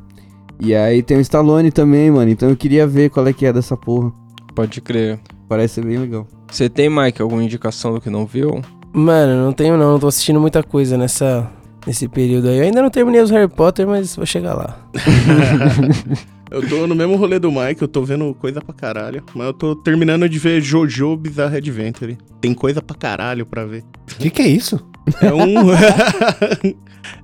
E 0.60 0.74
aí 0.74 1.02
tem 1.02 1.16
o 1.16 1.20
Stallone 1.20 1.70
também, 1.72 2.10
mano. 2.10 2.30
Então 2.30 2.48
eu 2.48 2.56
queria 2.56 2.86
ver 2.86 3.10
qual 3.10 3.26
é 3.26 3.32
que 3.32 3.44
é 3.44 3.52
dessa 3.52 3.76
porra. 3.76 4.12
Pode 4.54 4.80
crer. 4.80 5.18
Parece 5.48 5.74
ser 5.74 5.84
bem 5.84 5.98
legal. 5.98 6.26
Você 6.50 6.68
tem, 6.68 6.88
Mike, 6.88 7.20
alguma 7.20 7.42
indicação 7.42 7.92
do 7.92 8.00
que 8.00 8.08
não 8.08 8.24
viu? 8.24 8.62
Mano, 8.92 9.44
não 9.44 9.52
tenho 9.52 9.76
não, 9.76 9.92
não 9.92 9.98
tô 9.98 10.06
assistindo 10.06 10.40
muita 10.40 10.62
coisa 10.62 10.96
nessa, 10.96 11.50
nesse 11.84 12.06
período 12.06 12.48
aí. 12.48 12.58
Eu 12.58 12.64
ainda 12.64 12.80
não 12.80 12.90
terminei 12.90 13.20
os 13.20 13.30
Harry 13.30 13.48
Potter, 13.48 13.86
mas 13.88 14.14
vou 14.14 14.24
chegar 14.24 14.54
lá. 14.54 14.78
Eu 16.50 16.68
tô 16.68 16.86
no 16.86 16.94
mesmo 16.94 17.16
rolê 17.16 17.40
do 17.40 17.50
Mike, 17.50 17.82
eu 17.82 17.88
tô 17.88 18.04
vendo 18.04 18.32
coisa 18.34 18.60
pra 18.60 18.72
caralho. 18.72 19.24
Mas 19.34 19.46
eu 19.48 19.52
tô 19.52 19.74
terminando 19.74 20.28
de 20.28 20.38
ver 20.38 20.60
Jojo 20.60 21.16
Bizarre 21.16 21.56
Adventure. 21.56 22.16
Tem 22.40 22.54
coisa 22.54 22.80
pra 22.80 22.94
caralho 22.94 23.44
pra 23.44 23.64
ver. 23.64 23.82
O 24.12 24.18
que, 24.20 24.30
que 24.30 24.40
é 24.40 24.46
isso? 24.46 24.78
É 25.20 25.32
um. 25.32 25.54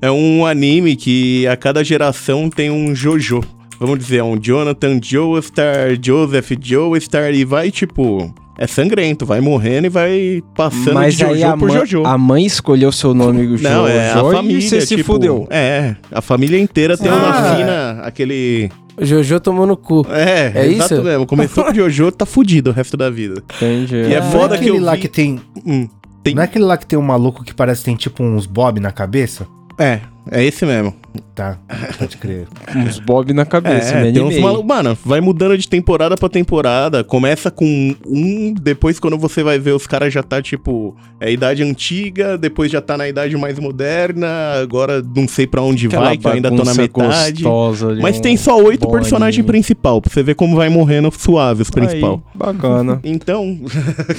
é 0.02 0.10
um 0.10 0.46
anime 0.46 0.96
que 0.96 1.46
a 1.46 1.56
cada 1.56 1.82
geração 1.84 2.48
tem 2.50 2.70
um 2.70 2.94
Jojo. 2.94 3.40
Vamos 3.78 3.98
dizer, 3.98 4.18
é 4.18 4.24
um 4.24 4.38
Jonathan 4.38 5.00
Joestar, 5.02 5.96
Joseph 6.02 6.50
Joestar, 6.60 7.32
e 7.32 7.44
vai 7.44 7.70
tipo. 7.70 8.32
É 8.58 8.66
sangrento, 8.66 9.24
vai 9.24 9.40
morrendo 9.40 9.86
e 9.86 9.88
vai 9.88 10.42
passando 10.54 10.92
Mas 10.92 11.14
de 11.16 11.20
Jojo 11.24 11.46
a, 11.46 11.56
por 11.56 11.68
mãe- 11.70 11.78
Jojo. 11.78 12.02
a 12.04 12.18
mãe 12.18 12.44
escolheu 12.44 12.92
seu 12.92 13.14
nome 13.14 13.48
Jojo 13.56 13.62
Não, 13.62 13.88
é 13.88 14.12
a 14.12 14.18
e 14.18 14.32
família. 14.34 14.60
você 14.60 14.80
se 14.82 14.96
tipo, 14.96 15.14
fudeu. 15.14 15.46
É, 15.48 15.96
a 16.12 16.20
família 16.20 16.58
inteira 16.60 16.94
tem 16.94 17.10
uma 17.10 17.30
Ah. 17.30 17.56
fina, 17.56 17.90
aquele. 18.02 18.70
O 19.00 19.04
Jojo 19.06 19.40
tomou 19.40 19.66
no 19.66 19.78
cu. 19.78 20.06
É, 20.10 20.52
É 20.54 20.66
exato 20.66 20.92
isso? 20.92 21.02
mesmo. 21.02 21.24
Começou 21.24 21.64
com 21.64 21.70
o 21.70 21.74
Jojo, 21.74 22.12
tá 22.12 22.26
fudido 22.26 22.68
o 22.68 22.72
resto 22.74 22.98
da 22.98 23.08
vida. 23.08 23.42
Entendi. 23.56 23.94
E 23.96 24.12
é 24.12 24.20
não 24.20 24.30
foda 24.30 24.56
é 24.56 24.58
que 24.58 24.64
aquele 24.64 24.76
eu 24.76 24.84
lá 24.84 24.94
vi- 24.94 25.00
que 25.00 25.08
tem. 25.08 25.40
Hum, 25.64 25.88
tem- 26.22 26.34
Não 26.34 26.42
é 26.42 26.44
aquele 26.44 26.64
lá 26.64 26.76
que 26.76 26.86
tem 26.86 26.98
um 26.98 27.02
maluco 27.02 27.44
que 27.44 27.54
parece 27.54 27.80
que 27.80 27.84
tem 27.86 27.96
tipo 27.96 28.22
uns 28.22 28.46
bob 28.46 28.80
na 28.80 28.92
cabeça? 28.92 29.46
É, 29.78 30.00
é 30.30 30.44
esse 30.44 30.64
mesmo. 30.66 30.94
Tá, 31.40 31.56
pode 31.98 32.18
crer. 32.18 32.46
Uns 32.76 32.98
bob 32.98 33.32
na 33.32 33.46
cabeça, 33.46 33.94
É, 33.94 34.12
tem 34.12 34.22
uns. 34.22 34.38
Mano, 34.62 34.98
vai 35.02 35.22
mudando 35.22 35.56
de 35.56 35.66
temporada 35.66 36.14
pra 36.14 36.28
temporada. 36.28 37.02
Começa 37.02 37.50
com 37.50 37.94
um, 38.06 38.52
depois 38.52 39.00
quando 39.00 39.16
você 39.16 39.42
vai 39.42 39.58
ver 39.58 39.72
os 39.72 39.86
caras 39.86 40.12
já 40.12 40.22
tá 40.22 40.42
tipo, 40.42 40.94
é 41.18 41.32
idade 41.32 41.62
antiga, 41.62 42.36
depois 42.36 42.70
já 42.70 42.82
tá 42.82 42.94
na 42.98 43.08
idade 43.08 43.34
mais 43.38 43.58
moderna, 43.58 44.28
agora 44.60 45.02
não 45.16 45.26
sei 45.26 45.46
pra 45.46 45.62
onde 45.62 45.86
Aquela 45.86 46.04
vai, 46.04 46.18
que 46.18 46.26
eu 46.26 46.32
ainda 46.32 46.50
tô 46.50 46.62
na 46.62 46.74
metade. 46.74 47.42
Mas 48.02 48.18
um 48.18 48.20
tem 48.20 48.36
só 48.36 48.58
oito 48.62 48.86
personagens 48.90 49.46
principal, 49.46 50.02
pra 50.02 50.12
você 50.12 50.22
ver 50.22 50.34
como 50.34 50.54
vai 50.56 50.68
morrendo 50.68 51.10
suave 51.10 51.62
os 51.62 51.70
principal. 51.70 52.22
Aí, 52.34 52.38
bacana. 52.38 53.00
Então, 53.10 53.58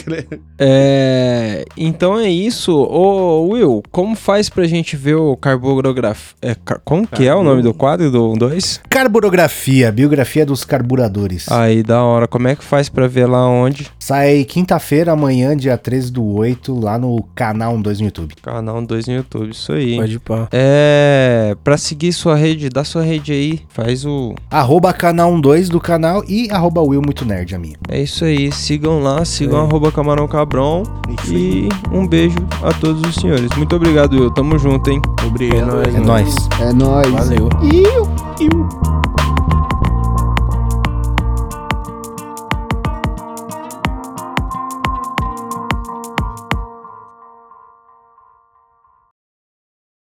É, 0.58 1.66
então 1.78 2.18
é 2.18 2.30
isso. 2.30 2.72
Ô, 2.74 3.48
Will, 3.50 3.84
como 3.92 4.16
faz 4.16 4.50
pra 4.50 4.66
gente 4.66 4.96
ver 4.96 5.16
o 5.16 5.36
carbografia? 5.38 6.36
É, 6.42 6.56
car- 6.56 6.82
como 6.84 7.08
que 7.16 7.28
é 7.28 7.36
o 7.36 7.44
nome 7.44 7.62
do 7.62 7.74
quadro 7.74 8.10
do 8.12 8.34
2? 8.36 8.82
Carburografia, 8.90 9.92
biografia 9.92 10.46
dos 10.46 10.64
carburadores. 10.64 11.52
Aí, 11.52 11.84
da 11.84 12.04
hora. 12.04 12.28
Como 12.28 12.48
é 12.48 12.56
que 12.56 12.64
faz 12.64 12.90
pra 12.90 13.08
ver 13.08 13.26
lá 13.28 13.48
onde? 13.48 13.88
Sai 14.00 14.44
quinta-feira, 14.44 15.12
amanhã, 15.12 15.56
dia 15.56 15.78
13 15.78 16.12
do 16.12 16.26
8, 16.36 16.80
lá 16.80 16.98
no 16.98 17.22
canal 17.36 17.78
12 17.78 18.00
no 18.02 18.08
YouTube. 18.08 18.34
Canal 18.42 18.82
2 18.82 19.08
no 19.08 19.14
YouTube, 19.16 19.52
isso 19.52 19.72
aí. 19.74 19.96
Pode 19.98 20.20
pá. 20.20 20.48
É, 20.52 21.56
pra 21.64 21.78
seguir 21.78 22.14
sua 22.14 22.36
rede, 22.36 22.70
dá 22.70 22.84
sua 22.84 23.04
rede 23.04 23.32
aí. 23.32 23.62
Faz 23.70 24.06
o. 24.06 24.34
Arroba 24.50 24.94
canal 24.94 25.40
12 25.40 25.70
do 25.70 25.80
canal 25.80 26.24
e 26.28 26.50
arroba 26.52 26.82
Will 26.82 27.02
Muito 27.02 27.26
Nerd, 27.26 27.56
a 27.56 27.60
minha. 27.60 27.76
É 27.90 28.02
isso 28.02 28.24
aí. 28.26 28.52
Sigam 28.52 29.00
lá, 29.02 29.24
sigam 29.26 29.60
É. 29.60 29.64
arroba 29.68 29.92
Camarão 29.92 30.28
Cabrão. 30.28 30.84
Isso 31.24 31.34
E 31.34 31.70
um 31.92 32.08
beijo 32.08 32.36
a 32.64 32.72
todos 32.74 33.02
os 33.08 33.16
senhores. 33.16 33.50
Muito 33.58 33.76
obrigado, 33.76 34.14
Will. 34.14 34.32
Tamo 34.32 34.58
junto, 34.58 34.90
hein? 34.90 35.02
É 35.22 35.26
obrigado. 35.26 35.68
nóis, 35.68 35.96
É 35.96 36.00
nóis. 36.00 36.36
É 36.60 36.74
nóis. 36.74 37.01
Valeu. 37.10 37.50
Iu, 37.64 38.08
iu. 38.40 39.11